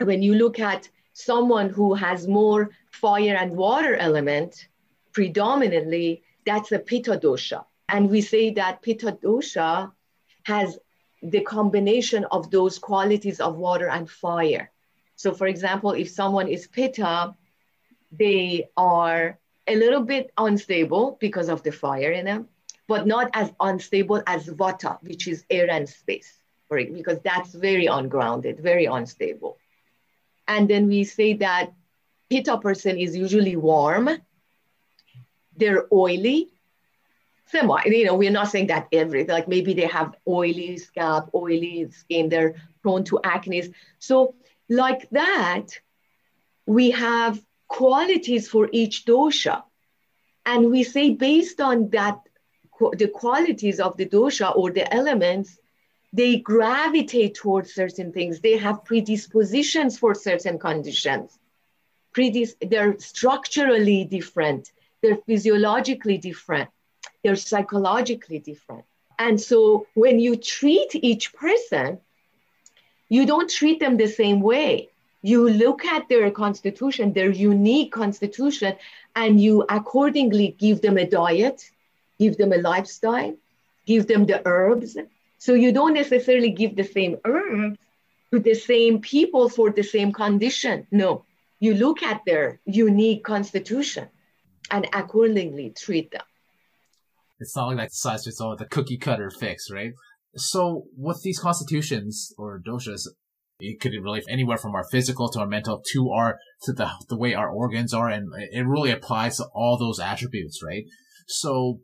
when 0.00 0.22
you 0.22 0.34
look 0.34 0.60
at 0.60 0.88
someone 1.12 1.68
who 1.68 1.94
has 1.94 2.28
more 2.28 2.70
fire 2.92 3.36
and 3.36 3.56
water 3.56 3.96
element 3.96 4.68
predominantly, 5.12 6.22
that's 6.46 6.70
a 6.70 6.78
pitta 6.78 7.18
dosha. 7.18 7.64
And 7.88 8.08
we 8.08 8.20
say 8.20 8.50
that 8.50 8.80
pitta 8.82 9.18
dosha 9.20 9.90
has 10.44 10.78
the 11.22 11.40
combination 11.40 12.24
of 12.30 12.50
those 12.50 12.78
qualities 12.78 13.40
of 13.40 13.56
water 13.56 13.88
and 13.88 14.08
fire. 14.08 14.70
So, 15.16 15.34
for 15.34 15.48
example, 15.48 15.90
if 15.90 16.08
someone 16.10 16.46
is 16.46 16.68
pitta, 16.68 17.34
they 18.12 18.68
are 18.76 19.38
a 19.66 19.74
little 19.76 20.02
bit 20.02 20.30
unstable 20.38 21.18
because 21.20 21.48
of 21.48 21.62
the 21.64 21.72
fire 21.72 22.12
in 22.12 22.24
them, 22.24 22.48
but 22.88 23.06
not 23.06 23.30
as 23.34 23.52
unstable 23.60 24.22
as 24.26 24.46
vata, 24.46 24.98
which 25.02 25.28
is 25.28 25.44
air 25.50 25.70
and 25.70 25.88
space, 25.88 26.38
because 26.70 27.20
that's 27.22 27.52
very 27.54 27.86
ungrounded, 27.86 28.58
very 28.58 28.86
unstable. 28.86 29.58
And 30.48 30.68
then 30.68 30.88
we 30.88 31.04
say 31.04 31.34
that 31.34 31.72
pitta 32.30 32.58
person 32.58 32.98
is 32.98 33.14
usually 33.14 33.56
warm, 33.56 34.08
they're 35.56 35.86
oily, 35.92 36.48
semi, 37.46 37.82
you 37.86 38.06
know, 38.06 38.14
we're 38.14 38.30
not 38.30 38.48
saying 38.48 38.68
that 38.68 38.88
every, 38.92 39.24
like 39.24 39.48
maybe 39.48 39.74
they 39.74 39.86
have 39.86 40.14
oily 40.26 40.78
scalp, 40.78 41.30
oily 41.34 41.90
skin, 41.90 42.28
they're 42.28 42.54
prone 42.82 43.04
to 43.04 43.20
acne. 43.22 43.74
So, 43.98 44.34
like 44.70 45.08
that, 45.10 45.78
we 46.66 46.90
have 46.90 47.42
qualities 47.66 48.48
for 48.48 48.68
each 48.72 49.04
dosha. 49.04 49.62
And 50.44 50.70
we 50.70 50.82
say, 50.82 51.10
based 51.10 51.60
on 51.60 51.90
that, 51.90 52.20
the 53.02 53.08
qualities 53.08 53.80
of 53.80 53.96
the 53.96 54.06
dosha 54.06 54.56
or 54.56 54.70
the 54.70 54.92
elements, 54.92 55.58
they 56.12 56.36
gravitate 56.36 57.34
towards 57.34 57.74
certain 57.74 58.12
things. 58.12 58.40
They 58.40 58.56
have 58.56 58.84
predispositions 58.84 59.98
for 59.98 60.14
certain 60.14 60.58
conditions. 60.58 61.38
predis- 62.16 62.56
they're 62.70 62.98
structurally 62.98 64.04
different, 64.04 64.72
they're 65.02 65.20
physiologically 65.28 66.18
different, 66.18 66.68
they're 67.22 67.36
psychologically 67.36 68.38
different. 68.38 68.84
And 69.18 69.40
so 69.40 69.86
when 69.94 70.18
you 70.18 70.36
treat 70.36 70.90
each 70.94 71.32
person, 71.34 71.98
you 73.08 73.26
don't 73.26 73.50
treat 73.50 73.78
them 73.80 73.96
the 73.96 74.08
same 74.08 74.40
way. 74.40 74.90
You 75.22 75.48
look 75.48 75.84
at 75.84 76.08
their 76.08 76.30
constitution, 76.30 77.12
their 77.12 77.30
unique 77.30 77.92
constitution, 77.92 78.76
and 79.14 79.40
you 79.40 79.64
accordingly 79.68 80.48
give 80.64 80.80
them 80.80 80.96
a 80.98 81.06
diet, 81.06 81.58
give 82.18 82.36
them 82.36 82.52
a 82.52 82.58
lifestyle, 82.58 83.36
give 83.86 84.06
them 84.06 84.26
the 84.26 84.42
herbs. 84.46 84.96
So 85.38 85.54
you 85.54 85.72
don't 85.72 85.94
necessarily 85.94 86.50
give 86.50 86.76
the 86.76 86.84
same 86.84 87.18
herbs 87.24 87.78
to 88.32 88.38
the 88.38 88.54
same 88.54 89.00
people 89.00 89.48
for 89.48 89.70
the 89.70 89.82
same 89.82 90.12
condition. 90.12 90.86
No, 90.90 91.24
you 91.60 91.74
look 91.74 92.02
at 92.02 92.22
their 92.26 92.60
unique 92.66 93.24
constitution 93.24 94.08
and 94.70 94.88
accordingly 94.92 95.70
treat 95.70 96.10
them. 96.10 96.22
It's 97.40 97.56
not 97.56 97.68
like 97.68 97.76
that 97.76 97.92
size 97.92 98.24
fits 98.24 98.40
all, 98.40 98.56
the 98.56 98.66
cookie 98.66 98.98
cutter 98.98 99.30
fix, 99.30 99.70
right? 99.70 99.92
So 100.36 100.84
with 100.96 101.22
these 101.22 101.38
constitutions 101.38 102.34
or 102.36 102.60
doshas, 102.60 103.06
it 103.60 103.80
could 103.80 103.92
relate 103.92 104.24
anywhere 104.28 104.58
from 104.58 104.74
our 104.74 104.84
physical 104.84 105.28
to 105.30 105.40
our 105.40 105.46
mental 105.46 105.82
to 105.92 106.10
our 106.10 106.38
to 106.62 106.72
the 106.72 106.90
the 107.08 107.16
way 107.16 107.34
our 107.34 107.48
organs 107.48 107.92
are, 107.92 108.08
and 108.08 108.28
it 108.52 108.66
really 108.66 108.90
applies 108.90 109.36
to 109.38 109.46
all 109.54 109.76
those 109.76 109.98
attributes, 109.98 110.60
right? 110.64 110.84
So, 111.26 111.80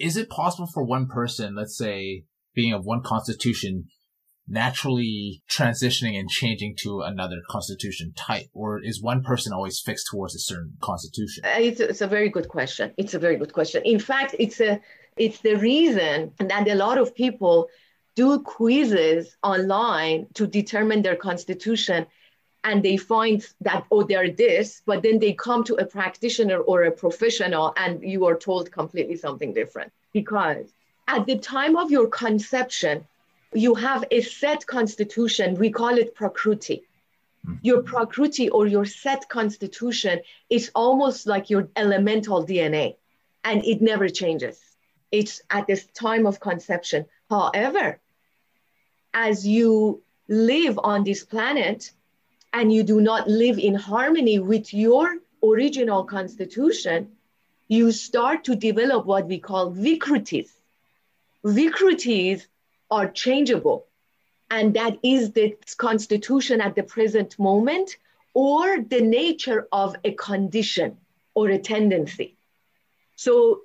is 0.00 0.16
it 0.16 0.30
possible 0.30 0.66
for 0.66 0.82
one 0.82 1.06
person, 1.06 1.54
let's 1.54 1.76
say, 1.76 2.24
being 2.54 2.72
of 2.72 2.84
one 2.84 3.02
constitution, 3.02 3.84
naturally 4.48 5.42
transitioning 5.48 6.18
and 6.18 6.28
changing 6.28 6.74
to 6.82 7.02
another 7.02 7.36
constitution 7.48 8.12
type, 8.16 8.46
or 8.52 8.80
is 8.82 9.00
one 9.00 9.22
person 9.22 9.52
always 9.52 9.80
fixed 9.80 10.08
towards 10.10 10.34
a 10.34 10.40
certain 10.40 10.72
constitution? 10.80 11.44
Uh, 11.44 11.60
it's, 11.60 11.80
it's 11.80 12.00
a 12.00 12.06
very 12.06 12.28
good 12.28 12.48
question. 12.48 12.92
It's 12.96 13.14
a 13.14 13.18
very 13.18 13.36
good 13.36 13.52
question. 13.52 13.82
In 13.84 14.00
fact, 14.00 14.34
it's 14.38 14.60
a 14.60 14.80
it's 15.16 15.40
the 15.40 15.56
reason 15.56 16.32
that 16.38 16.66
a 16.68 16.74
lot 16.74 16.96
of 16.96 17.14
people 17.14 17.68
do 18.16 18.40
quizzes 18.40 19.36
online 19.42 20.26
to 20.34 20.46
determine 20.46 21.02
their 21.02 21.16
constitution 21.16 22.06
and 22.64 22.82
they 22.82 22.96
find 22.96 23.46
that 23.60 23.84
oh 23.90 24.02
they're 24.02 24.30
this 24.30 24.82
but 24.84 25.02
then 25.02 25.18
they 25.18 25.32
come 25.32 25.64
to 25.64 25.74
a 25.76 25.84
practitioner 25.84 26.58
or 26.58 26.84
a 26.84 26.90
professional 26.90 27.72
and 27.76 28.02
you 28.02 28.26
are 28.26 28.36
told 28.36 28.70
completely 28.70 29.16
something 29.16 29.52
different. 29.52 29.92
Because 30.12 30.72
at 31.08 31.26
the 31.26 31.38
time 31.38 31.76
of 31.76 31.90
your 31.90 32.08
conception 32.08 33.06
you 33.52 33.74
have 33.74 34.04
a 34.10 34.20
set 34.20 34.66
constitution. 34.66 35.56
We 35.56 35.70
call 35.70 35.98
it 35.98 36.14
prakruti 36.14 36.82
hmm. 37.44 37.54
your 37.62 37.82
prakruti 37.82 38.48
or 38.52 38.66
your 38.66 38.84
set 38.84 39.28
constitution 39.28 40.20
is 40.48 40.70
almost 40.74 41.26
like 41.26 41.50
your 41.50 41.68
elemental 41.76 42.46
dna 42.46 42.96
and 43.44 43.64
it 43.64 43.80
never 43.80 44.08
changes. 44.08 44.60
It's 45.10 45.42
at 45.50 45.66
this 45.66 45.86
time 45.86 46.26
of 46.26 46.40
conception. 46.40 47.06
However 47.28 47.98
as 49.12 49.46
you 49.46 50.02
live 50.28 50.78
on 50.84 51.02
this 51.02 51.24
planet 51.24 51.90
and 52.52 52.72
you 52.72 52.82
do 52.82 53.00
not 53.00 53.28
live 53.28 53.58
in 53.58 53.74
harmony 53.74 54.38
with 54.38 54.74
your 54.74 55.16
original 55.42 56.04
constitution, 56.04 57.08
you 57.68 57.92
start 57.92 58.44
to 58.44 58.56
develop 58.56 59.06
what 59.06 59.26
we 59.26 59.38
call 59.38 59.72
vikrutis. 59.72 60.50
Vikrutis 61.44 62.46
are 62.90 63.08
changeable, 63.08 63.86
and 64.50 64.74
that 64.74 64.98
is 65.02 65.32
the 65.32 65.56
constitution 65.76 66.60
at 66.60 66.74
the 66.74 66.82
present 66.82 67.38
moment 67.38 67.96
or 68.34 68.80
the 68.80 69.00
nature 69.00 69.68
of 69.72 69.96
a 70.04 70.12
condition 70.12 70.96
or 71.34 71.48
a 71.48 71.58
tendency. 71.58 72.36
So 73.16 73.60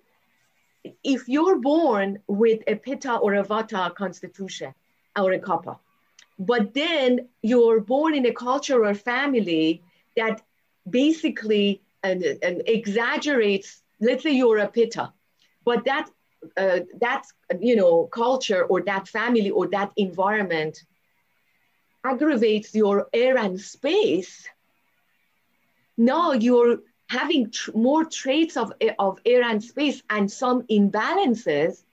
if 1.03 1.27
you're 1.27 1.59
born 1.59 2.19
with 2.27 2.61
a 2.67 2.75
pitta 2.75 3.15
or 3.15 3.33
a 3.35 3.43
vata 3.43 3.93
constitution 3.95 4.73
or 5.17 5.31
a 5.31 5.39
kapha, 5.39 5.79
but 6.37 6.73
then 6.73 7.27
you're 7.41 7.79
born 7.79 8.13
in 8.15 8.25
a 8.25 8.33
culture 8.33 8.83
or 8.85 8.93
family 8.93 9.81
that 10.15 10.41
basically 10.89 11.81
and, 12.03 12.23
and 12.43 12.61
exaggerates 12.67 13.81
let's 14.01 14.23
say 14.23 14.31
you're 14.31 14.59
a 14.59 14.67
pitta 14.67 15.11
but 15.63 15.85
that 15.85 16.09
uh, 16.57 16.79
that 16.99 17.23
you 17.59 17.75
know 17.75 18.05
culture 18.05 18.63
or 18.63 18.81
that 18.81 19.07
family 19.07 19.49
or 19.49 19.67
that 19.67 19.91
environment 19.97 20.83
aggravates 22.05 22.75
your 22.75 23.07
air 23.13 23.37
and 23.37 23.59
space. 23.59 24.47
Now 25.97 26.33
you're 26.33 26.79
having 27.09 27.51
tr- 27.51 27.71
more 27.73 28.05
traits 28.05 28.57
of, 28.57 28.73
of 28.99 29.19
air 29.25 29.43
and 29.43 29.63
space 29.63 30.03
and 30.09 30.31
some 30.31 30.63
imbalances 30.63 31.83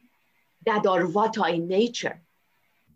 that 0.66 0.86
are 0.86 1.04
vata 1.04 1.52
in 1.54 1.66
nature. 1.68 2.20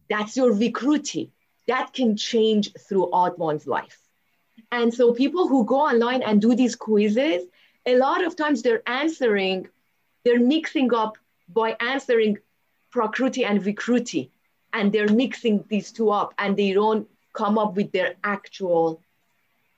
That's 0.09 0.37
your 0.37 0.53
vikruti 0.53 1.31
that 1.67 1.93
can 1.93 2.17
change 2.17 2.73
throughout 2.75 3.39
one's 3.39 3.67
life. 3.67 3.99
And 4.73 4.93
so 4.93 5.13
people 5.13 5.49
who 5.49 5.65
go 5.65 5.81
online 5.81 6.23
and 6.23 6.41
do 6.41 6.55
these 6.55 6.77
quizzes, 6.77 7.45
a 7.87 7.97
lot 7.97 8.25
of 8.25 8.37
times 8.37 8.63
they're 8.63 8.89
answering, 8.89 9.69
they're 10.25 10.41
mixing 10.41 10.93
up 10.93 11.19
by 11.49 11.77
answering 11.81 12.39
prakruti 12.93 13.45
and 13.45 13.63
vikruti, 13.63 14.31
and 14.73 14.93
they're 14.93 15.09
mixing 15.09 15.65
these 15.69 15.93
two 15.93 16.11
up 16.11 16.35
and 16.39 16.57
they 16.57 16.73
don't 16.73 17.09
come 17.33 17.59
up 17.59 17.75
with 17.77 17.93
their 17.93 18.15
actual 18.25 19.01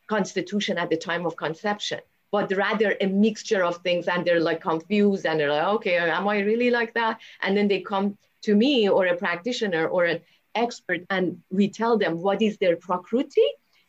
constitution 0.06 0.78
at 0.78 0.88
the 0.88 0.96
time 0.96 1.26
of 1.26 1.36
conception, 1.36 2.00
but 2.30 2.50
rather 2.56 2.96
a 3.00 3.06
mixture 3.06 3.64
of 3.64 3.76
things 3.78 4.08
and 4.08 4.24
they're 4.24 4.40
like 4.40 4.60
confused 4.60 5.26
and 5.26 5.38
they're 5.38 5.52
like, 5.52 5.66
okay, 5.76 5.98
am 5.98 6.26
I 6.28 6.38
really 6.40 6.70
like 6.70 6.94
that? 6.94 7.20
And 7.42 7.56
then 7.56 7.68
they 7.68 7.80
come 7.80 8.16
to 8.42 8.54
me 8.54 8.88
or 8.88 9.06
a 9.06 9.16
practitioner 9.16 9.86
or 9.88 10.04
an 10.04 10.20
expert 10.64 11.00
and 11.10 11.40
we 11.50 11.68
tell 11.68 11.96
them 11.98 12.20
what 12.20 12.42
is 12.42 12.58
their 12.58 12.76
prakruti 12.76 13.48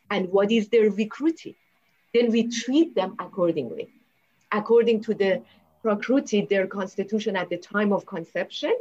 and 0.10 0.30
what 0.30 0.52
is 0.52 0.70
their 0.70 0.90
vikruti. 0.90 1.56
Then 2.14 2.32
we 2.32 2.48
treat 2.48 2.96
them 2.96 3.16
accordingly, 3.20 3.90
according 4.52 5.04
to 5.04 5.14
the 5.14 5.42
prakruti, 5.84 6.48
their 6.48 6.68
constitution 6.68 7.36
at 7.36 7.50
the 7.50 7.58
time 7.58 7.92
of 7.94 8.06
conception, 8.06 8.76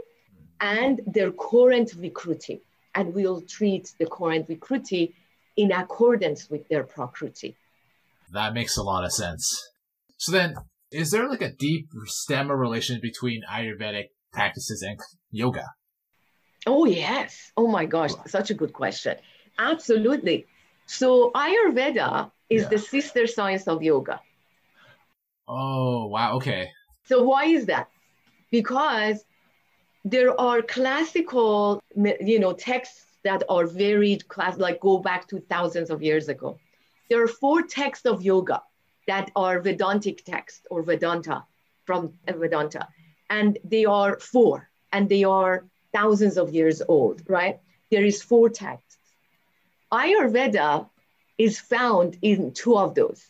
and 0.60 1.00
their 1.06 1.30
current 1.32 1.90
vikruti. 1.90 2.60
And 2.94 3.14
we'll 3.14 3.42
treat 3.42 3.92
the 3.98 4.06
current 4.06 4.48
vikruti 4.48 5.12
in 5.56 5.72
accordance 5.72 6.48
with 6.50 6.66
their 6.68 6.84
prakruti. 6.84 7.54
That 8.32 8.54
makes 8.54 8.76
a 8.76 8.82
lot 8.82 9.04
of 9.04 9.12
sense. 9.12 9.44
So 10.16 10.32
then, 10.32 10.54
is 10.90 11.10
there 11.10 11.28
like 11.28 11.42
a 11.42 11.52
deep 11.52 11.88
stem 12.06 12.50
relation 12.50 12.98
between 13.00 13.42
Ayurvedic 13.50 14.08
practices 14.32 14.82
and 14.82 14.98
yoga? 15.30 15.66
Oh, 16.68 16.84
yes. 16.84 17.50
Oh, 17.56 17.66
my 17.66 17.86
gosh. 17.86 18.10
Such 18.26 18.50
a 18.50 18.54
good 18.54 18.72
question. 18.72 19.16
Absolutely. 19.58 20.46
So, 20.86 21.30
Ayurveda 21.32 22.30
is 22.50 22.62
yeah. 22.62 22.68
the 22.68 22.78
sister 22.78 23.26
science 23.26 23.66
of 23.66 23.82
yoga. 23.82 24.20
Oh, 25.48 26.06
wow. 26.06 26.34
Okay. 26.36 26.70
So, 27.04 27.22
why 27.22 27.44
is 27.46 27.66
that? 27.66 27.88
Because 28.50 29.24
there 30.04 30.38
are 30.38 30.60
classical, 30.60 31.82
you 32.20 32.38
know, 32.38 32.52
texts 32.52 33.06
that 33.24 33.42
are 33.48 33.66
very 33.66 34.16
class, 34.16 34.58
like 34.58 34.80
go 34.80 34.98
back 34.98 35.26
to 35.28 35.40
thousands 35.40 35.88
of 35.90 36.02
years 36.02 36.28
ago. 36.28 36.58
There 37.08 37.22
are 37.22 37.28
four 37.28 37.62
texts 37.62 38.04
of 38.04 38.22
yoga 38.22 38.62
that 39.06 39.30
are 39.34 39.60
Vedantic 39.60 40.24
texts 40.24 40.66
or 40.70 40.82
Vedanta 40.82 41.44
from 41.86 42.12
uh, 42.28 42.34
Vedanta, 42.34 42.86
and 43.30 43.58
they 43.64 43.86
are 43.86 44.18
four, 44.20 44.68
and 44.92 45.08
they 45.08 45.24
are 45.24 45.64
thousands 45.92 46.36
of 46.36 46.54
years 46.54 46.82
old, 46.86 47.22
right? 47.28 47.60
There 47.90 48.04
is 48.04 48.22
four 48.22 48.48
texts. 48.48 48.96
Ayurveda 49.92 50.88
is 51.38 51.58
found 51.58 52.18
in 52.22 52.52
two 52.52 52.76
of 52.76 52.94
those. 52.94 53.26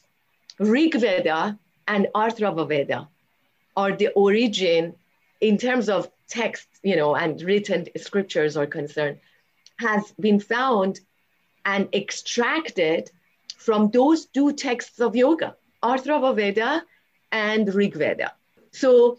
Rig 0.58 0.94
Veda 0.94 1.58
and 1.86 2.08
Atharva 2.14 2.68
Veda 2.68 3.08
are 3.76 3.92
the 3.92 4.08
origin 4.08 4.94
in 5.40 5.56
terms 5.56 5.88
of 5.88 6.10
text, 6.28 6.68
you 6.82 6.96
know, 6.96 7.14
and 7.14 7.40
written 7.42 7.86
scriptures 7.96 8.56
are 8.56 8.66
concerned, 8.66 9.18
has 9.78 10.12
been 10.18 10.40
found 10.40 11.00
and 11.64 11.88
extracted 11.94 13.10
from 13.56 13.90
those 13.90 14.26
two 14.26 14.52
texts 14.52 15.00
of 15.00 15.14
yoga, 15.14 15.56
Atharva 15.82 16.34
Veda 16.34 16.82
and 17.30 17.72
Rig 17.72 17.94
Veda. 17.94 18.32
So 18.72 19.18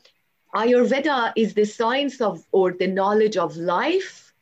Ayurveda 0.55 1.33
is 1.35 1.53
the 1.53 1.65
science 1.65 2.21
of 2.21 2.45
or 2.51 2.71
the 2.73 2.87
knowledge 2.87 3.37
of 3.37 3.55
life 3.57 4.33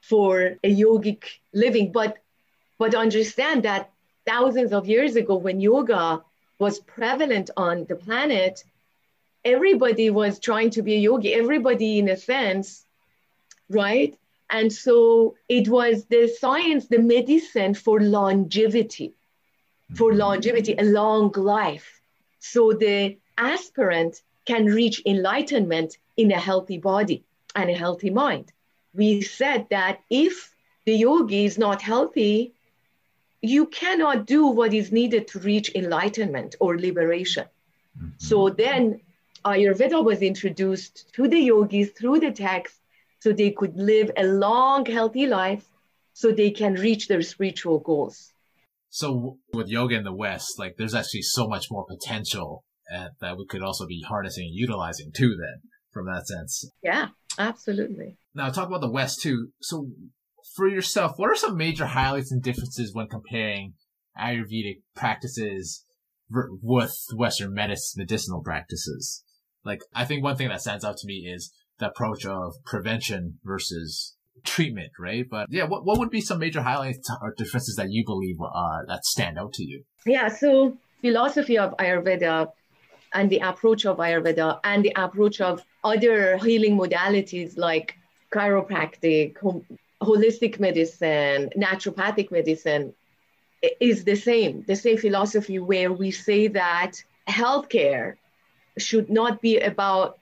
for 0.00 0.58
a 0.64 0.74
yogic 0.74 1.24
living. 1.52 1.92
But 1.92 2.18
but 2.78 2.94
understand 2.94 3.62
that 3.64 3.90
thousands 4.26 4.72
of 4.72 4.88
years 4.88 5.16
ago, 5.16 5.36
when 5.36 5.60
yoga 5.60 6.22
was 6.58 6.78
prevalent 6.80 7.50
on 7.56 7.84
the 7.86 7.96
planet, 7.96 8.64
everybody 9.44 10.10
was 10.10 10.38
trying 10.38 10.70
to 10.70 10.82
be 10.82 10.94
a 10.94 10.98
yogi. 10.98 11.32
Everybody, 11.34 11.98
in 11.98 12.08
a 12.08 12.16
sense, 12.16 12.84
right? 13.68 14.16
And 14.50 14.72
so 14.72 15.36
it 15.48 15.68
was 15.68 16.04
the 16.06 16.28
science, 16.28 16.86
the 16.88 16.98
medicine 16.98 17.74
for 17.74 18.00
longevity. 18.00 19.14
for 19.94 20.14
longevity, 20.14 20.74
a 20.78 20.84
long 20.84 21.32
life. 21.32 22.00
So 22.38 22.72
the 22.72 23.18
aspirant 23.38 24.22
can 24.44 24.66
reach 24.66 25.02
enlightenment 25.06 25.98
in 26.16 26.32
a 26.32 26.38
healthy 26.38 26.78
body 26.78 27.24
and 27.54 27.70
a 27.70 27.74
healthy 27.74 28.10
mind. 28.10 28.52
We 28.94 29.22
said 29.22 29.66
that 29.70 30.00
if 30.10 30.54
the 30.84 30.94
yogi 30.94 31.44
is 31.44 31.58
not 31.58 31.80
healthy, 31.80 32.52
you 33.40 33.66
cannot 33.66 34.26
do 34.26 34.46
what 34.46 34.74
is 34.74 34.92
needed 34.92 35.28
to 35.28 35.38
reach 35.40 35.74
enlightenment 35.74 36.56
or 36.60 36.78
liberation. 36.78 37.46
Mm-hmm. 37.98 38.08
So 38.18 38.50
then 38.50 39.00
Ayurveda 39.44 40.04
was 40.04 40.22
introduced 40.22 41.12
to 41.14 41.28
the 41.28 41.40
yogis 41.40 41.90
through 41.90 42.20
the 42.20 42.32
text 42.32 42.76
so 43.18 43.32
they 43.32 43.50
could 43.50 43.76
live 43.76 44.10
a 44.16 44.24
long, 44.24 44.86
healthy 44.86 45.26
life 45.26 45.68
so 46.12 46.30
they 46.30 46.50
can 46.50 46.74
reach 46.74 47.08
their 47.08 47.22
spiritual 47.22 47.78
goals. 47.78 48.32
So 48.90 49.38
with 49.52 49.68
yoga 49.68 49.96
in 49.96 50.04
the 50.04 50.12
West, 50.12 50.58
like 50.58 50.76
there's 50.76 50.94
actually 50.94 51.22
so 51.22 51.48
much 51.48 51.70
more 51.70 51.86
potential 51.86 52.64
that 53.20 53.36
we 53.36 53.46
could 53.46 53.62
also 53.62 53.86
be 53.86 54.02
harnessing 54.06 54.44
and 54.44 54.54
utilizing 54.54 55.10
too 55.14 55.36
then 55.38 55.60
from 55.92 56.06
that 56.06 56.26
sense. 56.26 56.70
Yeah, 56.82 57.08
absolutely. 57.38 58.16
Now 58.34 58.50
talk 58.50 58.68
about 58.68 58.80
the 58.80 58.90
West 58.90 59.20
too. 59.20 59.48
So 59.60 59.88
for 60.56 60.68
yourself, 60.68 61.12
what 61.16 61.30
are 61.30 61.36
some 61.36 61.56
major 61.56 61.86
highlights 61.86 62.32
and 62.32 62.42
differences 62.42 62.94
when 62.94 63.08
comparing 63.08 63.74
Ayurvedic 64.18 64.82
practices 64.94 65.84
with 66.30 66.96
Western 67.14 67.54
medicine, 67.54 68.00
medicinal 68.02 68.42
practices? 68.42 69.24
Like, 69.64 69.80
I 69.94 70.04
think 70.04 70.22
one 70.22 70.36
thing 70.36 70.48
that 70.48 70.60
stands 70.60 70.84
out 70.84 70.96
to 70.98 71.06
me 71.06 71.30
is 71.32 71.52
the 71.78 71.88
approach 71.88 72.26
of 72.26 72.54
prevention 72.64 73.38
versus 73.44 74.16
treatment, 74.44 74.90
right? 74.98 75.24
But 75.30 75.46
yeah, 75.50 75.64
what, 75.64 75.84
what 75.84 75.98
would 75.98 76.10
be 76.10 76.20
some 76.20 76.38
major 76.38 76.62
highlights 76.62 77.08
or 77.20 77.34
differences 77.36 77.76
that 77.76 77.90
you 77.90 78.04
believe 78.04 78.36
uh, 78.40 78.80
that 78.88 79.04
stand 79.04 79.38
out 79.38 79.52
to 79.54 79.64
you? 79.64 79.84
Yeah, 80.04 80.28
so 80.28 80.76
philosophy 81.00 81.58
of 81.58 81.76
Ayurveda 81.76 82.48
and 83.14 83.30
the 83.30 83.38
approach 83.38 83.84
of 83.86 83.98
Ayurveda 83.98 84.60
and 84.64 84.84
the 84.84 84.92
approach 84.96 85.40
of 85.40 85.64
other 85.84 86.38
healing 86.38 86.76
modalities 86.78 87.56
like 87.56 87.96
chiropractic, 88.32 89.36
holistic 90.02 90.58
medicine, 90.58 91.50
naturopathic 91.56 92.30
medicine 92.30 92.94
is 93.80 94.04
the 94.04 94.16
same, 94.16 94.64
the 94.66 94.76
same 94.76 94.96
philosophy 94.96 95.58
where 95.58 95.92
we 95.92 96.10
say 96.10 96.48
that 96.48 96.92
healthcare 97.28 98.16
should 98.78 99.10
not 99.10 99.40
be 99.40 99.58
about 99.58 100.18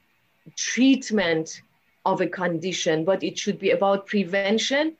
treatment 0.56 1.62
of 2.04 2.20
a 2.20 2.26
condition, 2.26 3.04
but 3.04 3.22
it 3.22 3.38
should 3.38 3.58
be 3.58 3.70
about 3.70 4.06
prevention 4.06 4.96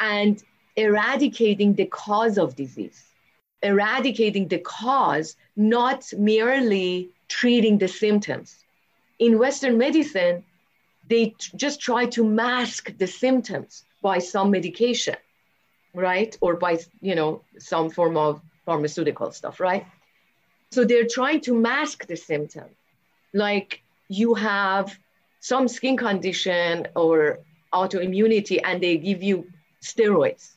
and 0.00 0.42
eradicating 0.76 1.74
the 1.74 1.86
cause 1.86 2.38
of 2.38 2.56
disease. 2.56 3.04
Eradicating 3.62 4.48
the 4.48 4.58
cause, 4.58 5.36
not 5.56 6.04
merely 6.16 7.10
treating 7.28 7.78
the 7.78 7.88
symptoms. 7.88 8.64
In 9.18 9.38
Western 9.38 9.78
medicine, 9.78 10.44
they 11.08 11.26
t- 11.26 11.50
just 11.56 11.80
try 11.80 12.06
to 12.06 12.24
mask 12.24 12.96
the 12.98 13.06
symptoms 13.06 13.84
by 14.02 14.18
some 14.18 14.50
medication, 14.50 15.16
right? 15.94 16.36
Or 16.40 16.56
by, 16.56 16.78
you 17.00 17.14
know, 17.14 17.42
some 17.58 17.90
form 17.90 18.16
of 18.16 18.40
pharmaceutical 18.64 19.32
stuff, 19.32 19.60
right? 19.60 19.86
So 20.70 20.84
they're 20.84 21.06
trying 21.06 21.40
to 21.42 21.54
mask 21.54 22.06
the 22.06 22.16
symptom. 22.16 22.68
Like 23.32 23.82
you 24.08 24.34
have 24.34 24.98
some 25.40 25.68
skin 25.68 25.96
condition 25.96 26.88
or 26.94 27.38
autoimmunity 27.72 28.60
and 28.64 28.82
they 28.82 28.96
give 28.96 29.22
you 29.22 29.46
steroids. 29.82 30.52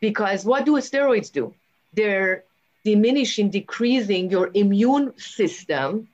Because 0.00 0.44
what 0.44 0.64
do 0.66 0.72
steroids 0.72 1.32
do? 1.32 1.54
They're 1.94 2.44
diminishing, 2.90 3.48
decreasing 3.50 4.30
your 4.30 4.50
immune 4.62 5.06
system. 5.18 6.08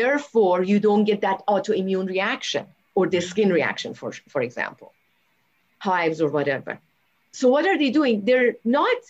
Therefore, 0.00 0.62
you 0.70 0.78
don't 0.86 1.04
get 1.10 1.20
that 1.22 1.40
autoimmune 1.46 2.08
reaction 2.16 2.66
or 2.94 3.04
the 3.06 3.20
skin 3.20 3.50
reaction, 3.58 3.94
for, 3.94 4.10
for 4.28 4.40
example, 4.42 4.92
hives 5.78 6.20
or 6.20 6.30
whatever. 6.36 6.78
So, 7.32 7.48
what 7.48 7.66
are 7.66 7.78
they 7.78 7.90
doing? 7.90 8.24
They're 8.24 8.56
not 8.64 9.00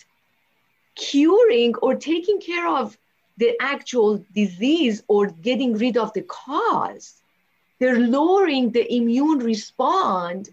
curing 0.95 1.75
or 1.85 1.95
taking 1.95 2.39
care 2.39 2.67
of 2.67 2.97
the 3.37 3.51
actual 3.59 4.23
disease 4.33 5.03
or 5.07 5.27
getting 5.27 5.71
rid 5.77 5.97
of 5.97 6.13
the 6.13 6.21
cause 6.21 7.07
they're 7.79 7.99
lowering 7.99 8.71
the 8.71 8.85
immune 8.99 9.39
response 9.39 10.49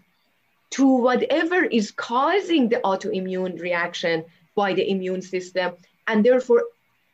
to 0.71 0.85
whatever 0.85 1.63
is 1.63 1.91
causing 1.91 2.67
the 2.67 2.81
autoimmune 2.83 3.61
reaction 3.61 4.25
by 4.55 4.73
the 4.73 4.89
immune 4.89 5.21
system 5.21 5.73
and 6.07 6.23
therefore 6.23 6.63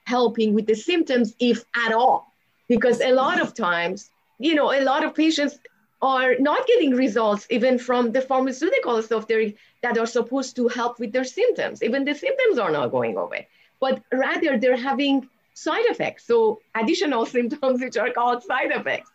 helping 0.06 0.54
with 0.54 0.66
the 0.66 0.76
symptoms 0.76 1.36
if 1.40 1.64
at 1.76 1.94
all 1.94 2.34
because 2.68 3.02
a 3.02 3.12
lot 3.12 3.40
of 3.40 3.54
times 3.54 4.10
you 4.40 4.56
know 4.56 4.72
a 4.72 4.82
lot 4.82 5.04
of 5.04 5.14
patients 5.14 5.60
are 6.02 6.36
not 6.40 6.66
getting 6.66 6.92
results 6.92 7.46
even 7.50 7.78
from 7.78 8.12
the 8.12 8.22
pharmaceutical 8.22 9.02
stuff 9.02 9.28
that 9.28 9.98
are 9.98 10.06
supposed 10.06 10.56
to 10.56 10.68
help 10.70 11.00
with 11.00 11.12
their 11.12 11.26
symptoms 11.26 11.84
even 11.84 12.06
the 12.06 12.16
symptoms 12.16 12.58
are 12.58 12.72
not 12.72 12.88
going 12.88 13.18
away 13.18 13.48
but 13.80 14.02
rather 14.12 14.58
they're 14.58 14.84
having 14.92 15.28
side 15.54 15.86
effects 15.86 16.26
so 16.26 16.60
additional 16.76 17.26
symptoms 17.38 17.82
which 17.82 17.98
are 17.98 18.12
called 18.12 18.42
side 18.44 18.72
effects 18.72 19.12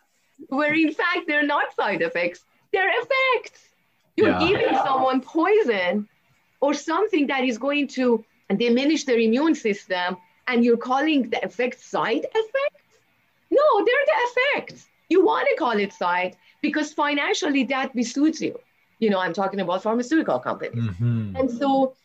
where 0.47 0.73
in 0.73 0.91
fact 0.91 1.27
they're 1.27 1.45
not 1.45 1.73
side 1.75 2.01
effects, 2.01 2.43
they're 2.71 2.89
effects. 2.89 3.61
You're 4.15 4.29
yeah. 4.29 4.47
giving 4.47 4.75
someone 4.77 5.21
poison 5.21 6.07
or 6.61 6.73
something 6.73 7.27
that 7.27 7.43
is 7.43 7.57
going 7.57 7.87
to 7.89 8.23
diminish 8.49 9.05
their 9.05 9.19
immune 9.19 9.55
system, 9.55 10.17
and 10.47 10.63
you're 10.63 10.77
calling 10.77 11.29
the 11.29 11.43
effect 11.43 11.79
side 11.81 12.25
effects? 12.33 12.85
No, 13.49 13.85
they're 13.85 14.05
the 14.11 14.19
effects. 14.27 14.87
You 15.09 15.25
want 15.25 15.47
to 15.49 15.55
call 15.57 15.77
it 15.77 15.93
side 15.93 16.35
because 16.61 16.93
financially 16.93 17.63
that 17.65 17.91
suits 18.03 18.41
you. 18.41 18.59
You 18.99 19.09
know, 19.09 19.19
I'm 19.19 19.33
talking 19.33 19.59
about 19.59 19.83
pharmaceutical 19.83 20.39
companies. 20.39 20.83
Mm-hmm. 20.83 21.35
And 21.35 21.51
so, 21.51 21.95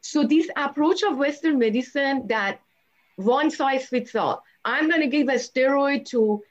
so 0.00 0.24
this 0.24 0.48
approach 0.56 1.02
of 1.02 1.18
Western 1.18 1.58
medicine 1.58 2.26
that 2.28 2.60
one 3.16 3.50
size 3.50 3.86
fits 3.86 4.14
all. 4.14 4.42
I'm 4.64 4.88
going 4.88 5.00
to 5.00 5.08
give 5.08 5.28
a 5.28 5.34
steroid 5.34 6.06
to 6.06 6.42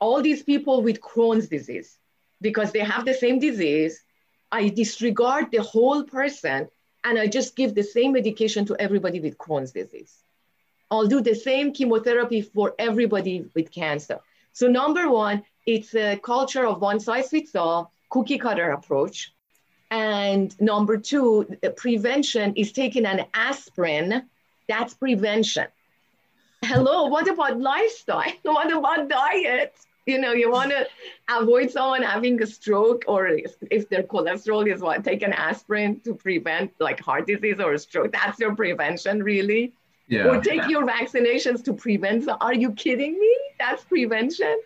all 0.00 0.22
these 0.22 0.42
people 0.42 0.82
with 0.82 1.00
Crohn's 1.00 1.48
disease, 1.48 1.98
because 2.40 2.72
they 2.72 2.80
have 2.80 3.04
the 3.04 3.14
same 3.14 3.38
disease, 3.38 4.02
I 4.50 4.68
disregard 4.68 5.50
the 5.50 5.62
whole 5.62 6.04
person 6.04 6.68
and 7.04 7.18
I 7.18 7.26
just 7.26 7.56
give 7.56 7.74
the 7.74 7.82
same 7.82 8.12
medication 8.12 8.64
to 8.66 8.76
everybody 8.78 9.20
with 9.20 9.38
Crohn's 9.38 9.72
disease. 9.72 10.14
I'll 10.90 11.06
do 11.06 11.20
the 11.20 11.34
same 11.34 11.72
chemotherapy 11.72 12.40
for 12.42 12.74
everybody 12.78 13.46
with 13.54 13.70
cancer. 13.70 14.20
So, 14.52 14.68
number 14.68 15.10
one, 15.10 15.44
it's 15.66 15.94
a 15.94 16.16
culture 16.16 16.66
of 16.66 16.80
one 16.80 17.00
size 17.00 17.30
fits 17.30 17.54
all, 17.54 17.92
cookie 18.10 18.38
cutter 18.38 18.70
approach. 18.70 19.32
And 19.90 20.58
number 20.60 20.96
two, 20.96 21.56
prevention 21.76 22.54
is 22.56 22.72
taking 22.72 23.06
an 23.06 23.26
aspirin. 23.34 24.28
That's 24.68 24.94
prevention 24.94 25.66
hello, 26.64 27.04
what 27.06 27.28
about 27.28 27.60
lifestyle? 27.60 28.32
What 28.42 28.72
about 28.72 29.08
diet? 29.08 29.74
You 30.06 30.18
know, 30.18 30.32
you 30.32 30.50
want 30.50 30.70
to 30.70 30.86
avoid 31.28 31.70
someone 31.70 32.02
having 32.02 32.42
a 32.42 32.46
stroke, 32.46 33.04
or 33.08 33.26
if 33.28 33.88
their 33.88 34.02
cholesterol 34.02 34.70
is 34.70 34.82
what, 34.82 35.02
take 35.02 35.22
an 35.22 35.32
aspirin 35.32 36.00
to 36.00 36.14
prevent 36.14 36.72
like 36.78 37.00
heart 37.00 37.26
disease 37.26 37.58
or 37.58 37.72
a 37.72 37.78
stroke. 37.78 38.12
That's 38.12 38.38
your 38.38 38.54
prevention, 38.54 39.22
really. 39.22 39.72
Yeah. 40.06 40.26
Or 40.26 40.40
take 40.42 40.68
your 40.68 40.86
vaccinations 40.86 41.64
to 41.64 41.72
prevent. 41.72 42.28
Are 42.42 42.52
you 42.52 42.72
kidding 42.72 43.18
me? 43.18 43.34
That's 43.58 43.84
prevention. 43.84 44.60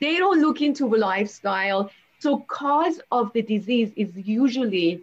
They 0.00 0.16
don't 0.18 0.40
look 0.40 0.62
into 0.62 0.88
the 0.88 0.98
lifestyle. 0.98 1.90
So, 2.20 2.38
cause 2.46 3.00
of 3.10 3.32
the 3.32 3.42
disease 3.42 3.92
is 3.96 4.12
usually 4.14 5.02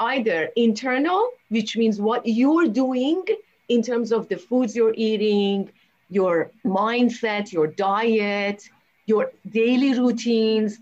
either 0.00 0.50
internal, 0.56 1.30
which 1.48 1.76
means 1.78 2.00
what 2.00 2.26
you're 2.26 2.68
doing 2.68 3.24
in 3.68 3.82
terms 3.82 4.12
of 4.12 4.28
the 4.28 4.36
foods 4.36 4.76
you're 4.76 4.94
eating, 4.94 5.70
your 6.10 6.50
mindset, 6.64 7.52
your 7.52 7.68
diet, 7.68 8.68
your 9.08 9.32
daily 9.50 9.98
routines, 9.98 10.78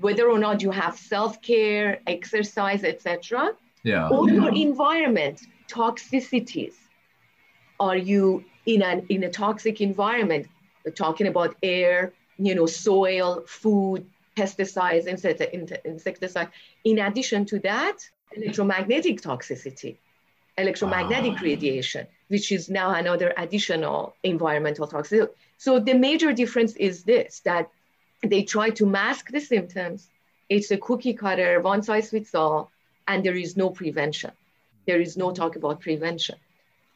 whether 0.00 0.28
or 0.30 0.38
not 0.38 0.62
you 0.62 0.70
have 0.70 0.94
self-care, 0.96 2.00
exercise, 2.06 2.84
etc. 2.84 3.52
Yeah. 3.82 4.08
Or 4.08 4.28
your 4.28 4.52
environment, 4.54 5.40
toxicities. 5.68 6.74
Are 7.80 7.96
you 7.96 8.44
in 8.66 8.82
an 8.82 9.06
in 9.08 9.24
a 9.24 9.30
toxic 9.30 9.80
environment? 9.80 10.46
We're 10.84 10.92
talking 10.92 11.26
about 11.26 11.56
air, 11.62 12.12
you 12.38 12.54
know, 12.54 12.66
soil, 12.66 13.42
food, 13.46 14.06
pesticides, 14.36 15.04
insecticides. 15.84 16.50
In 16.84 16.98
addition 16.98 17.44
to 17.46 17.58
that, 17.60 17.96
electromagnetic 18.36 19.20
toxicity, 19.22 19.96
electromagnetic 20.58 21.34
ah. 21.38 21.42
radiation 21.50 22.06
which 22.32 22.50
is 22.50 22.70
now 22.70 22.94
another 22.94 23.34
additional 23.36 24.16
environmental 24.22 24.88
toxicity. 24.88 25.28
So 25.64 25.78
the 25.78 25.94
major 25.94 26.32
difference 26.32 26.74
is 26.88 27.04
this, 27.04 27.40
that 27.50 27.70
they 28.32 28.42
try 28.54 28.68
to 28.70 28.84
mask 28.84 29.24
the 29.30 29.40
symptoms. 29.40 30.00
It's 30.48 30.70
a 30.72 30.76
cookie 30.76 31.14
cutter, 31.14 31.60
one 31.60 31.82
size 31.88 32.10
fits 32.10 32.34
all, 32.34 32.60
and 33.06 33.18
there 33.24 33.38
is 33.44 33.56
no 33.56 33.70
prevention. 33.70 34.32
There 34.88 35.00
is 35.00 35.16
no 35.16 35.28
talk 35.40 35.54
about 35.60 35.76
prevention. 35.80 36.36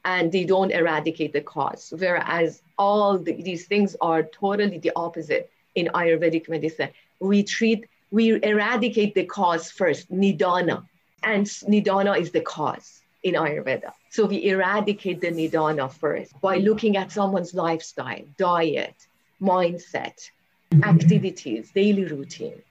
and 0.06 0.30
they 0.30 0.44
don't 0.44 0.70
eradicate 0.70 1.32
the 1.32 1.40
cause. 1.40 1.92
Whereas 1.98 2.62
all 2.78 3.18
the, 3.18 3.32
these 3.48 3.66
things 3.66 3.96
are 4.00 4.22
totally 4.22 4.78
the 4.78 4.92
opposite 4.94 5.50
in 5.74 5.86
Ayurvedic 5.88 6.48
medicine. 6.48 6.90
We 7.18 7.42
treat, 7.42 7.88
we 8.12 8.24
eradicate 8.42 9.14
the 9.14 9.24
cause 9.24 9.70
first, 9.70 10.02
nidana, 10.12 10.84
and 11.24 11.44
nidana 11.46 12.18
is 12.22 12.30
the 12.30 12.40
cause 12.40 13.02
in 13.24 13.34
Ayurveda. 13.34 13.90
So 14.16 14.24
we 14.24 14.46
eradicate 14.46 15.20
the 15.20 15.26
nidana 15.26 15.92
first 15.92 16.40
by 16.40 16.56
looking 16.56 16.96
at 16.96 17.12
someone's 17.12 17.52
lifestyle, 17.52 18.24
diet, 18.38 18.94
mindset, 19.42 20.30
activities, 20.82 21.70
daily 21.74 22.06
routine. 22.06 22.62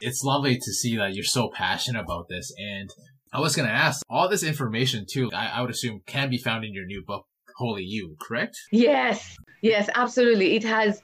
It's 0.00 0.24
lovely 0.24 0.56
to 0.56 0.72
see 0.72 0.96
that 0.96 1.14
you're 1.14 1.22
so 1.22 1.50
passionate 1.50 2.00
about 2.00 2.28
this. 2.28 2.52
And 2.58 2.90
I 3.32 3.38
was 3.38 3.54
going 3.54 3.68
to 3.68 3.72
ask 3.72 4.04
all 4.10 4.28
this 4.28 4.42
information 4.42 5.06
too, 5.08 5.30
I, 5.32 5.46
I 5.54 5.60
would 5.60 5.70
assume 5.70 6.02
can 6.04 6.30
be 6.30 6.38
found 6.38 6.64
in 6.64 6.74
your 6.74 6.84
new 6.84 7.04
book, 7.04 7.26
Holy 7.58 7.84
You, 7.84 8.16
correct? 8.20 8.56
Yes, 8.72 9.36
yes, 9.60 9.88
absolutely. 9.94 10.56
It 10.56 10.64
has 10.64 11.00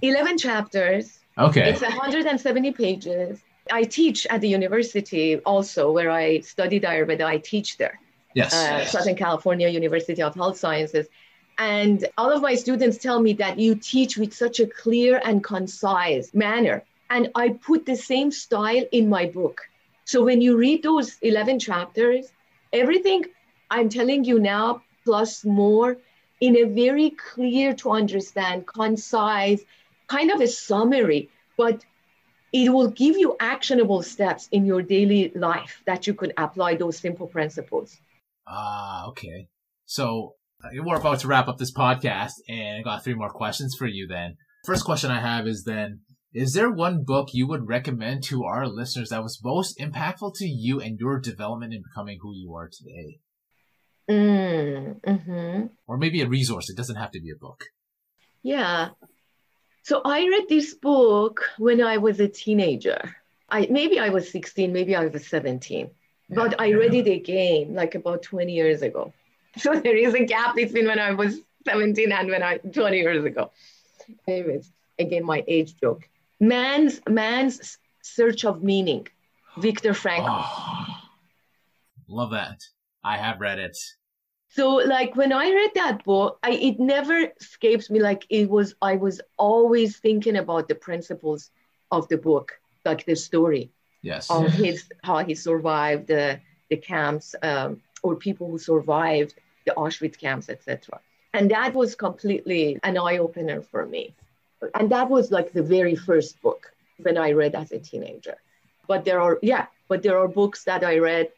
11 0.00 0.38
chapters. 0.38 1.18
Okay. 1.36 1.68
It's 1.68 1.82
170 1.82 2.72
pages. 2.72 3.42
I 3.70 3.82
teach 3.82 4.26
at 4.28 4.40
the 4.40 4.48
university 4.48 5.36
also 5.40 5.92
where 5.92 6.10
I 6.10 6.40
studied 6.40 6.84
Ayurveda. 6.84 7.26
I 7.26 7.36
teach 7.36 7.76
there. 7.76 8.00
Yes. 8.34 8.52
Uh, 8.52 8.84
Southern 8.84 9.16
California 9.16 9.68
University 9.68 10.22
of 10.22 10.34
Health 10.34 10.58
Sciences. 10.58 11.06
And 11.56 12.06
all 12.18 12.32
of 12.32 12.42
my 12.42 12.56
students 12.56 12.98
tell 12.98 13.20
me 13.20 13.32
that 13.34 13.58
you 13.58 13.76
teach 13.76 14.16
with 14.16 14.34
such 14.34 14.58
a 14.60 14.66
clear 14.66 15.20
and 15.24 15.42
concise 15.42 16.34
manner. 16.34 16.82
And 17.10 17.30
I 17.34 17.50
put 17.50 17.86
the 17.86 17.96
same 17.96 18.32
style 18.32 18.84
in 18.90 19.08
my 19.08 19.26
book. 19.26 19.60
So 20.04 20.24
when 20.24 20.40
you 20.40 20.56
read 20.56 20.82
those 20.82 21.16
11 21.22 21.60
chapters, 21.60 22.32
everything 22.72 23.24
I'm 23.70 23.88
telling 23.88 24.24
you 24.24 24.40
now, 24.40 24.82
plus 25.04 25.44
more, 25.44 25.96
in 26.40 26.56
a 26.56 26.64
very 26.64 27.10
clear 27.10 27.74
to 27.74 27.90
understand, 27.90 28.66
concise, 28.66 29.62
kind 30.08 30.30
of 30.30 30.40
a 30.40 30.48
summary, 30.48 31.30
but 31.56 31.84
it 32.52 32.68
will 32.68 32.90
give 32.90 33.16
you 33.16 33.36
actionable 33.40 34.02
steps 34.02 34.48
in 34.52 34.66
your 34.66 34.82
daily 34.82 35.32
life 35.34 35.82
that 35.86 36.06
you 36.06 36.14
could 36.14 36.32
apply 36.36 36.74
those 36.76 36.98
simple 36.98 37.26
principles. 37.26 38.00
Ah, 38.46 39.06
okay. 39.08 39.48
So 39.84 40.34
uh, 40.62 40.68
we're 40.82 40.96
about 40.96 41.20
to 41.20 41.28
wrap 41.28 41.48
up 41.48 41.58
this 41.58 41.72
podcast 41.72 42.32
and 42.48 42.78
I 42.78 42.82
got 42.82 43.04
three 43.04 43.14
more 43.14 43.30
questions 43.30 43.74
for 43.78 43.86
you 43.86 44.06
then. 44.06 44.36
First 44.64 44.84
question 44.84 45.10
I 45.10 45.20
have 45.20 45.46
is 45.46 45.64
then, 45.64 46.00
is 46.32 46.52
there 46.52 46.70
one 46.70 47.04
book 47.04 47.28
you 47.32 47.46
would 47.46 47.68
recommend 47.68 48.24
to 48.24 48.44
our 48.44 48.66
listeners 48.66 49.10
that 49.10 49.22
was 49.22 49.40
most 49.44 49.78
impactful 49.78 50.34
to 50.36 50.46
you 50.46 50.80
and 50.80 50.98
your 50.98 51.20
development 51.20 51.74
in 51.74 51.82
becoming 51.82 52.18
who 52.20 52.34
you 52.34 52.54
are 52.54 52.68
today? 52.68 53.20
Mm, 54.10 55.00
mm-hmm. 55.00 55.66
Or 55.86 55.96
maybe 55.96 56.22
a 56.22 56.28
resource. 56.28 56.68
It 56.68 56.76
doesn't 56.76 56.96
have 56.96 57.12
to 57.12 57.20
be 57.20 57.30
a 57.30 57.38
book. 57.38 57.64
Yeah. 58.42 58.90
So 59.84 60.00
I 60.04 60.26
read 60.26 60.48
this 60.48 60.74
book 60.74 61.42
when 61.58 61.82
I 61.82 61.98
was 61.98 62.20
a 62.20 62.28
teenager. 62.28 63.16
I 63.48 63.68
maybe 63.70 63.98
I 63.98 64.08
was 64.08 64.30
16, 64.30 64.72
maybe 64.72 64.96
I 64.96 65.06
was 65.06 65.26
17. 65.26 65.90
But 66.30 66.60
I 66.60 66.72
read 66.72 66.94
it 66.94 67.08
again 67.08 67.74
like 67.74 67.94
about 67.94 68.22
20 68.22 68.52
years 68.52 68.82
ago. 68.82 69.12
So 69.56 69.72
there 69.78 69.96
is 69.96 70.14
a 70.14 70.24
gap 70.24 70.56
between 70.56 70.88
when 70.88 70.98
I 70.98 71.12
was 71.12 71.38
17 71.64 72.10
and 72.10 72.28
when 72.28 72.42
I 72.42 72.56
20 72.58 72.96
years 72.96 73.24
ago. 73.24 73.52
Anyways, 74.26 74.72
again 74.98 75.24
my 75.24 75.44
age 75.46 75.76
joke. 75.80 76.08
Man's 76.40 77.00
man's 77.08 77.78
search 78.02 78.44
of 78.44 78.64
meaning. 78.64 79.06
Viktor 79.58 79.92
Frankl. 79.92 80.26
Oh, 80.28 80.86
love 82.08 82.32
that. 82.32 82.64
I 83.04 83.16
have 83.16 83.40
read 83.40 83.60
it. 83.60 83.78
So 84.48 84.74
like 84.76 85.14
when 85.14 85.32
I 85.32 85.50
read 85.50 85.70
that 85.76 86.04
book, 86.04 86.38
I, 86.42 86.50
it 86.52 86.80
never 86.80 87.28
escapes 87.40 87.90
me. 87.90 88.00
Like 88.00 88.26
it 88.30 88.50
was, 88.50 88.74
I 88.82 88.96
was 88.96 89.20
always 89.36 89.98
thinking 89.98 90.36
about 90.36 90.66
the 90.66 90.74
principles 90.74 91.50
of 91.90 92.08
the 92.08 92.16
book, 92.16 92.58
like 92.84 93.04
the 93.04 93.14
story 93.14 93.70
yes. 94.04 94.30
of 94.30 94.52
his 94.52 94.84
how 95.02 95.18
he 95.24 95.34
survived 95.34 96.06
the 96.06 96.40
the 96.70 96.76
camps 96.76 97.34
um, 97.42 97.80
or 98.02 98.16
people 98.16 98.50
who 98.50 98.58
survived 98.58 99.34
the 99.66 99.72
Auschwitz 99.76 100.18
camps, 100.18 100.48
etc. 100.48 101.00
And 101.32 101.50
that 101.50 101.74
was 101.74 101.94
completely 101.94 102.78
an 102.82 102.96
eye 102.96 103.18
opener 103.18 103.62
for 103.62 103.86
me. 103.86 104.14
And 104.74 104.90
that 104.90 105.10
was 105.10 105.30
like 105.30 105.52
the 105.52 105.62
very 105.62 105.96
first 105.96 106.40
book 106.42 106.72
when 106.98 107.18
I 107.18 107.32
read 107.32 107.54
as 107.54 107.72
a 107.72 107.78
teenager. 107.78 108.36
But 108.86 109.04
there 109.04 109.20
are 109.20 109.38
yeah, 109.42 109.66
but 109.88 110.02
there 110.02 110.18
are 110.18 110.28
books 110.28 110.64
that 110.64 110.84
I 110.84 110.98
read 110.98 111.30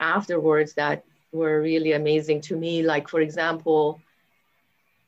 afterwards 0.00 0.74
that 0.74 1.04
were 1.32 1.62
really 1.62 1.92
amazing 1.92 2.40
to 2.42 2.56
me. 2.56 2.82
Like 2.82 3.08
for 3.08 3.20
example, 3.20 4.00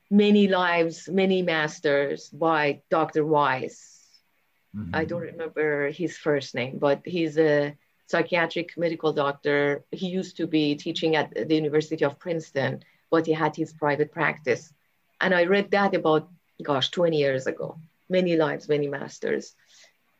Many 0.09 0.47
Lives, 0.47 1.09
Many 1.09 1.41
Masters 1.41 2.29
by 2.29 2.81
Dr. 2.89 3.25
Weiss 3.25 3.94
Mm-hmm. 4.75 4.95
I 4.95 5.05
don't 5.05 5.21
remember 5.21 5.89
his 5.89 6.17
first 6.17 6.53
name, 6.53 6.77
but 6.79 7.01
he's 7.05 7.37
a 7.37 7.75
psychiatric 8.07 8.77
medical 8.77 9.13
doctor. 9.13 9.83
He 9.91 10.07
used 10.07 10.37
to 10.37 10.47
be 10.47 10.75
teaching 10.75 11.15
at 11.15 11.33
the 11.33 11.55
University 11.55 12.03
of 12.03 12.19
Princeton, 12.19 12.83
but 13.09 13.25
he 13.25 13.33
had 13.33 13.55
his 13.55 13.73
private 13.73 14.11
practice. 14.11 14.73
And 15.21 15.33
I 15.33 15.45
read 15.45 15.71
that 15.71 15.95
about, 15.95 16.29
gosh, 16.61 16.89
20 16.91 17.17
years 17.17 17.47
ago. 17.47 17.79
Many 18.09 18.35
lives, 18.35 18.67
many 18.67 18.87
masters. 18.87 19.55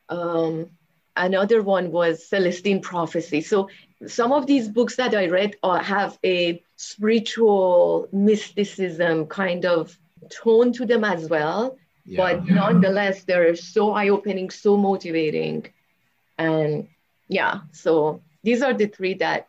Um, 0.08 0.70
another 1.16 1.62
one 1.62 1.92
was 1.92 2.28
Celestine 2.28 2.80
Prophecy. 2.80 3.42
So 3.42 3.68
some 4.06 4.32
of 4.32 4.46
these 4.46 4.68
books 4.68 4.96
that 4.96 5.14
I 5.14 5.26
read 5.26 5.56
uh, 5.62 5.78
have 5.78 6.18
a 6.24 6.62
spiritual 6.76 8.08
mysticism 8.12 9.26
kind 9.26 9.64
of 9.66 9.96
tone 10.30 10.72
to 10.72 10.86
them 10.86 11.04
as 11.04 11.28
well 11.28 11.76
yeah. 12.06 12.16
but 12.16 12.46
nonetheless 12.46 13.24
they're 13.24 13.56
so 13.56 13.92
eye-opening 13.92 14.50
so 14.50 14.76
motivating. 14.76 15.66
And 16.38 16.88
yeah 17.28 17.60
so 17.72 18.22
these 18.42 18.62
are 18.62 18.74
the 18.74 18.86
three 18.86 19.14
that 19.14 19.48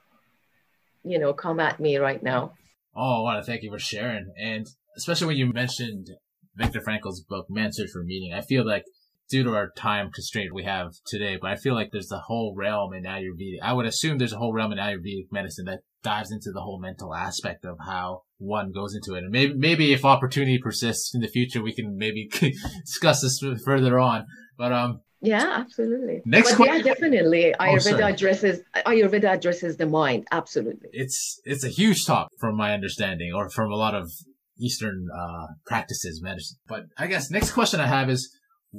you 1.03 1.19
know 1.19 1.33
come 1.33 1.59
at 1.59 1.79
me 1.79 1.97
right 1.97 2.21
now. 2.21 2.53
Oh 2.95 3.19
i 3.19 3.21
want 3.21 3.43
to 3.43 3.49
thank 3.49 3.63
you 3.63 3.71
for 3.71 3.79
sharing. 3.79 4.33
And 4.37 4.67
especially 4.97 5.27
when 5.27 5.37
you 5.37 5.53
mentioned 5.53 6.09
viktor 6.55 6.81
frankl's 6.81 7.21
book 7.21 7.45
man's 7.49 7.77
search 7.77 7.91
for 7.91 8.03
meaning 8.03 8.33
i 8.33 8.41
feel 8.41 8.65
like 8.65 8.83
due 9.29 9.43
to 9.43 9.55
our 9.55 9.71
time 9.77 10.11
constraint 10.11 10.53
we 10.53 10.63
have 10.63 10.93
today, 11.05 11.37
but 11.39 11.51
I 11.51 11.55
feel 11.55 11.73
like 11.73 11.89
there's 11.91 12.11
a 12.11 12.19
whole 12.19 12.53
realm 12.55 12.93
in 12.93 13.03
Ayurvedic. 13.03 13.59
I 13.61 13.73
would 13.73 13.85
assume 13.85 14.17
there's 14.17 14.33
a 14.33 14.37
whole 14.37 14.53
realm 14.53 14.71
in 14.71 14.77
Ayurvedic 14.77 15.31
medicine 15.31 15.65
that 15.65 15.81
dives 16.03 16.31
into 16.31 16.51
the 16.51 16.61
whole 16.61 16.79
mental 16.79 17.13
aspect 17.13 17.65
of 17.65 17.77
how 17.85 18.21
one 18.37 18.71
goes 18.71 18.95
into 18.95 19.15
it. 19.15 19.23
And 19.23 19.31
maybe, 19.31 19.53
maybe 19.53 19.93
if 19.93 20.05
opportunity 20.05 20.57
persists 20.57 21.13
in 21.13 21.21
the 21.21 21.27
future, 21.27 21.61
we 21.61 21.73
can 21.73 21.97
maybe 21.97 22.29
discuss 22.85 23.21
this 23.21 23.43
further 23.65 23.99
on. 23.99 24.25
But, 24.57 24.71
um, 24.71 25.01
yeah, 25.21 25.55
absolutely. 25.57 26.21
Next 26.25 26.51
but 26.51 26.57
question. 26.57 26.77
Yeah, 26.77 26.83
definitely. 26.83 27.55
Oh, 27.55 27.63
Ayurveda 27.63 28.03
oh, 28.03 28.07
addresses 28.07 28.61
Ayurveda 28.85 29.33
addresses 29.33 29.77
the 29.77 29.87
mind. 29.87 30.27
Absolutely. 30.31 30.89
It's 30.91 31.41
it's 31.43 31.63
a 31.63 31.69
huge 31.69 32.05
topic 32.05 32.37
from 32.39 32.55
my 32.55 32.73
understanding, 32.73 33.33
or 33.33 33.49
from 33.49 33.71
a 33.71 33.75
lot 33.75 33.95
of 33.95 34.11
Eastern 34.59 35.07
uh, 35.11 35.47
practices, 35.65 36.21
medicine. 36.21 36.57
But 36.67 36.85
I 36.97 37.07
guess 37.07 37.31
next 37.31 37.51
question 37.51 37.79
I 37.79 37.87
have 37.87 38.11
is, 38.11 38.31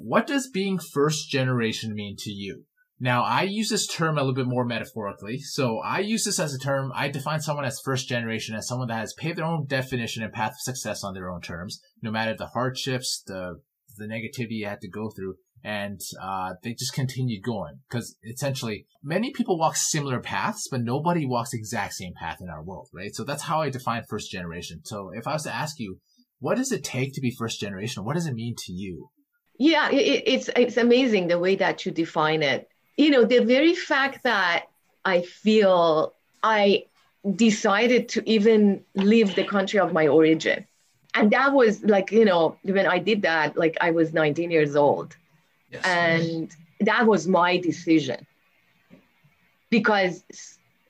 what 0.03 0.26
does 0.26 0.49
being 0.49 0.78
first 0.78 1.28
generation 1.28 1.94
mean 1.94 2.16
to 2.18 2.30
you? 2.30 2.64
Now, 3.01 3.22
I 3.22 3.42
use 3.42 3.68
this 3.68 3.86
term 3.86 4.18
a 4.18 4.22
little 4.22 4.34
bit 4.34 4.49
more 4.49 4.64
metaphorically. 4.64 5.38
So 5.38 5.78
I 5.78 6.01
use 6.01 6.24
this 6.24 6.40
as 6.40 6.53
a 6.53 6.59
term. 6.59 6.90
I 6.94 7.09
define 7.09 7.40
someone 7.40 7.64
as 7.64 7.80
first 7.84 8.09
generation 8.09 8.57
as 8.57 8.66
someone 8.66 8.88
that 8.88 8.99
has 8.99 9.14
paved 9.14 9.38
their 9.38 9.44
own 9.44 9.66
definition 9.66 10.24
and 10.24 10.32
path 10.32 10.53
of 10.53 10.61
success 10.61 11.05
on 11.05 11.14
their 11.14 11.30
own 11.30 11.40
terms, 11.40 11.80
no 12.03 12.11
matter 12.11 12.34
the 12.36 12.46
hardships, 12.46 13.22
the, 13.26 13.61
the 13.96 14.07
negativity 14.07 14.59
you 14.59 14.66
had 14.66 14.80
to 14.80 14.88
go 14.88 15.11
through. 15.11 15.36
And, 15.62 16.01
uh, 16.20 16.55
they 16.62 16.72
just 16.72 16.92
continued 16.92 17.42
going 17.44 17.80
because 17.88 18.16
essentially 18.22 18.86
many 19.03 19.32
people 19.32 19.59
walk 19.59 19.76
similar 19.76 20.20
paths, 20.20 20.68
but 20.70 20.82
nobody 20.82 21.26
walks 21.26 21.51
the 21.51 21.59
exact 21.59 21.94
same 21.94 22.14
path 22.14 22.38
in 22.40 22.49
our 22.49 22.62
world, 22.62 22.88
right? 22.92 23.14
So 23.14 23.24
that's 23.24 23.42
how 23.42 23.61
I 23.62 23.70
define 23.70 24.05
first 24.09 24.30
generation. 24.30 24.80
So 24.84 25.11
if 25.12 25.26
I 25.26 25.32
was 25.34 25.44
to 25.44 25.55
ask 25.55 25.78
you, 25.78 25.99
what 26.40 26.57
does 26.57 26.72
it 26.72 26.84
take 26.84 27.14
to 27.14 27.20
be 27.20 27.34
first 27.36 27.61
generation? 27.61 28.05
What 28.05 28.14
does 28.14 28.26
it 28.26 28.34
mean 28.34 28.55
to 28.66 28.72
you? 28.72 29.11
Yeah, 29.59 29.91
it, 29.91 30.23
it's 30.27 30.51
it's 30.57 30.77
amazing 30.77 31.29
the 31.29 31.39
way 31.39 31.57
that 31.57 31.85
you 31.85 31.93
define 31.93 32.43
it 32.43 32.71
you 32.99 33.11
know, 33.11 33.25
the 33.25 33.39
very 33.39 33.75
fact 33.75 34.25
that 34.25 34.67
I 35.05 35.23
feel 35.23 36.13
I 36.43 36.85
decided 37.35 38.09
to 38.11 38.29
even 38.29 38.85
leave 38.95 39.35
the 39.37 39.45
country 39.45 39.79
of 39.79 39.93
my 39.93 40.09
origin. 40.09 40.67
And 41.15 41.31
that 41.31 41.53
was 41.53 41.83
like, 41.85 42.11
you 42.11 42.25
know, 42.25 42.59
when 42.65 42.87
I 42.87 42.99
did 42.99 43.23
that, 43.23 43.57
like 43.57 43.79
I 43.81 43.93
was 43.93 44.13
19 44.13 44.51
years 44.51 44.77
old. 44.77 45.17
Yes. 45.71 45.85
And 45.85 46.55
that 46.81 47.07
was 47.07 47.27
my 47.27 47.57
decision. 47.57 48.27
Because 49.71 50.25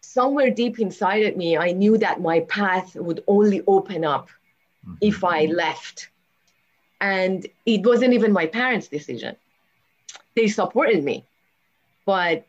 somewhere 0.01 0.51
deep 0.51 0.81
inside 0.81 1.27
of 1.27 1.37
me, 1.37 1.59
I 1.59 1.73
knew 1.73 1.99
that 1.99 2.23
my 2.23 2.41
path 2.41 2.97
would 2.97 3.23
only 3.27 3.63
open 3.67 4.05
up 4.05 4.29
mm-hmm. 4.85 4.95
if 5.03 5.25
I 5.25 5.45
left. 5.45 6.09
And 7.01 7.47
it 7.65 7.85
wasn't 7.85 8.15
even 8.15 8.33
my 8.33 8.47
parents' 8.47 8.89
decision. 8.89 9.37
They 10.35 10.49
supported 10.49 11.05
me 11.05 11.25
but 12.09 12.47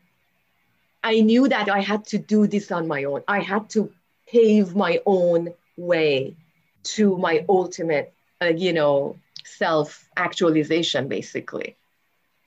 I 1.04 1.20
knew 1.20 1.46
that 1.46 1.68
I 1.68 1.80
had 1.80 2.06
to 2.12 2.16
do 2.16 2.46
this 2.46 2.72
on 2.72 2.88
my 2.88 3.04
own. 3.04 3.20
I 3.28 3.40
had 3.40 3.68
to 3.76 3.92
pave 4.26 4.74
my 4.74 5.02
own 5.04 5.52
way 5.76 6.34
to 6.94 7.18
my 7.18 7.44
ultimate, 7.46 8.14
uh, 8.40 8.46
you 8.46 8.72
know, 8.72 9.16
self 9.44 10.08
actualization, 10.16 11.08
basically. 11.08 11.76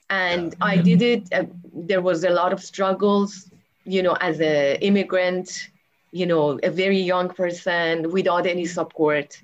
And 0.10 0.56
I 0.60 0.78
did 0.78 1.04
it. 1.04 1.32
Uh, 1.32 1.44
there 1.72 2.02
was 2.02 2.24
a 2.24 2.32
lot 2.32 2.52
of 2.52 2.64
struggles, 2.64 3.48
you 3.86 4.02
know, 4.02 4.18
as 4.20 4.40
an 4.40 4.78
immigrant, 4.82 5.70
you 6.12 6.26
know, 6.26 6.60
a 6.64 6.72
very 6.72 7.00
young 7.00 7.30
person 7.30 8.10
without 8.10 8.48
any 8.48 8.66
support. 8.66 9.40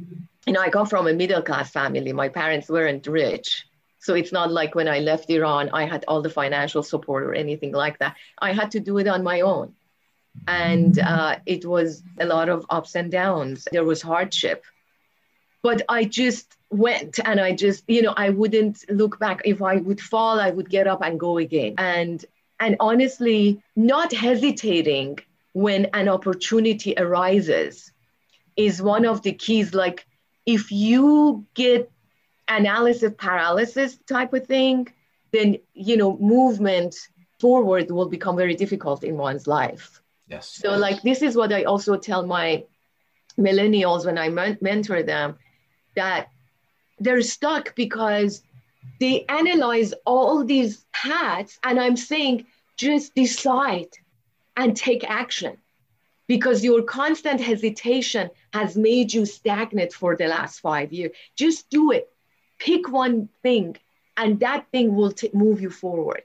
You 0.46 0.54
know, 0.54 0.62
I 0.62 0.70
come 0.70 0.88
from 0.88 1.08
a 1.08 1.14
middle 1.14 1.42
class 1.42 1.72
family. 1.72 2.14
My 2.14 2.30
parents 2.30 2.70
weren't 2.70 3.06
rich. 3.08 3.66
So 4.00 4.16
it's 4.16 4.32
not 4.32 4.52
like 4.52 4.76
when 4.76 4.88
I 4.88 5.00
left 5.00 5.30
Iran, 5.30 5.70
I 5.74 5.86
had 5.86 6.06
all 6.08 6.22
the 6.22 6.30
financial 6.30 6.84
support 6.84 7.24
or 7.24 7.34
anything 7.34 7.74
like 7.74 8.00
that. 8.00 8.16
I 8.40 8.54
had 8.54 8.72
to 8.72 8.80
do 8.80 8.98
it 8.98 9.08
on 9.08 9.24
my 9.24 9.42
own. 9.42 9.74
And 10.48 10.98
uh, 11.00 11.38
it 11.46 11.66
was 11.66 12.02
a 12.20 12.26
lot 12.26 12.50
of 12.50 12.66
ups 12.70 12.96
and 12.96 13.12
downs. 13.12 13.68
There 13.72 13.84
was 13.84 14.02
hardship. 14.02 14.64
But 15.62 15.82
I 15.90 16.06
just 16.06 16.56
went 16.70 17.20
and 17.26 17.40
I 17.40 17.52
just, 17.54 17.84
you 17.88 18.02
know, 18.02 18.14
I 18.16 18.30
wouldn't 18.30 18.86
look 18.90 19.20
back. 19.20 19.42
If 19.44 19.62
I 19.62 19.76
would 19.78 20.00
fall, 20.00 20.40
I 20.40 20.50
would 20.50 20.70
get 20.70 20.88
up 20.88 21.02
and 21.02 21.20
go 21.20 21.38
again. 21.38 21.76
And 21.78 22.24
and 22.62 22.76
honestly, 22.80 23.62
not 23.76 24.14
hesitating 24.14 25.20
when 25.54 25.86
an 25.94 26.08
opportunity 26.08 26.94
arises 26.98 27.92
is 28.56 28.82
one 28.82 29.06
of 29.06 29.22
the 29.24 29.34
keys. 29.34 29.74
Like 29.74 30.06
if 30.50 30.72
you 30.72 31.46
get 31.54 31.92
analysis 32.48 33.14
paralysis 33.16 33.98
type 34.08 34.34
of 34.34 34.48
thing, 34.48 34.88
then 35.32 35.58
you 35.74 35.96
know 35.96 36.18
movement 36.18 36.96
forward 37.40 37.92
will 37.92 38.10
become 38.10 38.36
very 38.36 38.56
difficult 38.56 39.04
in 39.04 39.16
one's 39.16 39.46
life. 39.46 40.02
Yes. 40.28 40.50
So 40.50 40.76
like 40.76 41.04
this 41.04 41.22
is 41.22 41.36
what 41.36 41.54
I 41.54 41.64
also 41.64 41.98
tell 41.98 42.26
my 42.26 42.64
millennials 43.38 44.06
when 44.06 44.18
I 44.18 44.30
men- 44.30 44.58
mentor 44.60 45.04
them 45.04 45.38
that 45.96 46.30
they're 46.98 47.22
stuck 47.22 47.76
because 47.76 48.42
they 49.00 49.26
analyze 49.30 49.94
all 50.06 50.44
these 50.44 50.84
paths 50.92 51.60
and 51.64 51.80
I'm 51.80 51.96
saying 51.96 52.48
just 52.76 53.14
decide 53.14 53.94
and 54.58 54.76
take 54.76 55.04
action 55.04 55.58
because 56.30 56.64
your 56.64 56.84
constant 56.84 57.42
hesitation 57.42 58.30
has 58.54 58.78
made 58.78 59.12
you 59.12 59.26
stagnant 59.26 59.92
for 59.92 60.16
the 60.16 60.28
last 60.28 60.60
5 60.60 60.94
years. 60.94 61.12
Just 61.36 61.70
do 61.72 61.92
it. 61.92 62.08
Pick 62.60 62.88
one 62.88 63.30
thing 63.42 63.78
and 64.16 64.40
that 64.42 64.68
thing 64.72 64.96
will 64.96 65.12
t- 65.12 65.32
move 65.34 65.60
you 65.60 65.72
forward. 65.72 66.22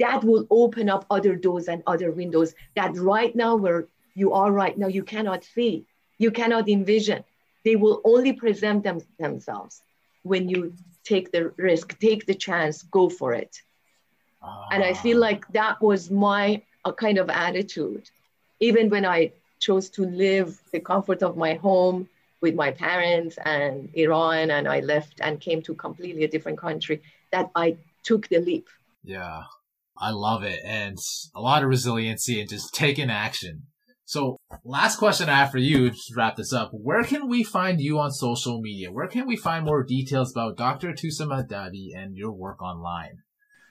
That 0.00 0.24
will 0.24 0.46
open 0.50 0.88
up 0.88 1.04
other 1.10 1.36
doors 1.36 1.68
and 1.68 1.82
other 1.86 2.10
windows 2.10 2.54
that 2.74 2.96
right 2.96 3.36
now 3.36 3.56
where 3.56 3.86
you 4.14 4.32
are 4.32 4.50
right 4.50 4.76
now 4.78 4.88
you 4.88 5.04
cannot 5.04 5.44
see 5.44 5.84
you 6.18 6.30
cannot 6.30 6.68
envision. 6.68 7.22
They 7.64 7.76
will 7.76 8.00
only 8.04 8.32
present 8.32 8.82
them, 8.82 9.00
themselves 9.18 9.82
when 10.22 10.48
you 10.48 10.72
take 11.04 11.32
the 11.32 11.52
risk 11.58 11.98
take 11.98 12.24
the 12.24 12.34
chance 12.34 12.82
go 12.82 13.10
for 13.10 13.34
it. 13.34 13.60
And 14.72 14.82
i 14.82 14.94
feel 14.94 15.18
like 15.18 15.42
that 15.60 15.82
was 15.82 16.10
my 16.10 16.62
uh, 16.84 16.92
kind 16.92 17.18
of 17.18 17.28
attitude 17.28 18.04
even 18.60 18.90
when 18.90 19.04
i 19.04 19.30
chose 19.60 19.88
to 19.88 20.02
live 20.04 20.60
the 20.72 20.80
comfort 20.80 21.22
of 21.22 21.36
my 21.36 21.54
home 21.54 22.08
with 22.44 22.54
my 22.54 22.70
parents 22.70 23.38
and 23.44 23.88
Iran, 23.94 24.50
and 24.50 24.68
I 24.68 24.80
left 24.80 25.20
and 25.20 25.40
came 25.40 25.62
to 25.62 25.74
completely 25.74 26.24
a 26.24 26.28
different 26.28 26.58
country, 26.58 27.00
that 27.32 27.50
I 27.56 27.78
took 28.02 28.28
the 28.28 28.38
leap. 28.38 28.68
Yeah, 29.02 29.44
I 29.98 30.10
love 30.10 30.42
it. 30.42 30.60
And 30.62 30.98
a 31.34 31.40
lot 31.40 31.62
of 31.62 31.70
resiliency 31.70 32.40
and 32.40 32.48
just 32.48 32.74
taking 32.74 33.10
action. 33.10 33.62
So, 34.04 34.36
last 34.62 34.98
question 34.98 35.30
I 35.30 35.36
have 35.36 35.50
for 35.50 35.58
you 35.58 35.90
to 35.90 35.96
wrap 36.14 36.36
this 36.36 36.52
up. 36.52 36.70
Where 36.72 37.02
can 37.02 37.26
we 37.26 37.42
find 37.42 37.80
you 37.80 37.98
on 37.98 38.10
social 38.12 38.60
media? 38.60 38.92
Where 38.92 39.08
can 39.08 39.26
we 39.26 39.36
find 39.36 39.64
more 39.64 39.82
details 39.82 40.30
about 40.30 40.58
Dr. 40.58 40.92
Mahdavi 40.92 41.96
and 41.96 42.14
your 42.14 42.32
work 42.32 42.60
online? 42.60 43.22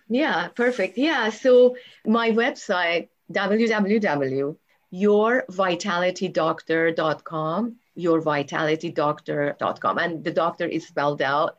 Yeah, 0.09 0.47
perfect. 0.47 0.97
Yeah, 0.97 1.29
so 1.29 1.75
my 2.05 2.31
website, 2.31 3.09
www.yourvitalitydoctor.com 3.31 4.57
yourvitalitydoctor.com. 4.93 7.75
Yourvitalitydoctor.com. 7.97 9.97
And 9.97 10.23
the 10.23 10.31
doctor 10.31 10.65
is 10.65 10.87
spelled 10.87 11.21
out. 11.21 11.57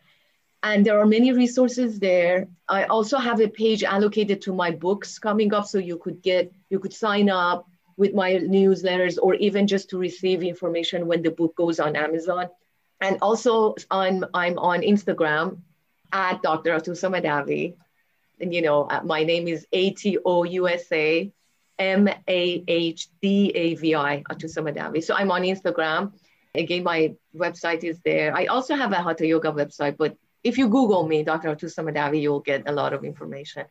And 0.63 0.87
there 0.87 0.99
are 0.99 1.07
many 1.07 1.33
resources 1.33 1.99
there. 1.99 2.49
I 2.69 2.85
also 2.85 3.19
have 3.19 3.41
a 3.41 3.49
page 3.49 3.83
allocated 3.85 4.41
to 4.43 4.55
my 4.55 4.71
books 4.71 5.19
coming 5.19 5.53
up. 5.53 5.67
So 5.67 5.79
you 5.79 5.99
could 5.99 6.23
get, 6.23 6.53
you 6.71 6.79
could 6.79 6.95
sign 6.95 7.29
up 7.29 7.69
with 7.97 8.15
my 8.15 8.35
newsletters 8.35 9.19
or 9.21 9.35
even 9.35 9.67
just 9.67 9.91
to 9.91 9.99
receive 9.99 10.43
information 10.43 11.07
when 11.07 11.21
the 11.23 11.31
book 11.31 11.55
goes 11.55 11.79
on 11.81 11.97
Amazon. 11.97 12.49
And 13.01 13.19
also 13.21 13.75
I'm, 13.91 14.25
I'm 14.33 14.59
on 14.59 14.81
Instagram 14.81 15.59
at 16.13 16.41
Dr. 16.43 16.71
Atousa 16.71 17.11
Mahdavi. 17.11 17.75
And 18.41 18.55
you 18.55 18.63
know, 18.63 18.85
uh, 18.85 19.03
my 19.05 19.23
name 19.23 19.49
is 19.49 19.67
A-T-O-U-S-A 19.73 21.33
M-A-H-D-A-V-I, 21.79 22.65
Atousa 24.31 24.59
Mahdavi. 24.59 25.03
So 25.03 25.15
I'm 25.15 25.31
on 25.31 25.43
Instagram. 25.43 26.13
Again, 26.55 26.85
my 26.85 27.15
website 27.37 27.83
is 27.83 27.99
there. 28.05 28.37
I 28.37 28.47
also 28.47 28.77
have 28.77 28.93
a 28.93 29.03
Hatha 29.03 29.27
Yoga 29.27 29.51
website, 29.51 29.97
but 29.97 30.17
if 30.45 30.57
you 30.59 30.69
Google 30.69 31.07
me, 31.07 31.23
Dr. 31.25 31.55
Atousa 31.55 31.83
Mahdavi, 31.85 32.21
you'll 32.21 32.41
get 32.41 32.69
a 32.69 32.73
lot 32.73 32.93
of 32.93 33.03
information. 33.05 33.65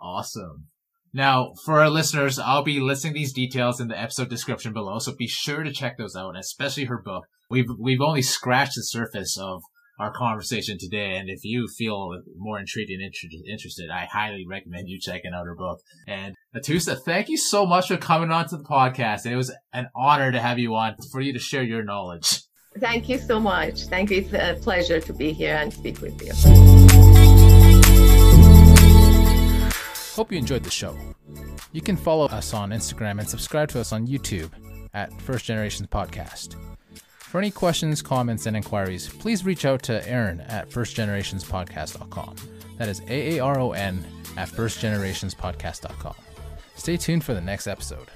Awesome. 0.00 0.66
Now, 1.12 1.52
for 1.64 1.80
our 1.80 1.90
listeners, 1.90 2.38
I'll 2.38 2.62
be 2.62 2.80
listing 2.80 3.12
these 3.12 3.32
details 3.32 3.80
in 3.80 3.88
the 3.88 4.00
episode 4.00 4.28
description 4.28 4.72
below, 4.72 4.98
so 4.98 5.12
be 5.12 5.26
sure 5.26 5.62
to 5.64 5.72
check 5.72 5.98
those 5.98 6.14
out, 6.14 6.38
especially 6.38 6.84
her 6.84 6.98
book. 6.98 7.24
We've 7.50 7.68
we've 7.78 8.00
only 8.00 8.22
scratched 8.22 8.76
the 8.76 8.82
surface 8.82 9.36
of 9.36 9.62
our 10.00 10.10
conversation 10.10 10.78
today, 10.78 11.16
and 11.18 11.28
if 11.28 11.44
you 11.44 11.68
feel 11.68 12.22
more 12.36 12.58
intrigued 12.58 12.90
and 12.90 13.02
interested, 13.46 13.90
I 13.90 14.06
highly 14.10 14.46
recommend 14.48 14.88
you 14.88 14.98
checking 14.98 15.32
out 15.34 15.44
her 15.44 15.54
book. 15.54 15.80
And 16.08 16.34
Atousa, 16.56 16.98
thank 17.04 17.28
you 17.28 17.36
so 17.36 17.66
much 17.66 17.88
for 17.88 17.98
coming 17.98 18.30
on 18.30 18.48
to 18.48 18.56
the 18.56 18.64
podcast. 18.64 19.26
It 19.26 19.36
was 19.36 19.54
an 19.74 19.88
honor 19.94 20.32
to 20.32 20.40
have 20.40 20.58
you 20.58 20.74
on 20.74 20.96
for 21.12 21.20
you 21.20 21.34
to 21.34 21.38
share 21.38 21.62
your 21.62 21.84
knowledge. 21.84 22.40
Thank 22.78 23.08
you 23.08 23.18
so 23.18 23.38
much. 23.38 23.84
Thank 23.84 24.10
you. 24.10 24.18
It's 24.18 24.32
a 24.32 24.58
pleasure 24.62 25.00
to 25.00 25.12
be 25.12 25.32
here 25.32 25.56
and 25.56 25.72
speak 25.72 26.00
with 26.00 26.20
you. 26.22 26.32
Hope 30.14 30.32
you 30.32 30.38
enjoyed 30.38 30.64
the 30.64 30.70
show. 30.70 30.96
You 31.72 31.82
can 31.82 31.96
follow 31.96 32.26
us 32.26 32.54
on 32.54 32.70
Instagram 32.70 33.18
and 33.18 33.28
subscribe 33.28 33.68
to 33.70 33.80
us 33.80 33.92
on 33.92 34.06
YouTube 34.06 34.50
at 34.94 35.12
First 35.20 35.44
Generations 35.44 35.88
Podcast. 35.88 36.56
For 37.30 37.38
any 37.38 37.52
questions, 37.52 38.02
comments, 38.02 38.46
and 38.46 38.56
inquiries, 38.56 39.08
please 39.08 39.44
reach 39.44 39.64
out 39.64 39.84
to 39.84 40.04
Aaron 40.08 40.40
at 40.40 40.68
firstgenerationspodcast.com. 40.68 42.34
That 42.76 42.88
is 42.88 43.02
A 43.06 43.36
A 43.36 43.38
R 43.38 43.60
O 43.60 43.70
N 43.70 44.04
at 44.36 44.48
firstgenerationspodcast.com. 44.48 46.14
Stay 46.74 46.96
tuned 46.96 47.22
for 47.22 47.34
the 47.34 47.40
next 47.40 47.68
episode. 47.68 48.08